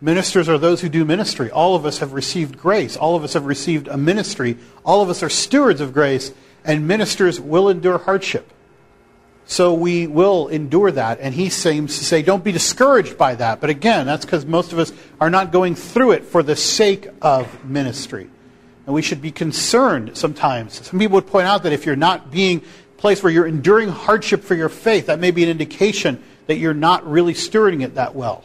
Ministers 0.00 0.48
are 0.48 0.58
those 0.58 0.80
who 0.80 0.88
do 0.88 1.04
ministry. 1.04 1.50
All 1.50 1.74
of 1.74 1.84
us 1.84 1.98
have 1.98 2.12
received 2.12 2.56
grace. 2.56 2.96
All 2.96 3.16
of 3.16 3.24
us 3.24 3.32
have 3.32 3.46
received 3.46 3.88
a 3.88 3.96
ministry. 3.96 4.56
All 4.84 5.02
of 5.02 5.10
us 5.10 5.22
are 5.22 5.28
stewards 5.28 5.80
of 5.80 5.92
grace, 5.92 6.32
and 6.64 6.86
ministers 6.86 7.40
will 7.40 7.68
endure 7.68 7.98
hardship. 7.98 8.52
So 9.46 9.74
we 9.74 10.06
will 10.06 10.48
endure 10.48 10.92
that. 10.92 11.20
And 11.20 11.34
he 11.34 11.48
seems 11.48 11.98
to 11.98 12.04
say, 12.04 12.22
don't 12.22 12.44
be 12.44 12.52
discouraged 12.52 13.16
by 13.16 13.34
that. 13.36 13.60
But 13.60 13.70
again, 13.70 14.06
that's 14.06 14.24
because 14.24 14.44
most 14.44 14.72
of 14.72 14.78
us 14.78 14.92
are 15.20 15.30
not 15.30 15.52
going 15.52 15.74
through 15.74 16.12
it 16.12 16.24
for 16.24 16.42
the 16.42 16.54
sake 16.54 17.08
of 17.22 17.64
ministry. 17.64 18.28
And 18.86 18.94
we 18.94 19.02
should 19.02 19.22
be 19.22 19.32
concerned 19.32 20.16
sometimes. 20.16 20.86
Some 20.86 21.00
people 21.00 21.14
would 21.16 21.26
point 21.26 21.46
out 21.46 21.62
that 21.64 21.72
if 21.72 21.86
you're 21.86 21.96
not 21.96 22.30
being 22.30 22.62
place 22.98 23.22
where 23.22 23.32
you're 23.32 23.46
enduring 23.46 23.88
hardship 23.88 24.42
for 24.42 24.54
your 24.54 24.68
faith, 24.68 25.06
that 25.06 25.18
may 25.18 25.30
be 25.30 25.42
an 25.44 25.48
indication 25.48 26.22
that 26.46 26.56
you're 26.56 26.74
not 26.74 27.08
really 27.08 27.32
stewarding 27.32 27.82
it 27.82 27.94
that 27.94 28.14
well. 28.14 28.44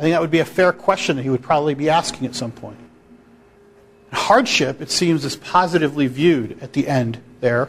I 0.00 0.02
think 0.04 0.14
that 0.14 0.22
would 0.22 0.30
be 0.30 0.38
a 0.38 0.46
fair 0.46 0.72
question 0.72 1.16
that 1.16 1.24
he 1.24 1.28
would 1.28 1.42
probably 1.42 1.74
be 1.74 1.90
asking 1.90 2.26
at 2.26 2.34
some 2.34 2.52
point. 2.52 2.78
Hardship, 4.10 4.80
it 4.80 4.90
seems, 4.90 5.26
is 5.26 5.36
positively 5.36 6.06
viewed 6.06 6.62
at 6.62 6.72
the 6.72 6.88
end 6.88 7.18
there. 7.40 7.68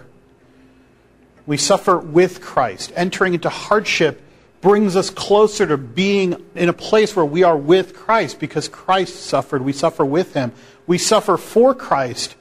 We 1.45 1.57
suffer 1.57 1.97
with 1.97 2.39
Christ. 2.39 2.93
Entering 2.95 3.33
into 3.33 3.49
hardship 3.49 4.21
brings 4.61 4.95
us 4.95 5.09
closer 5.09 5.67
to 5.67 5.75
being 5.75 6.41
in 6.55 6.69
a 6.69 6.73
place 6.73 7.17
where 7.17 7.25
we 7.25 7.43
are 7.43 7.57
with 7.57 7.93
Christ 7.93 8.39
because 8.39 8.69
Christ 8.69 9.17
suffered. 9.17 9.61
We 9.61 9.73
suffer 9.73 10.05
with 10.05 10.33
him. 10.33 10.53
We 10.87 10.99
suffer 10.99 11.35
for 11.35 11.75
Christ 11.75 12.37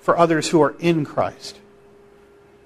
for 0.00 0.18
others 0.18 0.48
who 0.48 0.60
are 0.62 0.74
in 0.80 1.04
Christ. 1.04 1.60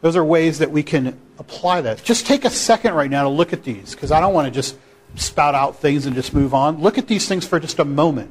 Those 0.00 0.16
are 0.16 0.24
ways 0.24 0.60
that 0.60 0.70
we 0.70 0.82
can 0.82 1.20
apply 1.38 1.82
that. 1.82 2.02
Just 2.02 2.26
take 2.26 2.46
a 2.46 2.50
second 2.50 2.94
right 2.94 3.10
now 3.10 3.24
to 3.24 3.28
look 3.28 3.52
at 3.52 3.62
these 3.62 3.94
because 3.94 4.10
I 4.10 4.20
don't 4.20 4.32
want 4.32 4.46
to 4.46 4.50
just 4.50 4.74
spout 5.16 5.54
out 5.54 5.76
things 5.76 6.06
and 6.06 6.14
just 6.14 6.34
move 6.34 6.54
on. 6.54 6.80
Look 6.80 6.98
at 6.98 7.06
these 7.06 7.28
things 7.28 7.46
for 7.46 7.60
just 7.60 7.78
a 7.78 7.84
moment 7.84 8.30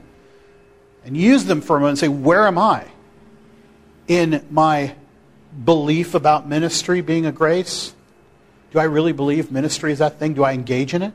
and 1.03 1.15
use 1.15 1.45
them 1.45 1.61
for 1.61 1.77
a 1.77 1.79
moment 1.79 1.91
and 1.91 1.99
say, 1.99 2.07
Where 2.07 2.47
am 2.47 2.57
I 2.57 2.87
in 4.07 4.45
my 4.49 4.95
belief 5.63 6.15
about 6.15 6.47
ministry 6.47 7.01
being 7.01 7.25
a 7.25 7.31
grace? 7.31 7.93
Do 8.71 8.79
I 8.79 8.83
really 8.83 9.11
believe 9.11 9.51
ministry 9.51 9.91
is 9.91 9.99
that 9.99 10.17
thing? 10.17 10.33
Do 10.33 10.43
I 10.43 10.53
engage 10.53 10.93
in 10.93 11.01
it? 11.01 11.13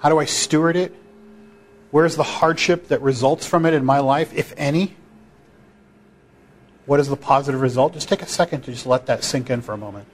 How 0.00 0.10
do 0.10 0.18
I 0.18 0.26
steward 0.26 0.76
it? 0.76 0.94
Where's 1.90 2.16
the 2.16 2.22
hardship 2.22 2.88
that 2.88 3.00
results 3.00 3.46
from 3.46 3.64
it 3.64 3.72
in 3.72 3.84
my 3.84 4.00
life, 4.00 4.32
if 4.34 4.52
any? 4.56 4.96
What 6.84 7.00
is 7.00 7.08
the 7.08 7.16
positive 7.16 7.60
result? 7.60 7.94
Just 7.94 8.08
take 8.08 8.22
a 8.22 8.26
second 8.26 8.62
to 8.62 8.72
just 8.72 8.86
let 8.86 9.06
that 9.06 9.24
sink 9.24 9.50
in 9.50 9.62
for 9.62 9.72
a 9.72 9.78
moment. 9.78 10.06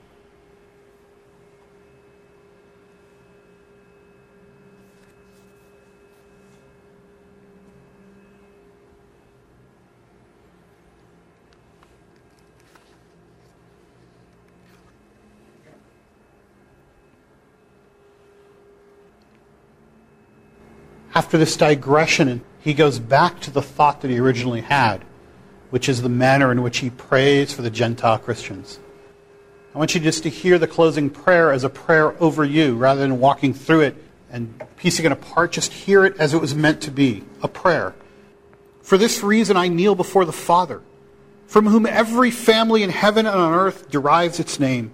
After 21.32 21.38
this 21.38 21.56
digression, 21.56 22.42
he 22.60 22.74
goes 22.74 22.98
back 22.98 23.40
to 23.40 23.50
the 23.50 23.62
thought 23.62 24.02
that 24.02 24.10
he 24.10 24.18
originally 24.18 24.60
had, 24.60 25.02
which 25.70 25.88
is 25.88 26.02
the 26.02 26.08
manner 26.10 26.52
in 26.52 26.60
which 26.60 26.80
he 26.80 26.90
prays 26.90 27.50
for 27.50 27.62
the 27.62 27.70
Gentile 27.70 28.18
Christians. 28.18 28.78
I 29.74 29.78
want 29.78 29.94
you 29.94 30.00
just 30.02 30.24
to 30.24 30.28
hear 30.28 30.58
the 30.58 30.66
closing 30.66 31.08
prayer 31.08 31.50
as 31.50 31.64
a 31.64 31.70
prayer 31.70 32.14
over 32.22 32.44
you 32.44 32.76
rather 32.76 33.00
than 33.00 33.18
walking 33.18 33.54
through 33.54 33.80
it 33.80 33.96
and 34.30 34.62
piecing 34.76 35.06
it 35.06 35.12
apart. 35.12 35.52
Just 35.52 35.72
hear 35.72 36.04
it 36.04 36.18
as 36.18 36.34
it 36.34 36.40
was 36.42 36.54
meant 36.54 36.82
to 36.82 36.90
be 36.90 37.24
a 37.42 37.48
prayer. 37.48 37.94
For 38.82 38.98
this 38.98 39.22
reason, 39.22 39.56
I 39.56 39.68
kneel 39.68 39.94
before 39.94 40.26
the 40.26 40.32
Father, 40.32 40.82
from 41.46 41.66
whom 41.66 41.86
every 41.86 42.30
family 42.30 42.82
in 42.82 42.90
heaven 42.90 43.24
and 43.24 43.34
on 43.34 43.54
earth 43.54 43.90
derives 43.90 44.38
its 44.38 44.60
name. 44.60 44.90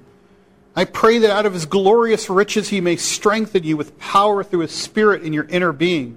I 0.76 0.84
pray 0.84 1.18
that 1.18 1.32
out 1.32 1.47
of 1.47 1.55
his 1.55 1.66
glorious 1.66 2.30
riches 2.30 2.68
he 2.68 2.80
may 2.80 2.95
strengthen 2.95 3.64
you 3.64 3.76
with 3.76 3.99
power 3.99 4.45
through 4.45 4.61
his 4.61 4.70
Spirit 4.70 5.24
in 5.24 5.32
your 5.32 5.47
inner 5.47 5.72
being, 5.72 6.16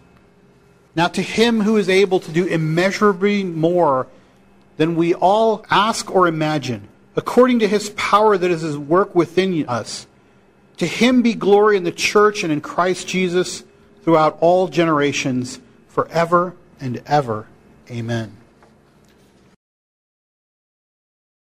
Now, 0.95 1.07
to 1.07 1.21
him 1.21 1.61
who 1.61 1.77
is 1.77 1.87
able 1.87 2.19
to 2.19 2.31
do 2.31 2.45
immeasurably 2.45 3.43
more 3.43 4.07
than 4.77 4.95
we 4.95 5.13
all 5.13 5.65
ask 5.69 6.11
or 6.11 6.27
imagine, 6.27 6.87
according 7.15 7.59
to 7.59 7.67
his 7.67 7.91
power 7.91 8.37
that 8.37 8.51
is 8.51 8.61
his 8.61 8.77
work 8.77 9.15
within 9.15 9.67
us, 9.67 10.07
to 10.77 10.85
him 10.87 11.21
be 11.21 11.33
glory 11.33 11.77
in 11.77 11.83
the 11.83 11.91
church 11.91 12.43
and 12.43 12.51
in 12.51 12.61
Christ 12.61 13.07
Jesus 13.07 13.63
throughout 14.03 14.37
all 14.41 14.67
generations, 14.67 15.59
forever 15.87 16.55
and 16.79 17.01
ever. 17.05 17.47
Amen. 17.89 18.40